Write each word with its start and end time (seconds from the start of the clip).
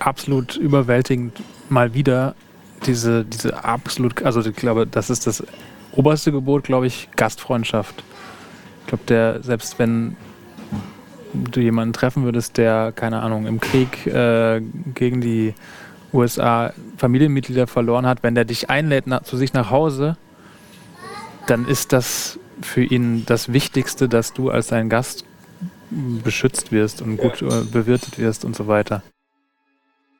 absolut 0.00 0.56
überwältigend, 0.56 1.40
mal 1.68 1.94
wieder 1.94 2.34
diese, 2.86 3.24
diese 3.24 3.64
absolut, 3.64 4.22
also 4.22 4.40
ich 4.40 4.56
glaube, 4.56 4.86
das 4.86 5.10
ist 5.10 5.26
das 5.26 5.44
oberste 5.92 6.32
Gebot, 6.32 6.64
glaube 6.64 6.86
ich, 6.86 7.08
Gastfreundschaft. 7.16 8.02
Ich 8.80 8.86
glaube, 8.88 9.04
der, 9.06 9.42
selbst 9.42 9.78
wenn 9.78 10.16
du 11.32 11.60
jemanden 11.60 11.92
treffen 11.92 12.24
würdest, 12.24 12.56
der, 12.56 12.92
keine 12.92 13.20
Ahnung, 13.20 13.46
im 13.46 13.60
Krieg 13.60 14.06
äh, 14.06 14.60
gegen 14.94 15.20
die 15.20 15.54
USA 16.12 16.72
Familienmitglieder 16.96 17.66
verloren 17.66 18.06
hat, 18.06 18.22
wenn 18.22 18.34
der 18.34 18.44
dich 18.44 18.68
einlädt 18.68 19.06
nach, 19.06 19.22
zu 19.22 19.36
sich 19.36 19.52
nach 19.52 19.70
Hause, 19.70 20.16
dann 21.46 21.66
ist 21.66 21.92
das 21.92 22.38
für 22.62 22.82
ihn 22.82 23.24
das 23.26 23.52
Wichtigste, 23.52 24.08
dass 24.08 24.32
du 24.32 24.50
als 24.50 24.68
sein 24.68 24.88
Gast 24.88 25.24
beschützt 25.90 26.72
wirst 26.72 27.02
und 27.02 27.16
gut 27.16 27.42
äh, 27.42 27.64
bewirtet 27.70 28.18
wirst 28.18 28.44
und 28.44 28.56
so 28.56 28.66
weiter. 28.66 29.02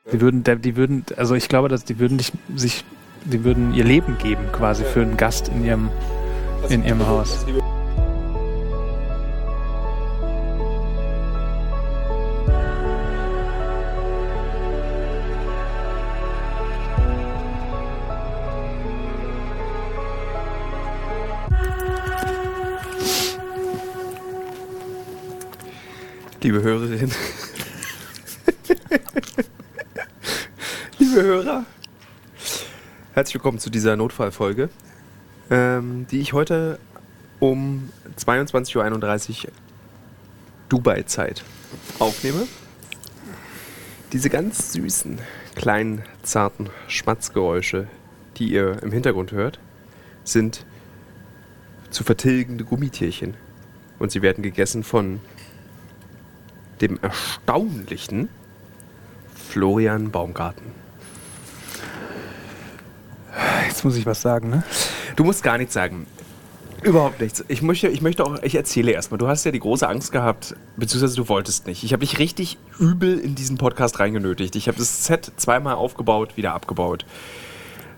Die 0.09 0.19
würden, 0.19 0.43
die 0.43 0.75
würden, 0.75 1.05
also 1.15 1.35
ich 1.35 1.47
glaube, 1.47 1.69
dass 1.69 1.85
die 1.85 1.99
würden 1.99 2.17
dich, 2.17 2.31
sich, 2.55 2.83
die 3.23 3.43
würden 3.43 3.75
ihr 3.75 3.83
Leben 3.83 4.17
geben 4.17 4.51
quasi 4.51 4.83
für 4.83 5.01
einen 5.01 5.15
Gast 5.15 5.49
in 5.49 5.63
ihrem, 5.63 5.89
in 6.69 6.83
ihrem 6.83 7.05
Haus. 7.05 7.45
Liebe 26.41 26.63
Hörerinnen. 26.63 27.11
Liebe 31.11 31.23
Hörer. 31.23 31.65
Herzlich 33.13 33.33
willkommen 33.33 33.59
zu 33.59 33.69
dieser 33.69 33.97
Notfallfolge, 33.97 34.69
ähm, 35.49 36.07
die 36.09 36.21
ich 36.21 36.31
heute 36.31 36.79
um 37.41 37.89
22.31 38.17 39.45
Uhr 39.47 39.51
Dubai-Zeit 40.69 41.43
aufnehme. 41.99 42.47
Diese 44.13 44.29
ganz 44.29 44.71
süßen, 44.71 45.19
kleinen, 45.53 46.03
zarten 46.23 46.69
Schmatzgeräusche, 46.87 47.87
die 48.37 48.49
ihr 48.53 48.81
im 48.81 48.93
Hintergrund 48.93 49.33
hört, 49.33 49.59
sind 50.23 50.65
zu 51.89 52.05
vertilgende 52.05 52.63
Gummitierchen. 52.63 53.35
Und 53.99 54.13
sie 54.13 54.21
werden 54.21 54.43
gegessen 54.43 54.85
von 54.85 55.19
dem 56.79 56.99
erstaunlichen 57.01 58.29
Florian 59.35 60.09
Baumgarten. 60.09 60.80
Jetzt 63.67 63.85
muss 63.85 63.95
ich 63.95 64.05
was 64.05 64.21
sagen, 64.21 64.49
ne? 64.49 64.63
Du 65.15 65.23
musst 65.23 65.43
gar 65.43 65.57
nichts 65.57 65.73
sagen. 65.73 66.05
Überhaupt 66.83 67.21
nichts. 67.21 67.45
Ich 67.47 67.61
möchte, 67.61 67.89
ich 67.89 68.01
möchte 68.01 68.25
auch, 68.25 68.41
ich 68.41 68.55
erzähle 68.55 68.91
erstmal. 68.91 69.19
Du 69.19 69.27
hast 69.27 69.43
ja 69.43 69.51
die 69.51 69.59
große 69.59 69.87
Angst 69.87 70.11
gehabt, 70.11 70.55
beziehungsweise 70.77 71.15
du 71.15 71.29
wolltest 71.29 71.67
nicht. 71.67 71.83
Ich 71.83 71.93
habe 71.93 72.01
dich 72.01 72.17
richtig 72.17 72.57
übel 72.79 73.19
in 73.19 73.35
diesen 73.35 73.57
Podcast 73.59 73.99
reingenötigt. 73.99 74.55
Ich 74.55 74.67
habe 74.67 74.79
das 74.79 75.05
Set 75.05 75.31
zweimal 75.37 75.75
aufgebaut, 75.75 76.37
wieder 76.37 76.53
abgebaut. 76.53 77.05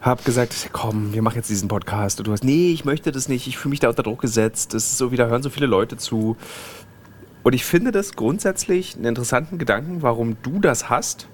Hab 0.01 0.25
gesagt, 0.25 0.69
komm, 0.73 1.13
wir 1.13 1.21
machen 1.21 1.37
jetzt 1.37 1.49
diesen 1.49 1.69
Podcast. 1.69 2.19
Und 2.19 2.27
du 2.27 2.33
hast, 2.33 2.43
nee, 2.43 2.73
ich 2.73 2.83
möchte 2.83 3.13
das 3.13 3.29
nicht. 3.29 3.47
Ich 3.47 3.57
fühle 3.57 3.69
mich 3.69 3.79
da 3.79 3.87
unter 3.87 4.03
Druck 4.03 4.19
gesetzt. 4.19 4.73
Das 4.73 4.83
ist 4.83 4.97
so, 4.97 5.13
wieder 5.13 5.27
hören 5.27 5.43
so 5.43 5.49
viele 5.49 5.67
Leute 5.67 5.95
zu. 5.95 6.35
Und 7.43 7.53
ich 7.53 7.63
finde 7.63 7.93
das 7.93 8.17
grundsätzlich 8.17 8.95
einen 8.95 9.05
interessanten 9.05 9.59
Gedanken, 9.59 10.01
warum 10.01 10.35
du 10.43 10.59
das 10.59 10.89
hast 10.89 11.29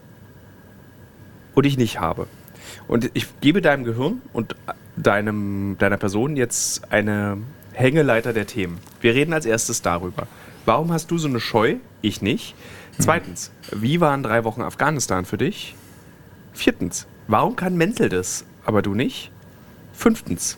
und 1.55 1.65
ich 1.65 1.79
nicht 1.79 1.99
habe. 1.99 2.27
Und 2.87 3.11
ich 3.13 3.27
gebe 3.41 3.61
deinem 3.61 3.83
Gehirn 3.83 4.21
und 4.33 4.55
deinem, 4.95 5.77
deiner 5.79 5.97
Person 5.97 6.35
jetzt 6.35 6.91
eine 6.91 7.37
Hängeleiter 7.73 8.33
der 8.33 8.47
Themen. 8.47 8.79
Wir 9.01 9.13
reden 9.13 9.33
als 9.33 9.45
erstes 9.45 9.81
darüber. 9.81 10.27
Warum 10.65 10.91
hast 10.91 11.11
du 11.11 11.17
so 11.17 11.27
eine 11.27 11.39
Scheu? 11.39 11.75
Ich 12.01 12.21
nicht. 12.21 12.55
Zweitens, 12.97 13.51
wie 13.71 14.01
waren 14.01 14.23
drei 14.23 14.43
Wochen 14.43 14.61
Afghanistan 14.61 15.25
für 15.25 15.37
dich? 15.37 15.75
Viertens, 16.53 17.07
warum 17.27 17.55
kann 17.55 17.77
Menzel 17.77 18.09
das, 18.09 18.43
aber 18.65 18.81
du 18.81 18.93
nicht? 18.93 19.31
Fünftens, 19.93 20.57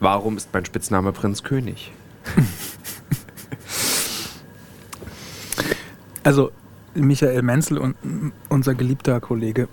warum 0.00 0.36
ist 0.36 0.48
mein 0.52 0.64
Spitzname 0.64 1.12
Prinz 1.12 1.42
König? 1.42 1.92
Also 6.24 6.52
Michael 6.94 7.42
Menzel, 7.42 7.76
und 7.76 7.96
unser 8.48 8.74
geliebter 8.74 9.20
Kollege, 9.20 9.68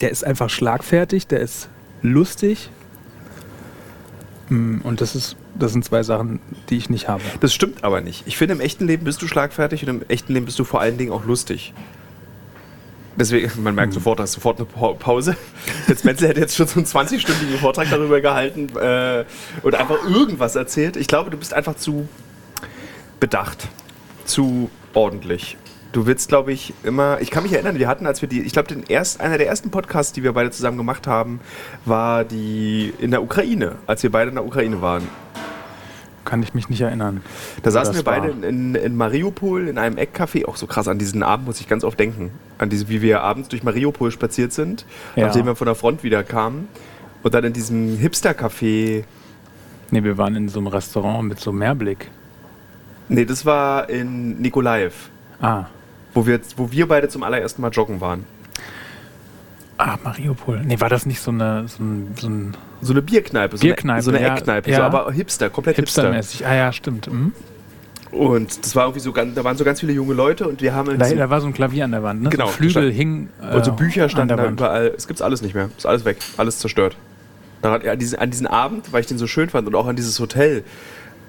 der 0.00 0.10
ist 0.10 0.24
einfach 0.24 0.50
schlagfertig, 0.50 1.26
der 1.26 1.40
ist 1.40 1.68
lustig. 2.02 2.70
Mm, 4.48 4.80
und 4.82 5.00
das, 5.00 5.14
ist, 5.14 5.36
das 5.54 5.72
sind 5.72 5.84
zwei 5.84 6.02
Sachen, 6.02 6.40
die 6.70 6.76
ich 6.76 6.90
nicht 6.90 7.08
habe. 7.08 7.22
Das 7.40 7.54
stimmt 7.54 7.84
aber 7.84 8.00
nicht. 8.00 8.24
Ich 8.26 8.36
finde, 8.36 8.54
im 8.54 8.60
echten 8.60 8.86
Leben 8.86 9.04
bist 9.04 9.22
du 9.22 9.26
schlagfertig 9.26 9.82
und 9.82 9.88
im 9.88 10.02
echten 10.08 10.32
Leben 10.32 10.46
bist 10.46 10.58
du 10.58 10.64
vor 10.64 10.80
allen 10.80 10.98
Dingen 10.98 11.12
auch 11.12 11.24
lustig. 11.24 11.72
Deswegen, 13.18 13.50
man 13.62 13.74
merkt 13.74 13.92
mhm. 13.92 13.94
sofort, 13.94 14.18
da 14.18 14.24
ist 14.24 14.32
sofort 14.32 14.58
eine 14.58 14.66
Pause. 14.66 15.36
Jetzt 15.88 16.04
Menzel 16.04 16.28
hätte 16.28 16.40
jetzt 16.40 16.54
schon 16.54 16.66
so 16.66 16.78
einen 16.78 16.86
20-stündigen 16.86 17.56
Vortrag 17.58 17.88
darüber 17.88 18.20
gehalten 18.20 18.68
äh, 18.76 19.24
und 19.62 19.74
einfach 19.74 20.04
irgendwas 20.04 20.54
erzählt. 20.54 20.96
Ich 20.96 21.06
glaube, 21.06 21.30
du 21.30 21.38
bist 21.38 21.54
einfach 21.54 21.76
zu 21.76 22.08
bedacht, 23.18 23.68
zu 24.26 24.70
ordentlich. 24.92 25.56
Du 25.96 26.04
willst, 26.04 26.28
glaube 26.28 26.52
ich, 26.52 26.74
immer. 26.84 27.22
Ich 27.22 27.30
kann 27.30 27.42
mich 27.42 27.54
erinnern, 27.54 27.78
wir 27.78 27.88
hatten, 27.88 28.06
als 28.06 28.20
wir 28.20 28.28
die. 28.28 28.42
Ich 28.42 28.52
glaube, 28.52 28.76
erst, 28.86 29.18
einer 29.22 29.38
der 29.38 29.46
ersten 29.46 29.70
Podcasts, 29.70 30.12
die 30.12 30.22
wir 30.22 30.34
beide 30.34 30.50
zusammen 30.50 30.76
gemacht 30.76 31.06
haben, 31.06 31.40
war 31.86 32.22
die 32.22 32.92
in 32.98 33.12
der 33.12 33.22
Ukraine, 33.22 33.76
als 33.86 34.02
wir 34.02 34.12
beide 34.12 34.28
in 34.28 34.34
der 34.34 34.44
Ukraine 34.44 34.82
waren. 34.82 35.04
Kann 36.26 36.42
ich 36.42 36.52
mich 36.52 36.68
nicht 36.68 36.82
erinnern. 36.82 37.22
Da 37.62 37.70
saßen 37.70 37.94
wir 37.94 38.02
beide 38.02 38.28
in, 38.28 38.74
in, 38.74 38.94
Mariupol 38.94 39.68
in 39.68 39.78
einem 39.78 39.96
Eckcafé. 39.96 40.44
Auch 40.44 40.56
so 40.56 40.66
krass, 40.66 40.86
an 40.86 40.98
diesen 40.98 41.22
Abend 41.22 41.46
muss 41.46 41.60
ich 41.60 41.66
ganz 41.66 41.82
oft 41.82 41.98
denken. 41.98 42.30
An 42.58 42.68
diese, 42.68 42.90
wie 42.90 43.00
wir 43.00 43.22
abends 43.22 43.48
durch 43.48 43.62
Mariupol 43.62 44.10
spaziert 44.10 44.52
sind, 44.52 44.84
ja. 45.14 45.24
nachdem 45.24 45.46
wir 45.46 45.56
von 45.56 45.64
der 45.64 45.76
Front 45.76 46.02
wieder 46.02 46.22
kamen. 46.24 46.68
Und 47.22 47.32
dann 47.32 47.44
in 47.44 47.54
diesem 47.54 47.96
Hipster-Café. 47.96 49.04
Ne, 49.92 50.04
wir 50.04 50.18
waren 50.18 50.36
in 50.36 50.50
so 50.50 50.58
einem 50.58 50.66
Restaurant 50.66 51.26
mit 51.26 51.40
so 51.40 51.52
Mehrblick. 51.52 52.10
Nee, 53.08 53.24
das 53.24 53.46
war 53.46 53.88
in 53.88 54.42
Nikolaev. 54.42 55.08
Ah. 55.40 55.64
Wo 56.16 56.26
wir, 56.26 56.40
wo 56.56 56.72
wir 56.72 56.88
beide 56.88 57.10
zum 57.10 57.22
allerersten 57.22 57.60
Mal 57.60 57.68
joggen 57.68 58.00
waren. 58.00 58.24
Ah, 59.76 59.98
Mariupol. 60.02 60.62
Nee, 60.64 60.80
war 60.80 60.88
das 60.88 61.04
nicht 61.04 61.20
so 61.20 61.30
eine, 61.30 61.68
so, 61.68 61.82
ein, 61.82 62.14
so, 62.18 62.26
ein 62.26 62.56
so 62.80 62.94
eine 62.94 63.02
Bierkneipe, 63.02 63.58
so 63.58 63.60
Bierkneipe, 63.60 63.96
eine, 63.96 64.02
so 64.02 64.10
eine 64.12 64.22
ja, 64.22 64.34
Eckkneipe, 64.34 64.70
ja. 64.70 64.78
so, 64.78 64.82
aber 64.84 65.12
Hipster, 65.12 65.50
komplett 65.50 65.76
Hipster. 65.76 66.04
Hipstermäßig. 66.04 66.46
Ah 66.46 66.54
ja, 66.54 66.72
stimmt. 66.72 67.12
Mhm. 67.12 67.32
Und 68.12 68.64
das 68.64 68.74
war 68.74 68.84
irgendwie 68.84 69.00
so 69.00 69.12
ganz, 69.12 69.34
da 69.34 69.44
waren 69.44 69.58
so 69.58 69.64
ganz 69.64 69.80
viele 69.80 69.92
junge 69.92 70.14
Leute 70.14 70.48
und 70.48 70.62
wir 70.62 70.74
haben. 70.74 70.98
Da, 70.98 71.06
da 71.06 71.28
war 71.28 71.42
so 71.42 71.48
ein 71.48 71.52
Klavier 71.52 71.84
an 71.84 71.90
der 71.90 72.02
Wand, 72.02 72.22
ne? 72.22 72.30
Genau. 72.30 72.46
So 72.46 72.52
Flügel 72.52 72.90
hing. 72.90 73.28
Äh, 73.42 73.54
und 73.56 73.66
so 73.66 73.72
Bücher 73.72 74.08
standen 74.08 74.34
da 74.34 74.48
überall. 74.48 74.94
Es 74.96 75.06
gibt's 75.06 75.20
alles 75.20 75.42
nicht 75.42 75.54
mehr. 75.54 75.68
Ist 75.76 75.84
alles 75.84 76.06
weg. 76.06 76.16
Alles 76.38 76.60
zerstört. 76.60 76.96
Daran, 77.60 77.86
an, 77.86 77.98
diesen, 77.98 78.18
an 78.18 78.30
diesen 78.30 78.46
Abend, 78.46 78.90
weil 78.90 79.02
ich 79.02 79.06
den 79.06 79.18
so 79.18 79.26
schön 79.26 79.50
fand 79.50 79.68
und 79.68 79.74
auch 79.74 79.86
an 79.86 79.96
dieses 79.96 80.18
Hotel, 80.18 80.64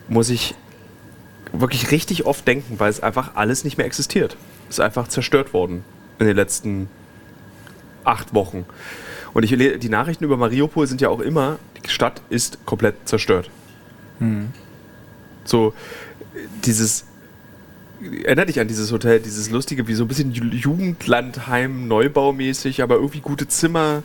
muss 0.07 0.29
ich 0.29 0.55
wirklich 1.51 1.91
richtig 1.91 2.25
oft 2.25 2.47
denken, 2.47 2.79
weil 2.79 2.89
es 2.89 3.03
einfach 3.03 3.31
alles 3.35 3.65
nicht 3.65 3.77
mehr 3.77 3.85
existiert. 3.85 4.37
Ist 4.69 4.79
einfach 4.79 5.07
zerstört 5.07 5.53
worden 5.53 5.83
in 6.19 6.27
den 6.27 6.35
letzten 6.35 6.89
acht 8.03 8.33
Wochen. 8.33 8.65
Und 9.33 9.43
ich, 9.43 9.51
die 9.79 9.89
Nachrichten 9.89 10.23
über 10.23 10.37
Mariupol 10.37 10.87
sind 10.87 11.01
ja 11.01 11.09
auch 11.09 11.19
immer, 11.19 11.59
die 11.85 11.89
Stadt 11.89 12.21
ist 12.29 12.65
komplett 12.65 12.95
zerstört. 13.05 13.49
Mhm. 14.19 14.49
So, 15.43 15.73
dieses, 16.65 17.05
erinnert 18.23 18.49
dich 18.49 18.59
an 18.59 18.67
dieses 18.67 18.91
Hotel, 18.91 19.19
dieses 19.19 19.49
lustige, 19.49 19.87
wie 19.87 19.93
so 19.93 20.03
ein 20.05 20.07
bisschen 20.07 20.31
Jugendlandheim, 20.31 21.87
Neubaumäßig, 21.87 22.81
aber 22.81 22.95
irgendwie 22.95 23.21
gute 23.21 23.47
Zimmer. 23.47 24.03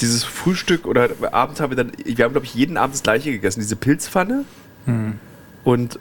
Dieses 0.00 0.24
Frühstück 0.24 0.86
oder 0.86 1.10
abends 1.32 1.60
haben 1.60 1.70
wir 1.70 1.76
dann, 1.76 1.92
wir 2.04 2.24
haben 2.24 2.32
glaube 2.32 2.46
ich 2.46 2.54
jeden 2.54 2.76
Abend 2.78 2.94
das 2.94 3.02
gleiche 3.02 3.32
gegessen, 3.32 3.60
diese 3.60 3.76
Pilzpfanne. 3.76 4.44
Mhm. 4.86 5.18
Und 5.62 5.98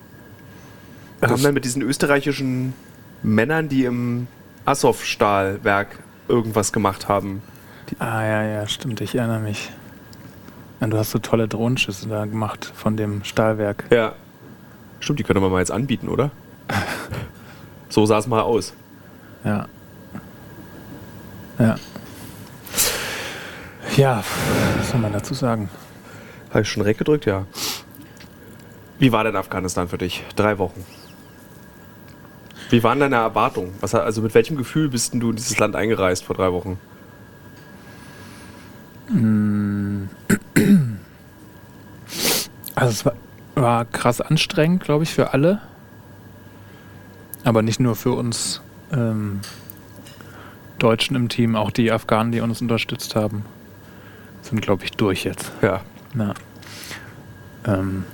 wir 1.19 1.30
haben 1.30 1.44
dann 1.44 1.53
mit 1.53 1.65
diesen 1.65 1.81
österreichischen 1.81 2.74
Männern, 3.24 3.69
die 3.69 3.86
im 3.86 4.27
Assow-Stahlwerk 4.66 6.00
irgendwas 6.27 6.71
gemacht 6.71 7.07
haben. 7.07 7.42
Die 7.89 8.00
ah, 8.00 8.24
ja, 8.24 8.44
ja, 8.44 8.68
stimmt, 8.68 9.01
ich 9.01 9.16
erinnere 9.16 9.39
mich. 9.39 9.71
Ja, 10.80 10.88
du 10.88 10.98
hast 10.98 11.12
so 11.12 11.19
tolle 11.19 11.48
Drohnenschüsse 11.48 12.07
da 12.07 12.25
gemacht 12.25 12.71
von 12.75 12.95
dem 12.95 13.24
Stahlwerk. 13.24 13.86
Ja. 13.89 14.13
Stimmt, 15.00 15.19
die 15.19 15.24
können 15.24 15.42
wir 15.42 15.50
mal 15.50 15.60
jetzt 15.60 15.71
anbieten, 15.71 16.07
oder? 16.07 16.31
so 17.89 18.06
sah 18.06 18.19
es 18.19 18.27
mal 18.27 18.42
aus. 18.42 18.74
Ja. 19.44 19.68
Ja. 21.57 21.75
Ja, 23.98 24.24
was 24.77 24.92
soll 24.92 25.00
man 25.00 25.12
dazu 25.12 25.33
sagen? 25.33 25.69
Habe 26.50 26.62
ich 26.62 26.69
schon 26.69 26.83
recht 26.83 27.00
gedrückt, 27.00 27.25
ja. 27.25 27.45
Wie 28.98 29.12
war 29.12 29.24
denn 29.24 29.36
Afghanistan 29.36 29.88
für 29.88 29.98
dich? 29.98 30.24
Drei 30.36 30.57
Wochen. 30.57 30.86
Wie 32.69 32.83
waren 32.83 33.00
deine 33.00 33.16
Erwartungen? 33.16 33.74
Was, 33.81 33.95
also 33.95 34.21
mit 34.21 34.33
welchem 34.36 34.56
Gefühl 34.56 34.89
bist 34.89 35.13
du 35.13 35.31
in 35.31 35.36
dieses 35.36 35.57
Land 35.57 35.75
eingereist 35.75 36.24
vor 36.24 36.36
drei 36.36 36.51
Wochen? 36.51 36.80
Also 42.75 42.92
es 42.92 43.06
war, 43.06 43.13
war 43.56 43.86
krass 43.86 44.21
anstrengend, 44.21 44.83
glaube 44.83 45.04
ich, 45.04 45.13
für 45.13 45.33
alle. 45.33 45.62
Aber 47.44 47.63
nicht 47.63 47.80
nur 47.80 47.95
für 47.95 48.12
uns 48.12 48.62
ähm, 48.92 49.39
Deutschen 50.77 51.16
im 51.16 51.27
Team, 51.27 51.56
auch 51.56 51.71
die 51.71 51.92
Afghanen, 51.92 52.31
die 52.31 52.42
uns 52.42 52.62
unterstützt 52.62 53.16
haben, 53.16 53.45
sind, 54.44 54.62
glaube 54.62 54.83
ich, 54.83 54.92
durch 54.92 55.24
jetzt. 55.24 55.51
Ja. 55.62 55.81
ja. 56.16 56.33
Ähm. 57.66 58.06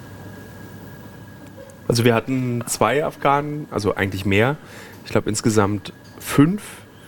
Also 1.87 2.03
wir 2.03 2.15
hatten 2.15 2.63
zwei 2.67 3.05
Afghanen, 3.05 3.67
also 3.71 3.95
eigentlich 3.95 4.25
mehr. 4.25 4.57
Ich 5.05 5.11
glaube 5.11 5.29
insgesamt 5.29 5.93
fünf, 6.19 6.61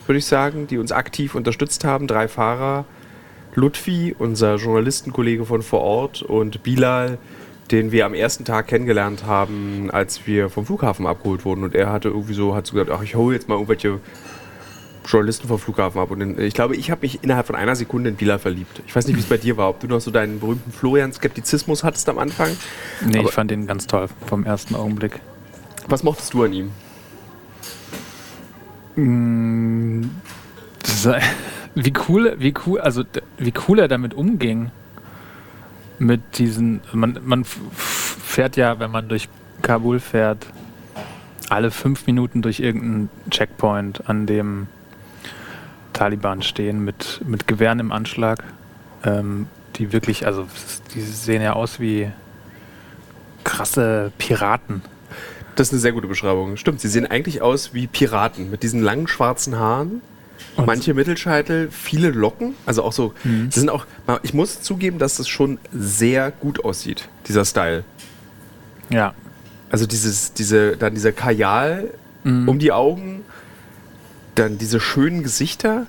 würde 0.06 0.20
ich 0.20 0.26
sagen, 0.26 0.68
die 0.68 0.78
uns 0.78 0.92
aktiv 0.92 1.36
unterstützt 1.36 1.84
haben. 1.84 2.08
Drei 2.08 2.28
Fahrer, 2.28 2.86
Lutfi, 3.56 4.16
unser 4.18 4.56
Journalistenkollege 4.56 5.46
von 5.46 5.64
vor 5.64 5.82
Ort 5.82 6.22
und 6.22 6.62
Bilal, 6.62 7.18
den 7.72 7.92
wir 7.92 8.06
am 8.06 8.14
ersten 8.14 8.46
Tag 8.46 8.68
kennengelernt 8.68 9.26
haben, 9.26 9.90
als 9.92 10.28
wir 10.28 10.50
vom 10.50 10.66
Flughafen 10.66 11.08
abgeholt 11.08 11.44
wurden. 11.44 11.64
Und 11.64 11.76
er 11.76 11.92
hatte 11.92 12.10
irgendwie 12.10 12.34
so, 12.34 12.56
hat 12.56 12.68
so 12.68 12.74
gesagt, 12.74 12.92
ach, 12.92 13.02
ich 13.02 13.16
hole 13.16 13.36
jetzt 13.36 13.50
mal 13.50 13.56
irgendwelche 13.56 14.00
Journalisten 15.08 15.48
vom 15.48 15.58
Flughafen 15.58 16.00
ab. 16.02 16.12
Und 16.12 16.22
in, 16.22 16.40
ich 16.40 16.54
glaube, 16.54 16.76
ich 16.76 16.92
habe 16.92 17.02
mich 17.02 17.24
innerhalb 17.24 17.48
von 17.48 17.56
einer 17.56 17.76
Sekunde 17.76 18.10
in 18.10 18.16
Bilal 18.16 18.40
verliebt. 18.40 18.82
Ich 18.86 18.96
weiß 18.96 19.08
nicht, 19.08 19.16
wie 19.16 19.22
es 19.22 19.28
bei 19.28 19.38
dir 19.38 19.58
war, 19.58 19.70
ob 19.70 19.80
du 19.80 19.88
noch 19.88 20.02
so 20.02 20.12
deinen 20.12 20.40
berühmten 20.40 20.72
Florian-Skeptizismus 20.72 21.84
hattest 21.84 22.10
am 22.10 22.20
Anfang. 22.20 22.50
Nee, 23.06 23.20
Aber 23.20 23.30
ich 23.30 23.34
fand 23.34 23.52
ihn 23.52 23.68
ganz 23.68 23.88
toll 23.88 24.08
vom 24.26 24.44
ersten 24.44 24.76
Augenblick. 24.76 25.20
Was 25.88 26.04
mochtest 26.04 26.34
du 26.34 26.44
an 26.44 26.54
ihm? 26.54 26.72
Mm, 28.96 30.10
wie 31.76 31.94
cool, 32.08 32.36
wie 32.40 32.54
cool, 32.66 32.82
also 32.82 33.04
wie 33.38 33.54
cool 33.68 33.80
er 33.80 33.88
damit 33.88 34.14
umging. 34.14 34.72
Mit 36.00 36.38
diesen, 36.38 36.82
man, 36.94 37.20
man 37.24 37.44
fährt 37.44 38.56
ja, 38.56 38.80
wenn 38.80 38.92
man 38.92 39.08
durch 39.08 39.30
Kabul 39.64 40.00
fährt, 40.00 40.46
alle 41.50 41.72
fünf 41.72 42.06
Minuten 42.06 42.42
durch 42.42 42.60
irgendeinen 42.60 43.10
Checkpoint, 43.32 44.08
an 44.08 44.26
dem 44.26 44.68
Taliban 45.98 46.42
stehen 46.42 46.84
mit, 46.84 47.22
mit 47.26 47.48
Gewehren 47.48 47.80
im 47.80 47.92
Anschlag. 47.92 48.44
Ähm, 49.04 49.48
die 49.76 49.94
wirklich, 49.94 50.26
also 50.26 50.48
die 50.94 51.02
sehen 51.02 51.42
ja 51.42 51.54
aus 51.54 51.80
wie 51.80 52.12
krasse 53.44 54.12
Piraten. 54.18 54.82
Das 55.56 55.68
ist 55.68 55.74
eine 55.74 55.82
sehr 55.82 55.92
gute 55.92 56.08
Beschreibung. 56.08 56.58
Stimmt, 56.58 56.82
sie 56.82 56.88
sehen 56.88 57.06
eigentlich 57.06 57.42
aus 57.42 57.74
wie 57.74 57.88
Piraten 57.88 58.50
mit 58.50 58.64
diesen 58.64 58.82
langen 58.82 59.08
schwarzen 59.08 59.58
Haaren 59.58 60.02
und 60.56 60.66
Manche 60.66 60.94
Mittelscheitel, 60.94 61.70
viele 61.72 62.10
Locken, 62.10 62.56
also 62.66 62.84
auch 62.84 62.94
so. 62.94 63.14
Mhm. 63.24 63.52
Sie 63.52 63.60
sind 63.60 63.70
auch. 63.70 63.86
Ich 64.24 64.34
muss 64.34 64.62
zugeben, 64.62 64.98
dass 65.00 65.18
das 65.18 65.28
schon 65.28 65.60
sehr 65.72 66.32
gut 66.32 66.64
aussieht, 66.64 67.10
dieser 67.28 67.46
Style. 67.46 67.84
Ja. 68.90 69.14
Also 69.70 69.86
dieses, 69.86 70.34
diese, 70.34 70.78
dann 70.78 70.94
dieser 70.94 71.12
Kajal 71.12 71.92
mhm. 72.24 72.50
um 72.50 72.60
die 72.60 72.72
Augen, 72.72 73.17
dann 74.38 74.58
diese 74.58 74.80
schönen 74.80 75.24
Gesichter. 75.24 75.88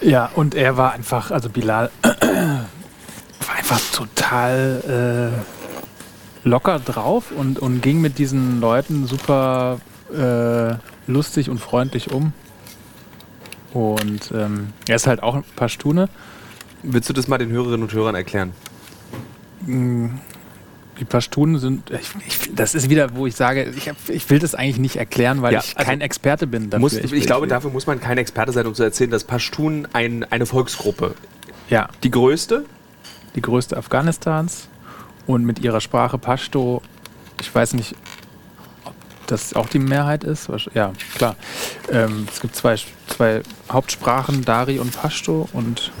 Ja, 0.00 0.30
und 0.34 0.54
er 0.54 0.76
war 0.76 0.92
einfach, 0.92 1.30
also 1.30 1.48
Bilal 1.48 1.90
war 2.02 3.56
einfach 3.56 3.80
total 3.92 5.32
äh, 6.44 6.48
locker 6.48 6.78
drauf 6.78 7.32
und, 7.34 7.58
und 7.58 7.80
ging 7.80 8.00
mit 8.00 8.18
diesen 8.18 8.60
Leuten 8.60 9.06
super 9.06 9.80
äh, 10.14 10.74
lustig 11.06 11.48
und 11.50 11.58
freundlich 11.58 12.10
um. 12.10 12.32
Und 13.72 14.30
ähm, 14.32 14.72
er 14.86 14.96
ist 14.96 15.06
halt 15.06 15.22
auch 15.22 15.34
ein 15.34 15.44
paar 15.56 15.68
Stune. 15.68 16.08
Willst 16.82 17.08
du 17.08 17.12
das 17.12 17.28
mal 17.28 17.38
den 17.38 17.50
Hörerinnen 17.50 17.82
und 17.82 17.92
Hörern 17.92 18.14
erklären? 18.14 18.52
Die 21.00 21.04
Pashtunen 21.04 21.58
sind, 21.58 21.90
ich, 21.90 22.10
ich, 22.26 22.54
das 22.54 22.74
ist 22.74 22.88
wieder, 22.88 23.16
wo 23.16 23.26
ich 23.26 23.34
sage, 23.34 23.64
ich, 23.76 23.88
hab, 23.88 23.96
ich 24.08 24.30
will 24.30 24.38
das 24.38 24.54
eigentlich 24.54 24.78
nicht 24.78 24.96
erklären, 24.96 25.42
weil 25.42 25.54
ja, 25.54 25.60
ich 25.60 25.76
also 25.76 25.88
kein 25.88 26.00
Experte 26.00 26.46
bin 26.46 26.70
dafür. 26.70 26.80
Muss, 26.80 26.92
ich, 26.94 27.12
ich 27.12 27.26
glaube, 27.26 27.48
dafür 27.48 27.70
muss 27.70 27.86
man 27.86 28.00
kein 28.00 28.16
Experte 28.18 28.52
sein, 28.52 28.66
um 28.66 28.74
zu 28.74 28.82
erzählen, 28.84 29.10
dass 29.10 29.24
Pashtun 29.24 29.88
ein, 29.92 30.24
eine 30.30 30.46
Volksgruppe. 30.46 31.14
Ja. 31.68 31.88
Die 32.02 32.10
größte? 32.10 32.64
Die 33.34 33.42
größte 33.42 33.76
Afghanistans 33.76 34.68
und 35.26 35.44
mit 35.44 35.58
ihrer 35.58 35.80
Sprache 35.80 36.18
Pashto, 36.18 36.82
ich 37.40 37.52
weiß 37.52 37.74
nicht, 37.74 37.96
das 39.26 39.54
auch 39.54 39.68
die 39.68 39.78
Mehrheit 39.78 40.24
ist? 40.24 40.48
Ja, 40.74 40.92
klar. 41.14 41.36
Ähm, 41.90 42.26
es 42.30 42.40
gibt 42.40 42.54
zwei, 42.54 42.76
zwei 43.06 43.42
Hauptsprachen, 43.70 44.44
Dari 44.44 44.78
und 44.78 44.94
Pashto, 44.94 45.48
und 45.52 45.92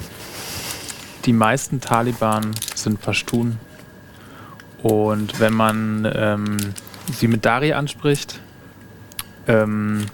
die 1.24 1.32
meisten 1.32 1.80
Taliban 1.80 2.52
sind 2.74 3.00
Pashtun. 3.00 3.58
Und 4.84 5.40
wenn 5.40 5.54
man 5.54 6.06
ähm, 6.14 6.58
sie 7.10 7.26
mit 7.26 7.46
Dari 7.46 7.72
anspricht, 7.72 8.38
ähm, 9.48 10.04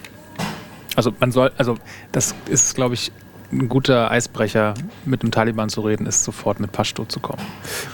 also 0.95 1.13
man 1.19 1.33
soll, 1.33 1.51
also 1.57 1.77
das 2.13 2.33
ist, 2.45 2.73
glaube 2.75 2.93
ich, 2.93 3.11
ein 3.51 3.67
guter 3.67 4.09
Eisbrecher, 4.09 4.75
mit 5.03 5.23
dem 5.23 5.31
Taliban 5.31 5.67
zu 5.67 5.81
reden, 5.81 6.05
ist 6.05 6.23
sofort 6.23 6.61
mit 6.61 6.71
Pashto 6.71 7.03
zu 7.03 7.19
kommen. 7.19 7.41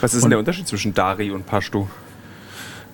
Was 0.02 0.14
ist 0.14 0.22
denn 0.22 0.30
der 0.30 0.38
Unterschied 0.38 0.68
zwischen 0.68 0.94
Dari 0.94 1.32
und 1.32 1.48
Pashto? 1.48 1.90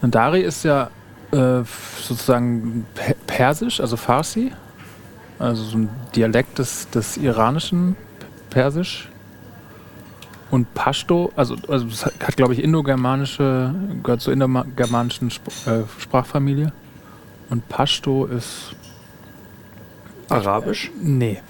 Dari 0.02 0.40
ist 0.40 0.64
ja 0.64 0.90
äh, 1.34 1.64
sozusagen 2.02 2.86
Persisch, 3.28 3.82
also 3.82 3.98
Farsi, 3.98 4.54
also 5.40 5.62
so 5.62 5.78
ein 5.78 5.90
Dialekt 6.16 6.58
des, 6.58 6.90
des 6.90 7.18
iranischen 7.18 7.98
Persisch. 8.50 9.10
Und 10.54 10.72
Pashto, 10.76 11.32
also, 11.36 11.56
also 11.68 11.88
das 11.88 12.06
hat, 12.06 12.38
glaube 12.38 12.54
ich, 12.54 12.64
indogermanische, 12.64 13.74
gehört 14.04 14.22
zur 14.22 14.34
indogermanischen 14.34 15.30
Sp 15.34 15.50
äh, 15.66 15.82
Sprachfamilie. 15.98 16.72
Und 17.50 17.68
Pashto 17.70 18.28
ist. 18.28 18.76
Arabisch? 20.30 20.90
Äh, 20.90 21.06
nee. 21.06 21.42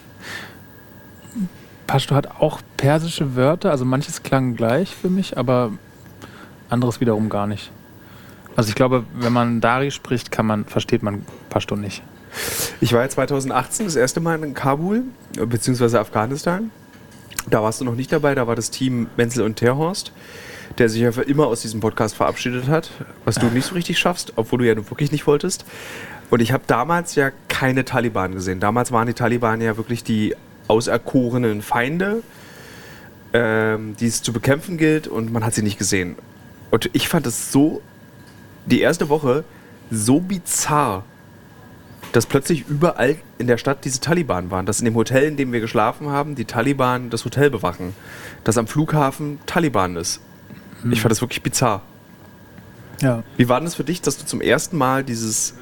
Pashto 1.85 2.15
hat 2.15 2.39
auch 2.39 2.61
persische 2.77 3.35
Wörter, 3.35 3.71
also 3.71 3.83
manches 3.83 4.23
klang 4.23 4.55
gleich 4.55 4.95
für 4.95 5.09
mich, 5.09 5.37
aber 5.37 5.73
anderes 6.69 7.01
wiederum 7.01 7.27
gar 7.27 7.45
nicht. 7.45 7.71
Also 8.55 8.69
ich 8.69 8.75
glaube, 8.75 9.03
wenn 9.15 9.33
man 9.33 9.59
Dari 9.59 9.91
spricht, 9.91 10.31
kann 10.31 10.45
man, 10.45 10.63
versteht 10.63 11.03
man 11.03 11.25
Pashto 11.49 11.75
nicht. 11.75 12.03
Ich 12.79 12.93
war 12.93 13.01
ja 13.01 13.09
2018 13.09 13.85
das 13.85 13.97
erste 13.97 14.21
Mal 14.21 14.41
in 14.41 14.53
Kabul, 14.53 15.03
beziehungsweise 15.33 15.99
Afghanistan. 15.99 16.71
Da 17.49 17.61
warst 17.61 17.81
du 17.81 17.85
noch 17.85 17.95
nicht 17.95 18.11
dabei, 18.11 18.35
da 18.35 18.47
war 18.47 18.55
das 18.55 18.71
Team 18.71 19.07
Menzel 19.17 19.43
und 19.43 19.55
Terhorst, 19.55 20.11
der 20.77 20.89
sich 20.89 21.01
ja 21.01 21.11
für 21.11 21.23
immer 21.23 21.47
aus 21.47 21.61
diesem 21.61 21.79
Podcast 21.79 22.15
verabschiedet 22.15 22.67
hat, 22.67 22.91
was 23.25 23.35
du 23.35 23.47
nicht 23.47 23.65
so 23.65 23.75
richtig 23.75 23.99
schaffst, 23.99 24.33
obwohl 24.35 24.59
du 24.59 24.67
ja 24.67 24.75
wirklich 24.75 25.11
nicht 25.11 25.27
wolltest. 25.27 25.65
Und 26.29 26.41
ich 26.41 26.51
habe 26.51 26.63
damals 26.65 27.15
ja 27.15 27.31
keine 27.47 27.85
Taliban 27.85 28.33
gesehen. 28.33 28.59
Damals 28.59 28.91
waren 28.91 29.07
die 29.07 29.13
Taliban 29.13 29.61
ja 29.61 29.77
wirklich 29.77 30.03
die 30.03 30.35
auserkorenen 30.67 31.61
Feinde, 31.61 32.23
ähm, 33.33 33.95
die 33.99 34.07
es 34.07 34.23
zu 34.23 34.33
bekämpfen 34.33 34.77
gilt 34.77 35.07
und 35.07 35.31
man 35.31 35.45
hat 35.45 35.53
sie 35.53 35.61
nicht 35.61 35.77
gesehen. 35.77 36.15
Und 36.71 36.89
ich 36.93 37.07
fand 37.07 37.27
es 37.27 37.51
so 37.51 37.81
die 38.65 38.81
erste 38.81 39.09
Woche 39.09 39.43
so 39.91 40.19
bizarr, 40.19 41.03
dass 42.13 42.27
plötzlich 42.27 42.67
überall 42.69 43.17
in 43.39 43.47
der 43.47 43.57
Stadt 43.57 43.83
diese 43.83 43.99
Taliban 43.99 44.51
waren. 44.51 44.65
Dass 44.65 44.79
in 44.79 44.85
dem 44.85 44.95
Hotel, 44.95 45.23
in 45.23 45.35
dem 45.35 45.51
wir 45.51 45.59
geschlafen 45.59 46.09
haben, 46.09 46.35
die 46.35 46.45
Taliban 46.45 47.09
das 47.09 47.25
Hotel 47.25 47.49
bewachen. 47.49 47.93
Dass 48.43 48.57
am 48.57 48.67
Flughafen 48.67 49.39
Taliban 49.45 49.97
ist. 49.97 50.21
Hm. 50.83 50.93
Ich 50.93 51.01
fand 51.01 51.11
das 51.11 51.21
wirklich 51.21 51.41
bizarr. 51.41 51.81
Ja. 53.01 53.23
Wie 53.35 53.49
war 53.49 53.59
denn 53.59 53.65
das 53.65 53.75
für 53.75 53.83
dich, 53.83 54.01
dass 54.01 54.17
du 54.17 54.25
zum 54.25 54.41
ersten 54.41 54.77
Mal 54.77 55.03
dieses 55.03 55.55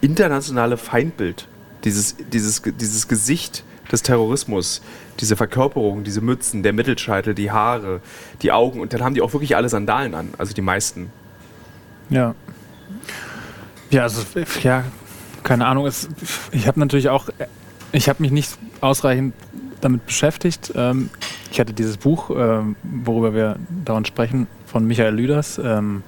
internationale 0.00 0.76
Feindbild, 0.76 1.48
dieses, 1.84 2.16
dieses, 2.32 2.62
dieses 2.62 3.08
Gesicht 3.08 3.64
des 3.90 4.02
Terrorismus, 4.02 4.80
diese 5.18 5.34
Verkörperung, 5.34 6.04
diese 6.04 6.20
Mützen, 6.20 6.62
der 6.62 6.72
Mittelscheitel, 6.72 7.34
die 7.34 7.50
Haare, 7.50 8.00
die 8.42 8.52
Augen 8.52 8.80
und 8.80 8.92
dann 8.92 9.02
haben 9.02 9.14
die 9.14 9.22
auch 9.22 9.32
wirklich 9.32 9.56
alle 9.56 9.68
Sandalen 9.68 10.14
an, 10.14 10.34
also 10.38 10.54
die 10.54 10.62
meisten. 10.62 11.10
Ja. 12.10 12.34
Ja, 13.90 14.02
also, 14.02 14.22
ja, 14.62 14.84
keine 15.42 15.66
Ahnung. 15.66 15.86
Es, 15.86 16.08
ich 16.52 16.66
habe 16.66 16.80
natürlich 16.80 17.08
auch, 17.08 17.28
ich 17.92 18.08
habe 18.08 18.22
mich 18.22 18.32
nicht 18.32 18.58
ausreichend 18.80 19.34
damit 19.80 20.06
beschäftigt. 20.06 20.72
Ähm, 20.74 21.10
ich 21.50 21.60
hatte 21.60 21.72
dieses 21.72 21.96
Buch, 21.96 22.30
ähm, 22.30 22.76
worüber 22.82 23.34
wir 23.34 23.56
dauernd 23.84 24.06
sprechen, 24.06 24.46
von 24.66 24.86
Michael 24.86 25.14
Lüders. 25.14 25.60
Ähm, 25.62 26.02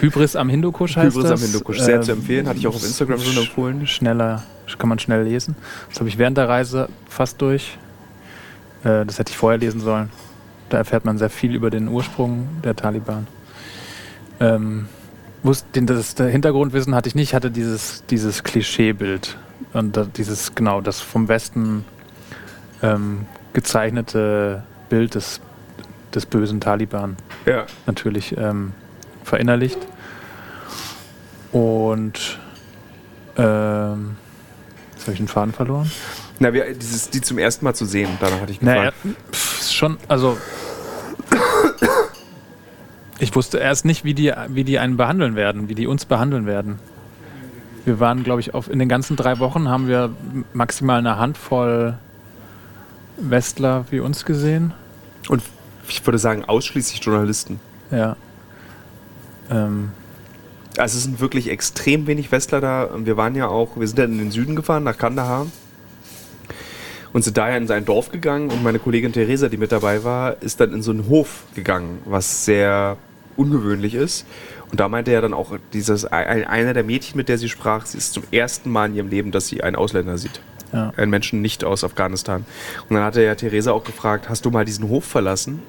Hybris 0.00 0.34
am 0.36 0.48
Hindukusch 0.48 0.96
heißt 0.96 1.14
Hybris 1.14 1.30
das. 1.30 1.40
am 1.40 1.46
Hindukusch, 1.46 1.78
sehr 1.78 2.02
zu 2.02 2.12
empfehlen, 2.12 2.48
hatte 2.48 2.58
ich 2.58 2.66
auch 2.66 2.74
auf 2.74 2.84
Instagram 2.84 3.20
schon 3.20 3.36
empfohlen. 3.36 3.86
Schneller, 3.86 4.42
kann 4.78 4.88
man 4.88 4.98
schnell 4.98 5.22
lesen. 5.22 5.54
Das 5.88 6.00
habe 6.00 6.08
ich 6.08 6.18
während 6.18 6.36
der 6.36 6.48
Reise 6.48 6.88
fast 7.08 7.40
durch. 7.40 7.78
Äh, 8.82 9.04
das 9.06 9.18
hätte 9.18 9.30
ich 9.30 9.36
vorher 9.36 9.58
lesen 9.58 9.80
sollen. 9.80 10.10
Da 10.68 10.78
erfährt 10.78 11.04
man 11.04 11.18
sehr 11.18 11.30
viel 11.30 11.54
über 11.54 11.70
den 11.70 11.88
Ursprung 11.88 12.48
der 12.64 12.74
Taliban. 12.74 13.26
Ähm, 14.40 14.86
wusste, 15.44 15.82
das, 15.82 16.14
das 16.14 16.30
Hintergrundwissen 16.30 16.94
hatte 16.94 17.08
ich 17.08 17.14
nicht, 17.14 17.34
hatte 17.34 17.50
dieses, 17.50 18.04
dieses 18.06 18.42
Klischeebild. 18.42 19.36
Und 19.72 19.98
dieses, 20.16 20.54
genau, 20.54 20.80
das 20.80 21.00
vom 21.00 21.28
Westen 21.28 21.84
ähm, 22.82 23.26
gezeichnete 23.52 24.62
Bild 24.88 25.14
des, 25.14 25.40
des 26.14 26.26
bösen 26.26 26.60
Taliban. 26.60 27.16
Ja. 27.46 27.66
Natürlich 27.86 28.36
ähm, 28.36 28.72
verinnerlicht. 29.22 29.78
Und 31.52 32.38
ähm, 33.36 34.16
jetzt 34.92 35.02
habe 35.02 35.12
ich 35.12 35.18
den 35.18 35.28
Faden 35.28 35.52
verloren. 35.52 35.90
Na, 36.40 36.52
wir, 36.52 36.74
dieses, 36.74 37.10
die 37.10 37.20
zum 37.20 37.38
ersten 37.38 37.64
Mal 37.64 37.74
zu 37.74 37.84
sehen, 37.84 38.10
danach 38.20 38.40
hatte 38.40 38.52
ich 38.52 38.60
gefragt. 38.60 38.94
Naja, 39.04 39.14
pff, 39.32 39.70
schon, 39.70 39.98
also 40.08 40.36
ich 43.18 43.34
wusste 43.34 43.58
erst 43.58 43.84
nicht, 43.84 44.04
wie 44.04 44.14
die, 44.14 44.32
wie 44.48 44.64
die 44.64 44.78
einen 44.78 44.96
behandeln 44.96 45.36
werden, 45.36 45.68
wie 45.68 45.74
die 45.74 45.86
uns 45.86 46.04
behandeln 46.04 46.46
werden. 46.46 46.78
Wir 47.84 48.00
waren, 48.00 48.24
glaube 48.24 48.40
ich, 48.40 48.54
auf, 48.54 48.70
in 48.70 48.78
den 48.78 48.88
ganzen 48.88 49.16
drei 49.16 49.38
Wochen 49.38 49.68
haben 49.68 49.88
wir 49.88 50.10
maximal 50.52 50.98
eine 50.98 51.18
Handvoll 51.18 51.98
Westler 53.18 53.84
wie 53.90 54.00
uns 54.00 54.24
gesehen. 54.24 54.72
Und 55.28 55.42
ich 55.88 56.04
würde 56.06 56.18
sagen, 56.18 56.44
ausschließlich 56.44 57.00
Journalisten. 57.04 57.60
Ja. 57.90 58.16
Ähm. 59.50 59.90
Also 60.76 60.96
es 60.96 61.04
sind 61.04 61.20
wirklich 61.20 61.50
extrem 61.50 62.06
wenig 62.06 62.32
Westler 62.32 62.60
da. 62.60 62.90
Wir 62.96 63.16
waren 63.16 63.36
ja 63.36 63.46
auch, 63.46 63.76
wir 63.78 63.86
sind 63.86 63.98
ja 63.98 64.06
in 64.06 64.18
den 64.18 64.32
Süden 64.32 64.56
gefahren, 64.56 64.82
nach 64.82 64.98
Kandahar. 64.98 65.46
Und 67.14 67.22
sind 67.22 67.36
daher 67.36 67.56
in 67.56 67.68
sein 67.68 67.84
Dorf 67.84 68.10
gegangen 68.10 68.50
und 68.50 68.64
meine 68.64 68.80
Kollegin 68.80 69.12
Theresa, 69.12 69.48
die 69.48 69.56
mit 69.56 69.70
dabei 69.70 70.02
war, 70.02 70.42
ist 70.42 70.58
dann 70.58 70.74
in 70.74 70.82
so 70.82 70.90
einen 70.90 71.08
Hof 71.08 71.44
gegangen, 71.54 72.00
was 72.04 72.44
sehr 72.44 72.96
ungewöhnlich 73.36 73.94
ist. 73.94 74.26
Und 74.72 74.80
da 74.80 74.88
meinte 74.88 75.12
er 75.12 75.20
dann 75.20 75.32
auch, 75.32 75.56
dieses, 75.72 76.04
einer 76.06 76.74
der 76.74 76.82
Mädchen, 76.82 77.16
mit 77.16 77.28
der 77.28 77.38
sie 77.38 77.48
sprach, 77.48 77.86
sie 77.86 77.98
ist 77.98 78.14
zum 78.14 78.24
ersten 78.32 78.68
Mal 78.68 78.86
in 78.86 78.96
ihrem 78.96 79.08
Leben, 79.08 79.30
dass 79.30 79.46
sie 79.46 79.62
einen 79.62 79.76
Ausländer 79.76 80.18
sieht. 80.18 80.40
Ja. 80.72 80.92
Einen 80.96 81.12
Menschen 81.12 81.40
nicht 81.40 81.62
aus 81.62 81.84
Afghanistan. 81.84 82.44
Und 82.88 82.96
dann 82.96 83.04
hatte 83.04 83.22
ja 83.22 83.36
Theresa 83.36 83.70
auch 83.70 83.84
gefragt, 83.84 84.28
hast 84.28 84.44
du 84.44 84.50
mal 84.50 84.64
diesen 84.64 84.88
Hof 84.88 85.04
verlassen? 85.04 85.62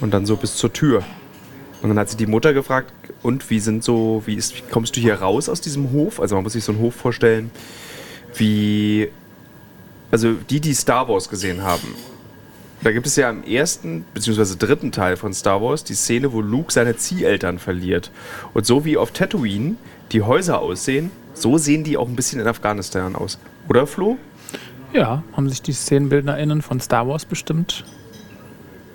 Und 0.00 0.14
dann 0.14 0.26
so 0.26 0.36
bis 0.36 0.54
zur 0.54 0.72
Tür. 0.72 1.02
Und 1.82 1.88
dann 1.88 1.98
hat 1.98 2.08
sie 2.08 2.16
die 2.16 2.26
Mutter 2.26 2.54
gefragt, 2.54 2.92
und 3.24 3.50
wie 3.50 3.58
sind 3.58 3.82
so, 3.82 4.22
wie, 4.26 4.34
ist, 4.34 4.56
wie 4.56 4.62
kommst 4.70 4.94
du 4.96 5.00
hier 5.00 5.16
raus 5.16 5.48
aus 5.48 5.60
diesem 5.60 5.90
Hof? 5.90 6.20
Also 6.20 6.36
man 6.36 6.44
muss 6.44 6.52
sich 6.52 6.62
so 6.62 6.70
einen 6.70 6.80
Hof 6.80 6.94
vorstellen, 6.94 7.50
wie 8.36 9.08
also 10.10 10.32
die, 10.32 10.60
die 10.60 10.74
Star 10.74 11.08
Wars 11.08 11.28
gesehen 11.28 11.62
haben, 11.62 11.94
da 12.82 12.92
gibt 12.92 13.06
es 13.06 13.16
ja 13.16 13.28
im 13.28 13.42
ersten 13.42 14.04
bzw. 14.14 14.54
dritten 14.56 14.92
Teil 14.92 15.16
von 15.16 15.34
Star 15.34 15.60
Wars 15.60 15.82
die 15.82 15.94
Szene, 15.94 16.32
wo 16.32 16.40
Luke 16.40 16.72
seine 16.72 16.96
Zieheltern 16.96 17.58
verliert. 17.58 18.12
Und 18.54 18.66
so 18.66 18.84
wie 18.84 18.96
auf 18.96 19.10
Tatooine 19.10 19.76
die 20.12 20.22
Häuser 20.22 20.60
aussehen, 20.60 21.10
so 21.34 21.58
sehen 21.58 21.84
die 21.84 21.96
auch 21.96 22.08
ein 22.08 22.16
bisschen 22.16 22.40
in 22.40 22.46
Afghanistan 22.46 23.16
aus. 23.16 23.38
Oder 23.68 23.86
Flo? 23.86 24.16
Ja, 24.92 25.22
haben 25.36 25.48
sich 25.48 25.60
die 25.60 25.72
SzenenbildnerInnen 25.72 26.62
von 26.62 26.80
Star 26.80 27.06
Wars 27.08 27.24
bestimmt 27.24 27.84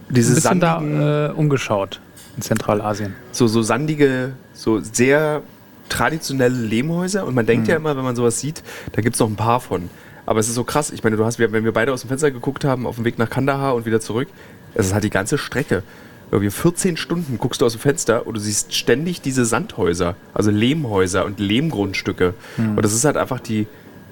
Diese 0.10 0.32
ein 0.32 0.36
bisschen 0.36 0.60
da 0.60 1.30
äh, 1.30 1.32
umgeschaut 1.34 2.00
in 2.36 2.42
Zentralasien. 2.42 3.16
So, 3.32 3.48
so 3.48 3.62
sandige, 3.62 4.34
so 4.54 4.80
sehr 4.80 5.44
traditionelle 5.90 6.56
Lehmhäuser. 6.56 7.26
Und 7.26 7.36
man 7.36 7.46
denkt 7.46 7.68
hm. 7.68 7.72
ja 7.72 7.76
immer, 7.78 7.96
wenn 7.96 8.04
man 8.04 8.16
sowas 8.16 8.40
sieht, 8.40 8.64
da 8.94 9.02
gibt 9.02 9.16
es 9.16 9.20
noch 9.20 9.30
ein 9.30 9.36
paar 9.36 9.60
von. 9.60 9.90
Aber 10.26 10.40
es 10.40 10.48
ist 10.48 10.56
so 10.56 10.64
krass. 10.64 10.92
Ich 10.92 11.04
meine, 11.04 11.18
du 11.18 11.26
hast, 11.26 11.40
wenn 11.40 11.64
wir 11.66 11.74
beide 11.74 11.92
aus 11.92 12.02
dem 12.02 12.08
Fenster 12.08 12.32
geguckt 12.32 12.64
haben, 12.64 12.86
auf 12.86 12.96
dem 12.96 13.06
Weg 13.06 13.20
nach 13.20 13.30
Kandahar 13.30 13.76
und 13.76 13.86
wieder 13.86 14.00
zurück, 14.00 14.28
es 14.74 14.88
ist 14.88 14.94
halt 14.94 15.04
die 15.04 15.10
ganze 15.10 15.38
Strecke. 15.38 15.84
Irgendwie 16.32 16.50
14 16.50 16.98
Stunden 16.98 17.38
guckst 17.38 17.62
du 17.62 17.66
aus 17.66 17.74
dem 17.74 17.82
Fenster 17.82 18.26
und 18.26 18.34
du 18.34 18.40
siehst 18.40 18.74
ständig 18.74 19.22
diese 19.22 19.46
Sandhäuser, 19.46 20.16
also 20.34 20.50
Lehmhäuser 20.50 21.26
und 21.26 21.40
Lehmgrundstücke. 21.40 22.34
Mhm. 22.58 22.78
Und 22.78 22.84
das 22.84 22.94
ist 22.94 23.06
halt 23.06 23.18
einfach 23.18 23.40
die 23.40 23.68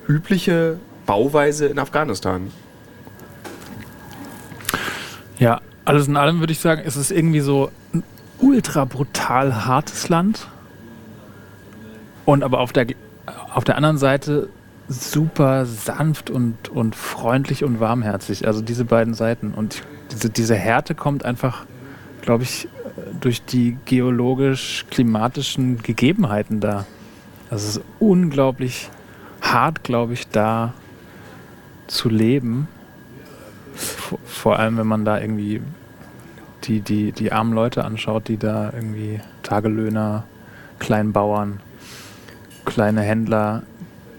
übliche 0.08 0.78
Bauweise 1.06 1.66
in 1.66 1.80
Afghanistan. 1.80 2.52
Ja, 5.40 5.62
alles 5.86 6.08
in 6.08 6.16
allem 6.16 6.40
würde 6.42 6.54
ich 6.54 6.60
sagen, 6.60 6.84
es 6.86 6.96
ist 6.96 7.12
irgendwie 7.12 7.40
so 7.40 7.72
ein 7.94 8.04
ultra 8.38 8.86
brutal 8.86 9.66
hartes 9.66 10.10
Land. 10.10 10.48
Und 12.26 12.44
aber 12.44 12.60
auf 12.60 12.72
der, 12.72 12.86
auf 13.52 13.64
der 13.64 13.78
anderen 13.78 13.98
Seite 13.98 14.50
super 14.92 15.66
sanft 15.66 16.30
und, 16.30 16.70
und 16.70 16.96
freundlich 16.96 17.64
und 17.64 17.80
warmherzig. 17.80 18.46
Also 18.46 18.62
diese 18.62 18.86
beiden 18.86 19.14
Seiten. 19.14 19.54
Und 19.54 19.84
diese, 20.12 20.30
diese 20.30 20.56
Härte 20.56 20.96
kommt 20.96 21.26
einfach, 21.26 21.66
glaube 22.22 22.44
ich, 22.44 22.68
durch 23.20 23.44
die 23.44 23.78
geologisch-klimatischen 23.86 25.82
Gegebenheiten 25.82 26.60
da. 26.60 26.86
Also 27.50 27.68
es 27.68 27.78
ist 27.78 27.84
unglaublich 28.00 28.90
hart, 29.42 29.84
glaube 29.84 30.14
ich, 30.14 30.28
da 30.28 30.74
zu 31.88 32.10
leben. 32.10 32.68
Vor 34.26 34.60
allem, 34.60 34.78
wenn 34.78 34.88
man 34.88 35.06
da 35.06 35.20
irgendwie 35.20 35.62
die, 36.66 36.82
die, 36.82 37.12
die 37.12 37.32
armen 37.32 37.54
Leute 37.54 37.86
anschaut, 37.86 38.28
die 38.28 38.38
da 38.38 38.72
irgendwie 38.74 39.20
Tagelöhner, 39.42 40.26
Kleinbauern, 40.80 41.60
kleine 42.66 43.02
Händler 43.02 43.64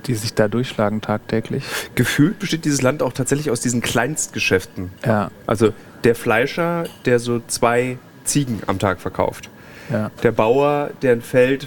die 0.07 0.15
sich 0.15 0.35
da 0.35 0.49
durchschlagen 0.49 1.01
tagtäglich. 1.01 1.65
Gefühlt 1.95 2.39
besteht 2.39 2.65
dieses 2.65 2.83
Land 2.83 3.03
auch 3.03 3.13
tatsächlich 3.13 3.51
aus 3.51 3.61
diesen 3.61 3.81
Kleinstgeschäften. 3.81 4.91
Ja. 5.05 5.31
Also 5.47 5.73
der 6.05 6.15
Fleischer, 6.15 6.85
der 7.05 7.19
so 7.19 7.41
zwei 7.47 7.99
Ziegen 8.25 8.61
am 8.67 8.79
Tag 8.79 9.01
verkauft. 9.01 9.51
Ja. 9.91 10.11
Der 10.23 10.33
Bauer, 10.33 10.91
der 11.03 11.13
ein 11.13 11.23
Feld 11.23 11.67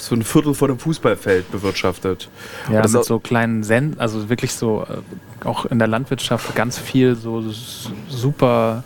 so 0.00 0.14
ein 0.14 0.22
Viertel 0.22 0.54
von 0.54 0.70
einem 0.70 0.78
Fußballfeld 0.78 1.50
bewirtschaftet. 1.50 2.30
Ja, 2.72 2.80
mit 2.80 3.04
so 3.04 3.18
kleinen 3.18 3.62
Send, 3.62 4.00
also 4.00 4.28
wirklich 4.28 4.54
so, 4.54 4.86
äh, 4.88 5.46
auch 5.46 5.66
in 5.66 5.78
der 5.78 5.88
Landwirtschaft 5.88 6.54
ganz 6.54 6.78
viel 6.78 7.14
so 7.14 7.44
super 8.08 8.84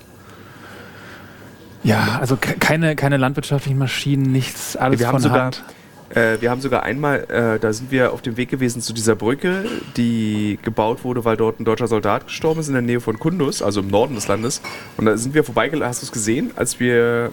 ja, 1.85 2.19
also 2.21 2.37
keine, 2.37 2.95
keine 2.95 3.17
landwirtschaftlichen 3.17 3.79
Maschinen, 3.79 4.31
nichts, 4.31 4.77
alles 4.77 5.01
wir 5.01 5.09
von 5.09 5.21
sogar, 5.21 5.47
Hand. 5.47 5.65
Äh, 6.15 6.41
wir 6.41 6.51
haben 6.51 6.61
sogar 6.61 6.83
einmal, 6.83 7.25
äh, 7.31 7.59
da 7.59 7.73
sind 7.73 7.91
wir 7.91 8.13
auf 8.13 8.21
dem 8.21 8.37
Weg 8.37 8.51
gewesen 8.51 8.83
zu 8.83 8.93
dieser 8.93 9.15
Brücke, 9.15 9.65
die 9.97 10.59
gebaut 10.63 11.05
wurde, 11.05 11.25
weil 11.25 11.37
dort 11.37 11.59
ein 11.59 11.65
deutscher 11.65 11.89
Soldat 11.89 12.27
gestorben 12.27 12.61
ist 12.61 12.69
in 12.69 12.75
der 12.75 12.83
Nähe 12.83 13.01
von 13.01 13.19
Kundus, 13.19 13.63
also 13.63 13.81
im 13.81 13.89
Norden 13.89 14.15
des 14.15 14.29
Landes. 14.29 14.61
Und 14.97 15.07
da 15.07 15.17
sind 15.17 15.35
wir 15.35 15.43
vorbeigelaufen. 15.45 15.89
Hast 15.89 16.03
du 16.03 16.07
es 16.07 16.13
gesehen, 16.13 16.51
als 16.57 16.81
wir 16.81 17.33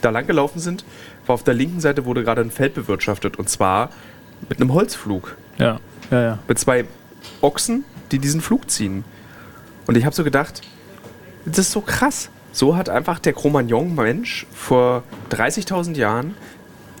da 0.00 0.10
lang 0.10 0.26
gelaufen 0.26 0.58
sind? 0.58 0.84
War 1.26 1.34
auf 1.34 1.44
der 1.44 1.54
linken 1.54 1.80
Seite 1.80 2.04
wurde 2.04 2.24
gerade 2.24 2.40
ein 2.40 2.50
Feld 2.50 2.74
bewirtschaftet 2.74 3.38
und 3.38 3.48
zwar 3.48 3.90
mit 4.48 4.60
einem 4.60 4.72
Holzflug. 4.72 5.36
Ja, 5.58 5.78
ja, 6.10 6.22
ja. 6.22 6.38
Mit 6.48 6.58
zwei 6.58 6.84
Ochsen, 7.40 7.84
die 8.10 8.18
diesen 8.18 8.40
Flug 8.40 8.70
ziehen. 8.70 9.04
Und 9.86 9.96
ich 9.96 10.04
habe 10.04 10.14
so 10.14 10.24
gedacht, 10.24 10.62
das 11.44 11.58
ist 11.58 11.72
so 11.72 11.80
krass. 11.80 12.30
So 12.52 12.76
hat 12.76 12.88
einfach 12.88 13.18
der 13.18 13.34
Cro-Magnon-Mensch 13.34 14.46
vor 14.52 15.04
30.000 15.30 15.96
Jahren 15.96 16.34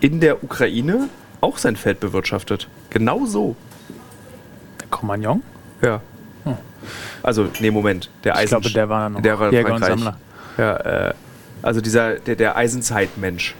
in 0.00 0.20
der 0.20 0.42
Ukraine 0.42 1.08
auch 1.40 1.58
sein 1.58 1.76
Feld 1.76 2.00
bewirtschaftet. 2.00 2.68
Genau 2.90 3.26
so. 3.26 3.56
Der 4.80 4.88
Cromagnon? 4.88 5.42
Ja. 5.82 6.00
Hm. 6.44 6.56
Also, 7.22 7.48
nee, 7.60 7.70
Moment. 7.70 8.10
Der 8.24 8.36
Eisen 8.36 8.44
ich 8.44 8.50
glaube, 8.50 8.70
der 8.70 8.88
war 8.88 9.08
noch 9.08 9.22
der 9.22 9.38
war 9.38 9.52
Jäger 9.52 9.74
und 9.74 9.84
Sammler. 9.84 10.16
Ja, 10.56 10.76
äh, 10.76 11.14
also 11.62 11.80
dieser, 11.80 12.14
der, 12.14 12.36
der 12.36 12.56
Eisenzeitmensch. 12.56 13.54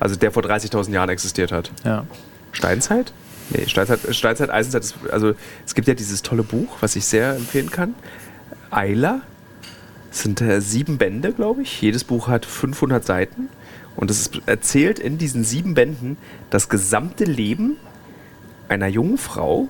Also 0.00 0.16
der 0.16 0.32
vor 0.32 0.42
30.000 0.42 0.90
Jahren 0.90 1.08
existiert 1.08 1.52
hat. 1.52 1.70
Ja. 1.84 2.04
Steinzeit? 2.52 3.12
Nee, 3.50 3.66
Steinzeit, 3.66 4.00
Steinzeit 4.14 4.50
Eisenzeit 4.50 4.82
ist, 4.82 4.94
also 5.10 5.34
es 5.66 5.74
gibt 5.74 5.88
ja 5.88 5.94
dieses 5.94 6.22
tolle 6.22 6.42
Buch, 6.42 6.76
was 6.80 6.96
ich 6.96 7.04
sehr 7.04 7.36
empfehlen 7.36 7.70
kann. 7.70 7.94
Eiler. 8.70 9.20
Es 10.10 10.22
sind 10.22 10.40
äh, 10.40 10.60
sieben 10.60 10.98
Bände, 10.98 11.32
glaube 11.32 11.62
ich. 11.62 11.80
Jedes 11.80 12.04
Buch 12.04 12.28
hat 12.28 12.46
500 12.46 13.04
Seiten. 13.04 13.48
Und 13.96 14.10
es 14.10 14.30
erzählt 14.46 14.98
in 14.98 15.18
diesen 15.18 15.44
sieben 15.44 15.74
Bänden 15.74 16.16
das 16.50 16.68
gesamte 16.68 17.24
Leben 17.24 17.76
einer 18.68 18.88
jungen 18.88 19.18
Frau 19.18 19.68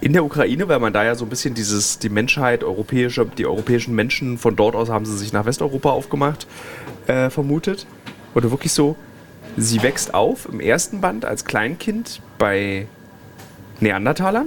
in 0.00 0.12
der 0.12 0.24
Ukraine, 0.24 0.66
weil 0.68 0.78
man 0.78 0.92
da 0.92 1.04
ja 1.04 1.14
so 1.14 1.24
ein 1.24 1.28
bisschen 1.28 1.54
dieses, 1.54 1.98
die 1.98 2.08
Menschheit, 2.08 2.64
europäische, 2.64 3.26
die 3.26 3.46
europäischen 3.46 3.94
Menschen 3.94 4.38
von 4.38 4.56
dort 4.56 4.74
aus 4.74 4.88
haben 4.88 5.04
sie 5.04 5.16
sich 5.16 5.32
nach 5.32 5.44
Westeuropa 5.44 5.90
aufgemacht, 5.90 6.46
äh, 7.06 7.30
vermutet. 7.30 7.86
Oder 8.34 8.50
wirklich 8.50 8.72
so, 8.72 8.96
sie 9.56 9.82
wächst 9.82 10.14
auf 10.14 10.48
im 10.50 10.60
ersten 10.60 11.00
Band 11.00 11.24
als 11.24 11.44
Kleinkind 11.44 12.22
bei 12.38 12.86
Neandertalern. 13.80 14.46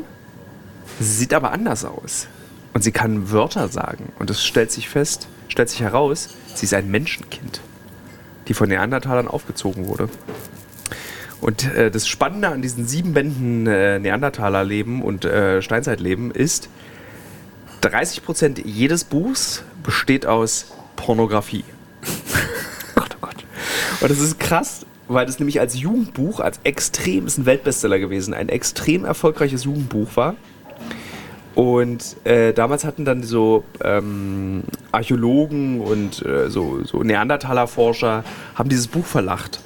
Sie 1.00 1.14
sieht 1.14 1.34
aber 1.34 1.52
anders 1.52 1.86
aus. 1.86 2.28
Und 2.74 2.84
sie 2.84 2.92
kann 2.92 3.32
Wörter 3.32 3.68
sagen. 3.68 4.12
Und 4.18 4.32
es 4.32 4.44
stellt 4.44 4.72
sich 4.72 4.90
fest, 4.90 5.28
stellt 5.48 5.70
sich 5.70 5.82
heraus, 5.82 6.30
sie 6.56 6.66
ist 6.66 6.74
ein 6.74 6.90
Menschenkind 6.90 7.62
die 8.48 8.54
von 8.54 8.70
Neandertalern 8.70 9.28
aufgezogen 9.28 9.88
wurde. 9.88 10.10
Und 11.42 11.66
äh, 11.76 11.92
das 11.92 12.08
Spannende 12.08 12.50
an 12.50 12.62
diesen 12.62 12.88
sieben 12.88 13.14
Bänden 13.14 13.68
äh, 13.68 14.00
Neandertalerleben 14.00 15.02
und 15.02 15.26
äh, 15.26 15.62
Steinzeitleben 15.62 16.32
ist, 16.32 16.70
30% 17.82 18.66
jedes 18.66 19.04
Buchs 19.04 19.64
besteht 19.84 20.26
aus 20.26 20.74
Pornografie. 20.96 21.66
Gott, 22.96 23.18
oh 23.18 23.28
Gott. 23.28 23.46
Und 24.00 24.10
das 24.10 24.20
ist 24.20 24.40
krass, 24.40 24.86
weil 25.10 25.26
das 25.26 25.40
nämlich 25.40 25.60
als 25.60 25.78
Jugendbuch, 25.78 26.40
als 26.40 26.62
extrem, 26.64 27.28
ist 27.28 27.38
ein 27.38 27.46
Weltbestseller 27.46 28.00
gewesen, 28.00 28.34
ein 28.34 28.48
extrem 28.48 29.04
erfolgreiches 29.04 29.66
Jugendbuch 29.66 30.16
war. 30.16 30.36
Und 31.56 32.16
äh, 32.24 32.54
damals 32.54 32.86
hatten 32.86 33.06
dann 33.06 33.22
so 33.22 33.64
ähm, 33.84 34.64
Archäologen 34.94 35.82
und 35.82 36.26
äh, 36.26 36.50
so, 36.50 36.84
so 36.84 37.04
Neandertaler-Forscher 37.04 38.24
haben 38.56 38.70
dieses 38.70 38.88
Buch 38.88 39.06
verlacht 39.06 39.60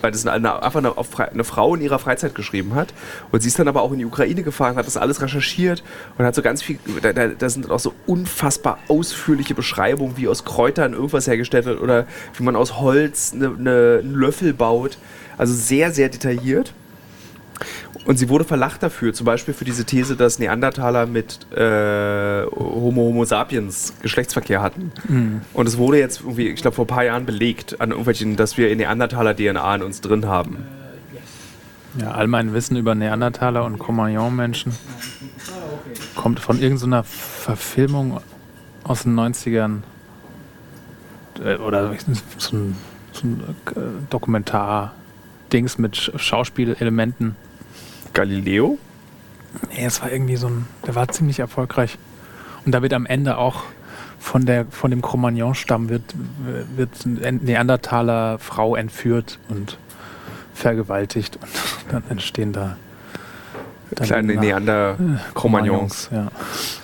weil 0.00 0.12
das 0.12 0.26
eine, 0.26 0.62
einfach 0.62 0.78
eine, 0.78 0.94
eine, 1.30 1.44
Frau 1.44 1.74
in 1.74 1.80
ihrer 1.80 1.98
Freizeit 1.98 2.34
geschrieben 2.34 2.74
hat. 2.74 2.94
Und 3.30 3.40
sie 3.42 3.48
ist 3.48 3.58
dann 3.58 3.68
aber 3.68 3.82
auch 3.82 3.92
in 3.92 3.98
die 3.98 4.04
Ukraine 4.04 4.42
gefahren, 4.42 4.76
hat 4.76 4.86
das 4.86 4.96
alles 4.96 5.20
recherchiert 5.20 5.82
und 6.18 6.24
hat 6.24 6.34
so 6.34 6.42
ganz 6.42 6.62
viel, 6.62 6.78
da, 7.02 7.12
da 7.12 7.48
sind 7.50 7.70
auch 7.70 7.78
so 7.78 7.94
unfassbar 8.06 8.78
ausführliche 8.88 9.54
Beschreibungen, 9.54 10.16
wie 10.16 10.28
aus 10.28 10.44
Kräutern 10.44 10.92
irgendwas 10.92 11.26
hergestellt 11.26 11.66
wird 11.66 11.80
oder 11.80 12.06
wie 12.36 12.42
man 12.42 12.56
aus 12.56 12.78
Holz 12.80 13.32
eine, 13.34 13.48
eine, 13.48 13.98
einen 14.02 14.14
Löffel 14.14 14.54
baut. 14.54 14.98
Also 15.36 15.54
sehr, 15.54 15.92
sehr 15.92 16.08
detailliert. 16.08 16.74
Und 18.04 18.18
sie 18.18 18.28
wurde 18.28 18.44
verlacht 18.44 18.82
dafür, 18.82 19.12
zum 19.12 19.26
Beispiel 19.26 19.52
für 19.52 19.64
diese 19.64 19.84
These, 19.84 20.16
dass 20.16 20.38
Neandertaler 20.38 21.06
mit 21.06 21.52
äh, 21.52 22.44
Homo 22.46 23.02
Homo 23.02 23.24
sapiens 23.24 23.94
Geschlechtsverkehr 24.00 24.62
hatten. 24.62 24.92
Mhm. 25.08 25.40
Und 25.52 25.68
es 25.68 25.76
wurde 25.76 25.98
jetzt 25.98 26.20
irgendwie, 26.20 26.48
ich 26.48 26.62
glaube, 26.62 26.76
vor 26.76 26.84
ein 26.84 26.88
paar 26.88 27.04
Jahren 27.04 27.26
belegt, 27.26 27.80
an 27.80 27.90
irgendwelchen, 27.90 28.36
dass 28.36 28.56
wir 28.56 28.74
Neandertaler-DNA 28.74 29.76
in 29.76 29.82
uns 29.82 30.00
drin 30.00 30.26
haben. 30.26 30.66
Ja, 31.98 32.12
all 32.12 32.28
mein 32.28 32.52
Wissen 32.54 32.76
über 32.76 32.94
Neandertaler 32.94 33.64
und 33.64 33.78
Cro-Magnon-Menschen 33.78 34.72
kommt 36.14 36.40
von 36.40 36.60
irgendeiner 36.60 37.02
Verfilmung 37.02 38.20
aus 38.84 39.02
den 39.02 39.18
90ern. 39.18 39.78
Äh, 41.44 41.56
oder 41.56 41.94
so 42.38 42.56
ein, 42.56 42.76
so 43.10 43.26
ein 43.26 43.40
äh, 43.74 43.80
Dokumentar-Dings 44.10 45.78
mit 45.78 46.12
Schauspielelementen. 46.16 47.36
Galileo? 48.12 48.78
Nee, 49.70 49.84
es 49.84 50.00
war 50.02 50.10
irgendwie 50.10 50.36
so 50.36 50.48
ein, 50.48 50.66
der 50.86 50.94
war 50.94 51.08
ziemlich 51.08 51.40
erfolgreich. 51.40 51.98
Und 52.64 52.72
da 52.72 52.82
wird 52.82 52.92
am 52.92 53.06
Ende 53.06 53.38
auch 53.38 53.64
von, 54.18 54.44
der, 54.44 54.66
von 54.66 54.90
dem 54.90 55.02
Cro-Magnon-Stamm 55.02 55.88
wird, 55.88 56.02
wird 56.76 56.90
eine 57.04 57.32
Neandertaler 57.32 58.38
Frau 58.38 58.76
entführt 58.76 59.38
und 59.48 59.78
vergewaltigt 60.54 61.38
und 61.40 61.50
dann 61.90 62.02
entstehen 62.10 62.52
da 62.52 62.76
kleine 63.96 64.34
Neander 64.36 64.96
Cro-Magnons. 65.34 66.10
Ja. 66.12 66.28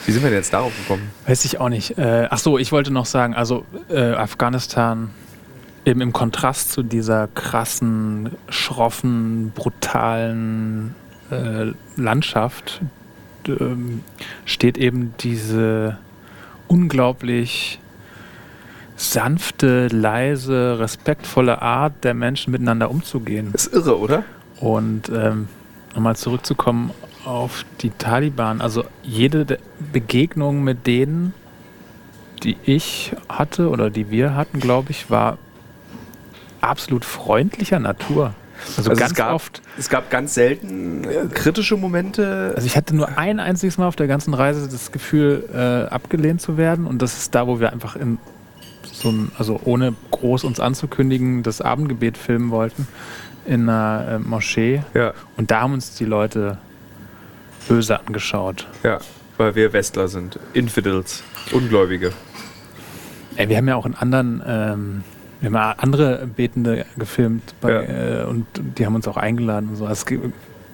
Wie 0.07 0.13
sind 0.13 0.23
wir 0.23 0.31
denn 0.31 0.39
jetzt 0.39 0.53
darauf 0.53 0.73
gekommen? 0.77 1.11
Weiß 1.27 1.45
ich 1.45 1.61
auch 1.61 1.69
nicht. 1.69 1.99
Äh, 1.99 2.27
ach 2.31 2.39
so, 2.39 2.59
ich 2.59 2.73
wollte 2.73 2.93
noch 2.93 3.07
sagen, 3.07 3.35
also 3.35 3.65
äh, 3.89 4.13
Afghanistan 4.15 5.11
eben 5.85 6.01
im 6.01 6.13
Kontrast 6.13 6.73
zu 6.73 6.83
dieser 6.83 7.29
krassen, 7.29 8.31
schroffen, 8.49 9.53
brutalen 9.55 10.97
äh, 11.31 11.73
Landschaft 11.97 12.81
ähm, 13.49 14.03
steht 14.45 14.79
eben 14.79 15.15
diese 15.21 15.99
unglaublich 16.69 17.79
sanfte, 18.97 19.89
leise, 19.89 20.79
respektvolle 20.79 21.61
Art 21.61 22.03
der 22.03 22.15
Menschen 22.15 22.51
miteinander 22.51 22.91
umzugehen. 22.91 23.51
Das 23.53 23.67
ist 23.67 23.75
irre, 23.75 23.99
oder? 23.99 24.25
Und 24.59 25.11
ähm, 25.11 25.49
nochmal 25.95 26.17
zurückzukommen 26.17 26.91
auf 27.25 27.65
die 27.83 27.91
Taliban. 27.91 28.61
Also 28.61 28.85
jede 29.03 29.59
Begegnung 29.93 30.65
mit 30.65 30.87
denen, 30.87 31.35
die 32.43 32.57
ich 32.65 33.13
hatte 33.29 33.69
oder 33.69 33.91
die 33.91 34.11
wir 34.11 34.35
hatten, 34.35 34.61
glaube 34.61 34.93
ich, 34.93 35.11
war 35.11 35.39
absolut 36.61 37.05
freundlicher 37.05 37.79
Natur. 37.79 38.35
Also, 38.77 38.91
also 38.91 39.01
ganz 39.01 39.13
es 39.13 39.17
gab, 39.17 39.33
oft. 39.33 39.63
Es 39.79 39.89
gab 39.89 40.11
ganz 40.11 40.35
selten 40.35 41.05
äh, 41.05 41.27
kritische 41.33 41.77
Momente. 41.77 42.53
Also 42.55 42.67
ich 42.67 42.77
hatte 42.77 42.95
nur 42.95 43.19
ein 43.19 43.41
einziges 43.41 43.79
Mal 43.79 43.87
auf 43.87 43.97
der 43.97 44.07
ganzen 44.07 44.35
Reise 44.35 44.69
das 44.69 44.93
Gefühl, 44.93 45.45
äh, 45.53 45.93
abgelehnt 45.93 46.41
zu 46.41 46.57
werden. 46.57 46.87
Und 46.87 47.03
das 47.03 47.19
ist 47.19 47.35
da, 47.35 47.47
wo 47.47 47.61
wir 47.61 47.73
einfach 47.73 47.97
in 47.97 48.19
so 48.93 49.11
ein, 49.11 49.31
also 49.39 49.61
ohne 49.65 49.95
groß 50.11 50.45
uns 50.45 50.61
anzukündigen, 50.61 51.43
das 51.43 51.61
Abendgebet 51.61 52.17
filmen 52.17 52.51
wollten 52.51 52.89
in 53.45 53.69
einer 53.69 54.09
äh, 54.09 54.19
Moschee. 54.19 54.83
Ja. 54.95 55.13
Und 55.37 55.51
da 55.51 55.63
haben 55.63 55.75
uns 55.75 55.95
die 55.95 56.05
Leute 56.05 56.59
böse 57.69 58.01
angeschaut. 58.01 58.67
Ja, 58.83 58.99
weil 59.37 59.55
wir 59.55 59.73
Westler 59.73 60.09
sind. 60.09 60.39
Infidels, 60.53 61.23
Ungläubige. 61.53 62.13
Ey, 63.37 63.49
wir 63.49 63.57
haben 63.59 63.69
ja 63.69 63.77
auch 63.77 63.87
in 63.87 63.95
anderen 63.95 64.43
ähm, 64.47 65.05
wir 65.41 65.51
haben 65.51 65.79
andere 65.79 66.27
Betende 66.27 66.87
gefilmt 66.97 67.55
bei, 67.61 67.73
ja. 67.73 68.23
äh, 68.23 68.25
und 68.25 68.47
die 68.55 68.87
haben 68.87 68.95
uns 68.95 69.07
auch 69.09 69.17
eingeladen 69.17 69.71
und 69.71 69.77
so. 69.77 69.87
Also, 69.87 70.07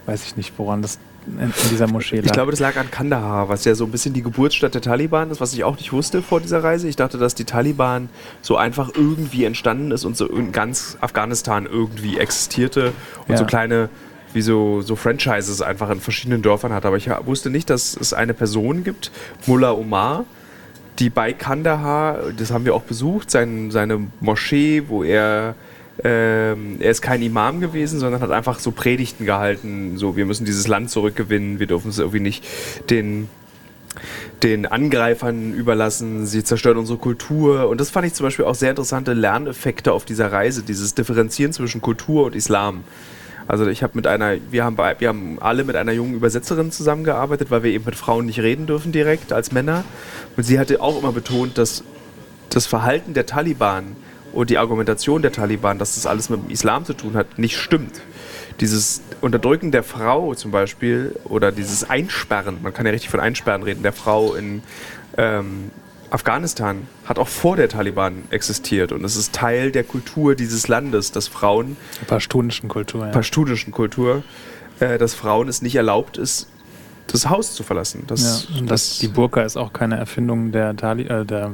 weiß 0.06 0.24
ich 0.24 0.36
nicht, 0.36 0.52
woran 0.56 0.82
das 0.82 0.98
in, 1.26 1.52
dieser 1.70 1.86
Moschee 1.86 2.16
lag. 2.16 2.26
Ich 2.26 2.32
glaube, 2.32 2.50
das 2.50 2.60
lag 2.60 2.76
an 2.76 2.90
Kandahar, 2.90 3.48
was 3.48 3.64
ja 3.64 3.74
so 3.74 3.84
ein 3.84 3.90
bisschen 3.90 4.12
die 4.14 4.22
Geburtsstadt 4.22 4.74
der 4.74 4.82
Taliban 4.82 5.30
ist, 5.30 5.40
was 5.40 5.52
ich 5.52 5.64
auch 5.64 5.76
nicht 5.76 5.92
wusste 5.92 6.22
vor 6.22 6.40
dieser 6.40 6.62
Reise. 6.62 6.88
Ich 6.88 6.96
dachte, 6.96 7.18
dass 7.18 7.34
die 7.34 7.44
Taliban 7.44 8.08
so 8.40 8.56
einfach 8.56 8.90
irgendwie 8.94 9.44
entstanden 9.44 9.90
ist 9.90 10.04
und 10.04 10.16
so 10.16 10.26
in 10.26 10.52
ganz 10.52 10.96
Afghanistan 11.00 11.66
irgendwie 11.66 12.18
existierte 12.18 12.92
und 13.26 13.32
ja. 13.32 13.36
so 13.36 13.44
kleine 13.44 13.88
wie 14.32 14.42
so, 14.42 14.80
so 14.80 14.96
Franchises 14.96 15.60
einfach 15.60 15.90
in 15.90 16.00
verschiedenen 16.00 16.42
Dörfern 16.42 16.72
hat. 16.72 16.86
Aber 16.86 16.96
ich 16.96 17.08
wusste 17.26 17.50
nicht, 17.50 17.68
dass 17.70 17.96
es 17.96 18.14
eine 18.14 18.34
Person 18.34 18.82
gibt, 18.82 19.10
Mullah 19.46 19.72
Omar, 19.72 20.24
die 20.98 21.10
bei 21.10 21.32
Kandahar, 21.32 22.32
das 22.36 22.50
haben 22.50 22.64
wir 22.64 22.74
auch 22.74 22.82
besucht, 22.82 23.30
sein, 23.30 23.70
seine 23.70 24.08
Moschee, 24.20 24.84
wo 24.88 25.02
er 25.02 25.54
ähm, 26.02 26.76
er 26.80 26.90
ist 26.90 27.02
kein 27.02 27.22
Imam 27.22 27.60
gewesen, 27.60 28.00
sondern 28.00 28.20
hat 28.22 28.30
einfach 28.30 28.58
so 28.58 28.70
Predigten 28.70 29.26
gehalten, 29.26 29.98
so 29.98 30.16
wir 30.16 30.24
müssen 30.24 30.44
dieses 30.44 30.66
Land 30.66 30.90
zurückgewinnen, 30.90 31.58
wir 31.58 31.66
dürfen 31.66 31.90
es 31.90 31.98
irgendwie 31.98 32.20
nicht 32.20 32.44
den, 32.90 33.28
den 34.42 34.66
Angreifern 34.66 35.52
überlassen, 35.52 36.26
sie 36.26 36.42
zerstören 36.42 36.78
unsere 36.78 36.98
Kultur. 36.98 37.68
Und 37.68 37.80
das 37.80 37.90
fand 37.90 38.06
ich 38.06 38.14
zum 38.14 38.24
Beispiel 38.24 38.46
auch 38.46 38.54
sehr 38.54 38.70
interessante 38.70 39.12
Lerneffekte 39.12 39.92
auf 39.92 40.04
dieser 40.04 40.32
Reise, 40.32 40.62
dieses 40.62 40.94
Differenzieren 40.94 41.52
zwischen 41.52 41.82
Kultur 41.82 42.26
und 42.26 42.34
Islam. 42.34 42.84
Also 43.46 43.66
ich 43.66 43.82
habe 43.82 43.92
mit 43.96 44.06
einer, 44.06 44.36
wir 44.50 44.64
haben, 44.64 44.76
wir 44.76 45.08
haben 45.08 45.38
alle 45.40 45.64
mit 45.64 45.76
einer 45.76 45.92
jungen 45.92 46.14
Übersetzerin 46.14 46.72
zusammengearbeitet, 46.72 47.50
weil 47.50 47.62
wir 47.62 47.70
eben 47.70 47.84
mit 47.84 47.96
Frauen 47.96 48.26
nicht 48.26 48.40
reden 48.40 48.66
dürfen 48.66 48.92
direkt 48.92 49.32
als 49.32 49.52
Männer. 49.52 49.84
Und 50.36 50.44
sie 50.44 50.58
hatte 50.58 50.80
auch 50.80 50.98
immer 50.98 51.12
betont, 51.12 51.58
dass 51.58 51.84
das 52.50 52.66
Verhalten 52.66 53.14
der 53.14 53.26
Taliban 53.26 53.96
und 54.32 54.50
die 54.50 54.58
Argumentation 54.58 55.22
der 55.22 55.32
Taliban, 55.32 55.78
dass 55.78 55.94
das 55.94 56.06
alles 56.06 56.30
mit 56.30 56.44
dem 56.44 56.50
Islam 56.50 56.84
zu 56.84 56.94
tun 56.94 57.14
hat, 57.14 57.38
nicht 57.38 57.56
stimmt. 57.56 58.00
Dieses 58.60 59.02
Unterdrücken 59.20 59.72
der 59.72 59.82
Frau 59.82 60.34
zum 60.34 60.50
Beispiel 60.50 61.16
oder 61.24 61.52
dieses 61.52 61.88
Einsperren, 61.88 62.58
man 62.62 62.72
kann 62.72 62.86
ja 62.86 62.92
richtig 62.92 63.10
von 63.10 63.20
Einsperren 63.20 63.62
reden, 63.62 63.82
der 63.82 63.92
Frau 63.92 64.34
in 64.34 64.62
ähm, 65.16 65.70
Afghanistan 66.12 66.86
hat 67.06 67.18
auch 67.18 67.28
vor 67.28 67.56
der 67.56 67.68
Taliban 67.68 68.24
existiert 68.30 68.92
und 68.92 69.02
es 69.02 69.16
ist 69.16 69.32
Teil 69.32 69.72
der 69.72 69.82
Kultur 69.82 70.34
dieses 70.34 70.68
Landes, 70.68 71.10
dass 71.10 71.26
Frauen. 71.26 71.76
Pashtunischen 72.06 72.68
Kultur, 72.68 73.06
ja. 73.06 73.12
Pashtunischen 73.12 73.72
Kultur, 73.72 74.22
äh, 74.78 74.98
dass 74.98 75.14
Frauen 75.14 75.48
es 75.48 75.62
nicht 75.62 75.74
erlaubt 75.74 76.18
ist, 76.18 76.48
das 77.06 77.30
Haus 77.30 77.54
zu 77.54 77.62
verlassen. 77.62 78.04
Das, 78.06 78.48
ja, 78.50 78.58
und 78.58 78.70
das, 78.70 78.98
die 78.98 79.08
Burka 79.08 79.42
ist 79.42 79.56
auch 79.56 79.72
keine 79.72 79.96
Erfindung 79.96 80.52
der, 80.52 80.76
Tali 80.76 81.04
äh, 81.04 81.24
der 81.24 81.52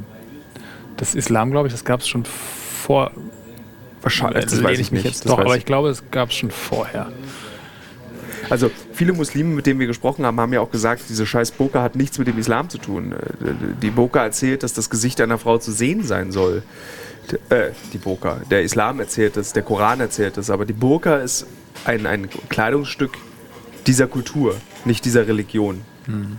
des 0.98 1.14
Islam, 1.14 1.50
glaube 1.50 1.68
ich. 1.68 1.74
Das 1.74 1.84
gab 1.84 2.00
es 2.00 2.08
schon 2.08 2.24
vor. 2.24 3.12
Wahrscheinlich, 4.02 4.44
das 4.44 4.62
weiß 4.62 4.78
ich 4.78 4.92
mich 4.92 5.04
nicht. 5.04 5.14
Jetzt 5.14 5.28
doch, 5.28 5.38
aber 5.38 5.56
ich 5.56 5.64
glaube, 5.64 5.88
es 5.90 6.02
gab 6.10 6.30
es 6.30 6.36
schon 6.36 6.50
vorher. 6.50 7.12
Also 8.50 8.70
viele 8.92 9.12
Muslime, 9.12 9.54
mit 9.54 9.66
denen 9.66 9.80
wir 9.80 9.87
gesprochen 9.87 10.24
haben, 10.24 10.40
haben 10.40 10.52
ja 10.52 10.61
auch 10.61 10.70
gesagt, 10.70 11.02
diese 11.08 11.26
scheiß 11.26 11.52
Boka 11.52 11.82
hat 11.82 11.96
nichts 11.96 12.18
mit 12.18 12.28
dem 12.28 12.38
Islam 12.38 12.68
zu 12.68 12.78
tun. 12.78 13.12
Äh, 13.12 13.16
die 13.82 13.90
Boka 13.90 14.22
erzählt, 14.22 14.62
dass 14.62 14.72
das 14.72 14.90
Gesicht 14.90 15.20
einer 15.20 15.38
Frau 15.38 15.58
zu 15.58 15.72
sehen 15.72 16.04
sein 16.04 16.32
soll. 16.32 16.62
Äh, 17.50 17.70
die 17.92 17.98
Burka. 17.98 18.40
Der 18.50 18.62
Islam 18.62 19.00
erzählt 19.00 19.37
das, 19.37 19.52
der 19.52 19.62
Koran 19.62 20.00
erzählt 20.00 20.37
das, 20.37 20.50
aber 20.50 20.64
die 20.64 20.72
Burka 20.72 21.16
ist 21.16 21.46
ein, 21.84 22.06
ein 22.06 22.28
Kleidungsstück 22.48 23.18
dieser 23.87 24.06
Kultur, 24.06 24.56
nicht 24.84 25.04
dieser 25.04 25.26
Religion. 25.26 25.82
Hm. 26.06 26.38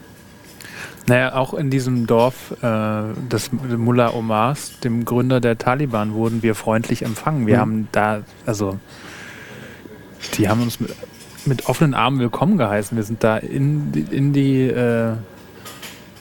Naja, 1.07 1.35
auch 1.35 1.53
in 1.53 1.69
diesem 1.69 2.05
Dorf 2.07 2.53
äh, 2.61 3.01
des 3.31 3.51
Mullah 3.51 4.13
Omars, 4.13 4.79
dem 4.83 5.05
Gründer 5.05 5.39
der 5.39 5.57
Taliban, 5.57 6.13
wurden 6.13 6.43
wir 6.43 6.53
freundlich 6.53 7.01
empfangen. 7.03 7.47
Wir 7.47 7.55
mhm. 7.55 7.61
haben 7.61 7.87
da, 7.91 8.21
also, 8.45 8.79
die 10.35 10.49
haben 10.49 10.61
uns 10.61 10.79
mit 10.79 10.91
mit 11.49 11.67
offenen 11.67 11.93
Armen 11.93 12.19
willkommen 12.19 12.57
geheißen. 12.57 12.95
Wir 12.95 13.03
sind 13.03 13.23
da 13.23 13.37
in, 13.37 13.91
in 14.11 14.31
die, 14.31 14.67
äh, 14.67 15.13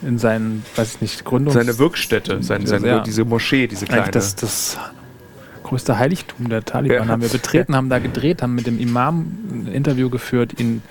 in 0.03 0.19
seinen, 0.19 0.64
weiß 0.75 0.97
ich 0.97 1.01
nicht, 1.01 1.25
Gründungs... 1.25 1.55
Seine 1.55 1.79
Wirkstätte, 1.79 2.43
seine, 2.43 2.67
seine, 2.67 2.88
ja. 2.88 3.01
diese 3.01 3.25
Moschee, 3.25 3.69
diese 3.69 3.87
kleine. 3.87 4.11
Das, 4.11 4.35
das 4.35 4.79
größte 5.62 5.99
Heiligtum 5.99 6.49
der 6.49 6.64
Taliban 6.64 6.97
ja. 6.97 7.07
haben 7.07 7.23
wir 7.23 7.29
betreten, 7.29 7.77
haben 7.77 7.91
da 7.91 7.99
gedreht, 7.99 8.43
haben 8.43 8.55
mit 8.55 8.67
dem 8.67 8.81
Imam 8.81 9.27
ein 9.51 9.67
Interview 9.73 10.09
geführt, 10.09 10.59
ihn 10.59 10.83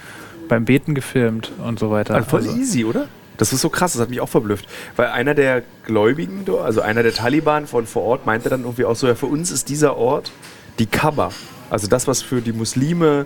beim 0.48 0.66
Beten 0.66 0.94
gefilmt 0.94 1.52
und 1.66 1.80
so 1.80 1.90
weiter. 1.90 2.14
Also 2.14 2.30
voll 2.30 2.42
also, 2.42 2.56
easy, 2.56 2.86
oder? 2.86 3.08
Das 3.38 3.54
ist 3.54 3.62
so 3.62 3.70
krass, 3.70 3.94
das 3.94 4.02
hat 4.02 4.10
mich 4.10 4.22
auch 4.22 4.30
verblüfft. 4.30 4.68
Weil 4.96 5.08
einer 5.08 5.34
der 5.34 5.64
Gläubigen, 5.86 6.46
also 6.64 6.82
einer 6.82 7.04
der 7.04 7.14
Taliban 7.14 7.68
von 7.68 7.86
vor 7.86 8.04
Ort, 8.04 8.26
meinte 8.26 8.50
dann 8.50 8.62
irgendwie 8.62 8.86
auch 8.86 8.96
so, 8.96 9.08
ja, 9.08 9.16
für 9.16 9.28
uns 9.28 9.52
ist 9.52 9.70
dieser 9.70 9.98
Ort 9.98 10.32
die 10.80 10.86
Kaaba. 10.86 11.32
Also 11.70 11.88
das, 11.88 12.08
was 12.08 12.22
für 12.22 12.42
die 12.42 12.54
Muslime 12.54 13.26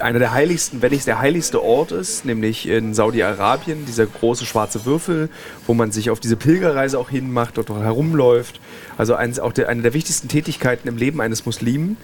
einer 0.00 0.18
der 0.18 0.32
heiligsten, 0.32 0.82
wenn 0.82 0.90
nicht 0.90 1.06
der 1.06 1.20
heiligste 1.20 1.62
Ort 1.62 1.92
ist, 1.92 2.24
nämlich 2.24 2.68
in 2.68 2.94
Saudi-Arabien, 2.94 3.86
dieser 3.86 4.06
große 4.06 4.44
schwarze 4.44 4.84
Würfel, 4.84 5.28
wo 5.66 5.74
man 5.74 5.92
sich 5.92 6.10
auf 6.10 6.20
diese 6.20 6.36
Pilgerreise 6.36 6.98
auch 6.98 7.10
hinmacht, 7.10 7.56
dort 7.56 7.70
herumläuft. 7.70 8.60
Also 8.98 9.14
eines, 9.14 9.38
auch 9.38 9.52
der, 9.52 9.68
eine 9.68 9.82
der 9.82 9.94
wichtigsten 9.94 10.28
Tätigkeiten 10.28 10.88
im 10.88 10.96
Leben 10.96 11.20
eines 11.20 11.46
Muslimen. 11.46 11.96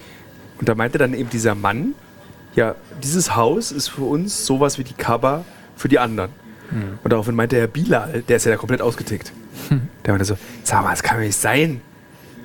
Und 0.58 0.68
da 0.68 0.74
meinte 0.74 0.98
dann 0.98 1.14
eben 1.14 1.30
dieser 1.30 1.54
Mann, 1.54 1.94
ja, 2.54 2.74
dieses 3.02 3.36
Haus 3.36 3.72
ist 3.72 3.88
für 3.88 4.04
uns 4.04 4.46
sowas 4.46 4.78
wie 4.78 4.84
die 4.84 4.94
Kaaba 4.94 5.44
für 5.76 5.88
die 5.88 5.98
anderen. 5.98 6.30
Mhm. 6.70 6.98
Und 7.02 7.12
daraufhin 7.12 7.34
meinte 7.34 7.56
Herr 7.56 7.66
Bilal, 7.66 8.22
der 8.28 8.36
ist 8.36 8.46
ja 8.46 8.52
da 8.52 8.56
komplett 8.56 8.80
ausgetickt. 8.80 9.32
Hm. 9.68 9.88
Der 10.04 10.12
meinte 10.12 10.24
so, 10.24 10.36
sag 10.62 10.82
mal, 10.82 10.90
das 10.90 11.02
kann 11.02 11.18
doch 11.18 11.24
nicht 11.24 11.38
sein. 11.38 11.80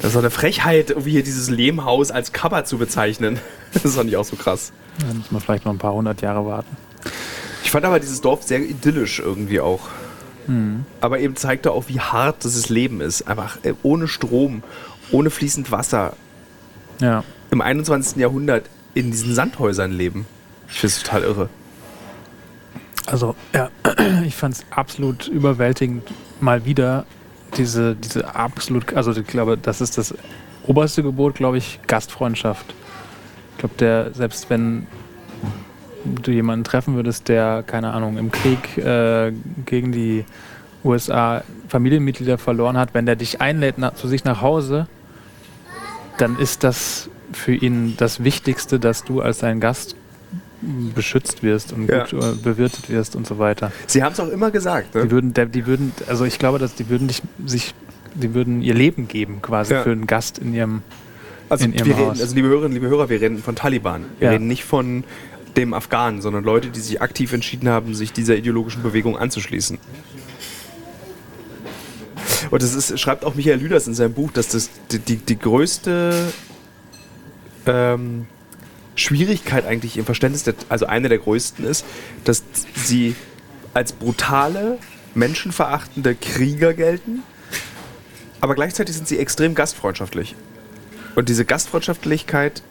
Das 0.01 0.09
ist 0.09 0.15
doch 0.15 0.21
eine 0.21 0.31
Frechheit, 0.31 0.89
irgendwie 0.89 1.11
hier 1.11 1.23
dieses 1.23 1.49
Lehmhaus 1.51 2.09
als 2.09 2.33
Cover 2.33 2.65
zu 2.65 2.77
bezeichnen. 2.77 3.39
Das 3.83 3.95
fand 3.95 4.09
ich 4.09 4.17
auch 4.17 4.25
so 4.25 4.35
krass. 4.35 4.73
Da 4.99 5.13
muss 5.13 5.31
man 5.31 5.41
vielleicht 5.41 5.63
noch 5.63 5.71
ein 5.71 5.77
paar 5.77 5.93
hundert 5.93 6.21
Jahre 6.21 6.45
warten. 6.45 6.75
Ich 7.63 7.71
fand 7.71 7.85
aber 7.85 8.01
dieses 8.01 8.19
Dorf 8.19 8.43
sehr 8.43 8.59
idyllisch 8.59 9.19
irgendwie 9.19 9.61
auch. 9.61 9.87
Mhm. 10.47 10.85
Aber 10.99 11.19
eben 11.19 11.37
zeigte 11.37 11.71
auch, 11.71 11.85
wie 11.87 12.01
hart 12.01 12.43
dieses 12.43 12.67
Leben 12.67 12.99
ist. 12.99 13.29
Einfach 13.29 13.59
äh, 13.63 13.73
ohne 13.81 14.09
Strom, 14.09 14.61
ohne 15.09 15.29
fließend 15.29 15.71
Wasser. 15.71 16.17
Ja. 16.99 17.23
Im 17.49 17.61
21. 17.61 18.17
Jahrhundert 18.17 18.65
in 18.93 19.11
diesen 19.11 19.33
Sandhäusern 19.33 19.93
leben. 19.93 20.25
Ich 20.67 20.81
finde 20.81 20.95
es 20.95 21.03
total 21.03 21.23
irre. 21.23 21.49
Also, 23.05 23.35
ja, 23.53 23.69
ich 24.25 24.35
fand 24.35 24.55
es 24.55 24.65
absolut 24.69 25.29
überwältigend, 25.29 26.11
mal 26.41 26.65
wieder 26.65 27.05
diese, 27.57 27.95
diese 27.95 28.35
absolut, 28.35 28.93
also 28.93 29.11
ich 29.11 29.27
glaube, 29.27 29.57
das 29.57 29.81
ist 29.81 29.97
das 29.97 30.13
oberste 30.65 31.03
Gebot, 31.03 31.35
glaube 31.35 31.57
ich, 31.57 31.79
Gastfreundschaft. 31.87 32.73
Ich 33.53 33.57
glaube, 33.59 33.75
der, 33.79 34.13
selbst 34.13 34.49
wenn 34.49 34.87
du 36.05 36.31
jemanden 36.31 36.63
treffen 36.63 36.95
würdest, 36.95 37.27
der, 37.27 37.63
keine 37.65 37.93
Ahnung, 37.93 38.17
im 38.17 38.31
Krieg 38.31 38.77
äh, 38.77 39.31
gegen 39.65 39.91
die 39.91 40.25
USA 40.83 41.43
Familienmitglieder 41.67 42.37
verloren 42.37 42.77
hat, 42.77 42.93
wenn 42.93 43.05
der 43.05 43.15
dich 43.15 43.39
einlädt 43.39 43.75
na, 43.77 43.93
zu 43.93 44.07
sich 44.07 44.23
nach 44.23 44.41
Hause, 44.41 44.87
dann 46.17 46.37
ist 46.37 46.63
das 46.63 47.09
für 47.33 47.53
ihn 47.53 47.95
das 47.97 48.23
Wichtigste, 48.23 48.79
dass 48.79 49.03
du 49.03 49.21
als 49.21 49.39
sein 49.39 49.59
Gast 49.59 49.95
beschützt 50.61 51.43
wirst 51.43 51.73
und 51.73 51.89
ja. 51.89 52.05
gut 52.05 52.13
äh, 52.13 52.35
bewirtet 52.41 52.89
wirst 52.89 53.15
und 53.15 53.25
so 53.25 53.39
weiter. 53.39 53.71
Sie 53.87 54.03
haben 54.03 54.13
es 54.13 54.19
auch 54.19 54.29
immer 54.29 54.51
gesagt. 54.51 54.93
Ne? 54.93 55.05
Die 55.05 55.11
würden, 55.11 55.33
die 55.33 55.65
würden, 55.65 55.91
also 56.07 56.25
ich 56.25 56.37
glaube, 56.39 56.59
dass 56.59 56.75
die 56.75 56.89
würden 56.89 57.07
dich, 57.07 57.21
sich, 57.45 57.73
die 58.13 58.33
würden 58.33 58.61
ihr 58.61 58.73
Leben 58.73 59.07
geben 59.07 59.41
quasi 59.41 59.73
ja. 59.73 59.83
für 59.83 59.91
einen 59.91 60.07
Gast 60.07 60.37
in 60.37 60.53
ihrem, 60.53 60.83
also 61.49 61.65
in 61.65 61.73
ihrem 61.73 61.87
wir 61.87 61.97
Haus. 61.97 62.09
Reden, 62.11 62.21
also 62.21 62.35
liebe 62.35 62.47
Hörerinnen, 62.47 62.73
liebe 62.73 62.87
Hörer, 62.87 63.09
wir 63.09 63.21
reden 63.21 63.39
von 63.39 63.55
Taliban. 63.55 64.05
Wir 64.19 64.27
ja. 64.27 64.31
reden 64.33 64.47
nicht 64.47 64.63
von 64.63 65.03
dem 65.57 65.73
Afghanen, 65.73 66.21
sondern 66.21 66.43
Leute, 66.43 66.69
die 66.69 66.79
sich 66.79 67.01
aktiv 67.01 67.33
entschieden 67.33 67.67
haben, 67.67 67.93
sich 67.93 68.13
dieser 68.13 68.35
ideologischen 68.35 68.83
Bewegung 68.83 69.17
anzuschließen. 69.17 69.79
Und 72.51 72.61
das 72.61 72.73
ist, 72.73 72.99
schreibt 72.99 73.25
auch 73.25 73.35
Michael 73.35 73.59
Lüders 73.59 73.87
in 73.87 73.93
seinem 73.93 74.13
Buch, 74.13 74.31
dass 74.31 74.49
das 74.49 74.69
die, 74.91 74.99
die, 74.99 75.17
die 75.17 75.39
größte 75.39 76.31
ähm, 77.65 78.27
Schwierigkeit 79.01 79.65
eigentlich 79.65 79.97
im 79.97 80.05
Verständnis, 80.05 80.43
der, 80.43 80.55
also 80.69 80.85
eine 80.85 81.09
der 81.09 81.17
größten 81.17 81.65
ist, 81.65 81.85
dass 82.23 82.43
sie 82.75 83.15
als 83.73 83.93
brutale, 83.93 84.77
menschenverachtende 85.13 86.15
Krieger 86.15 86.73
gelten, 86.73 87.23
aber 88.39 88.55
gleichzeitig 88.55 88.95
sind 88.95 89.07
sie 89.07 89.19
extrem 89.19 89.55
gastfreundschaftlich. 89.55 90.35
Und 91.15 91.29
diese 91.29 91.45
Gastfreundschaftlichkeit 91.45 92.63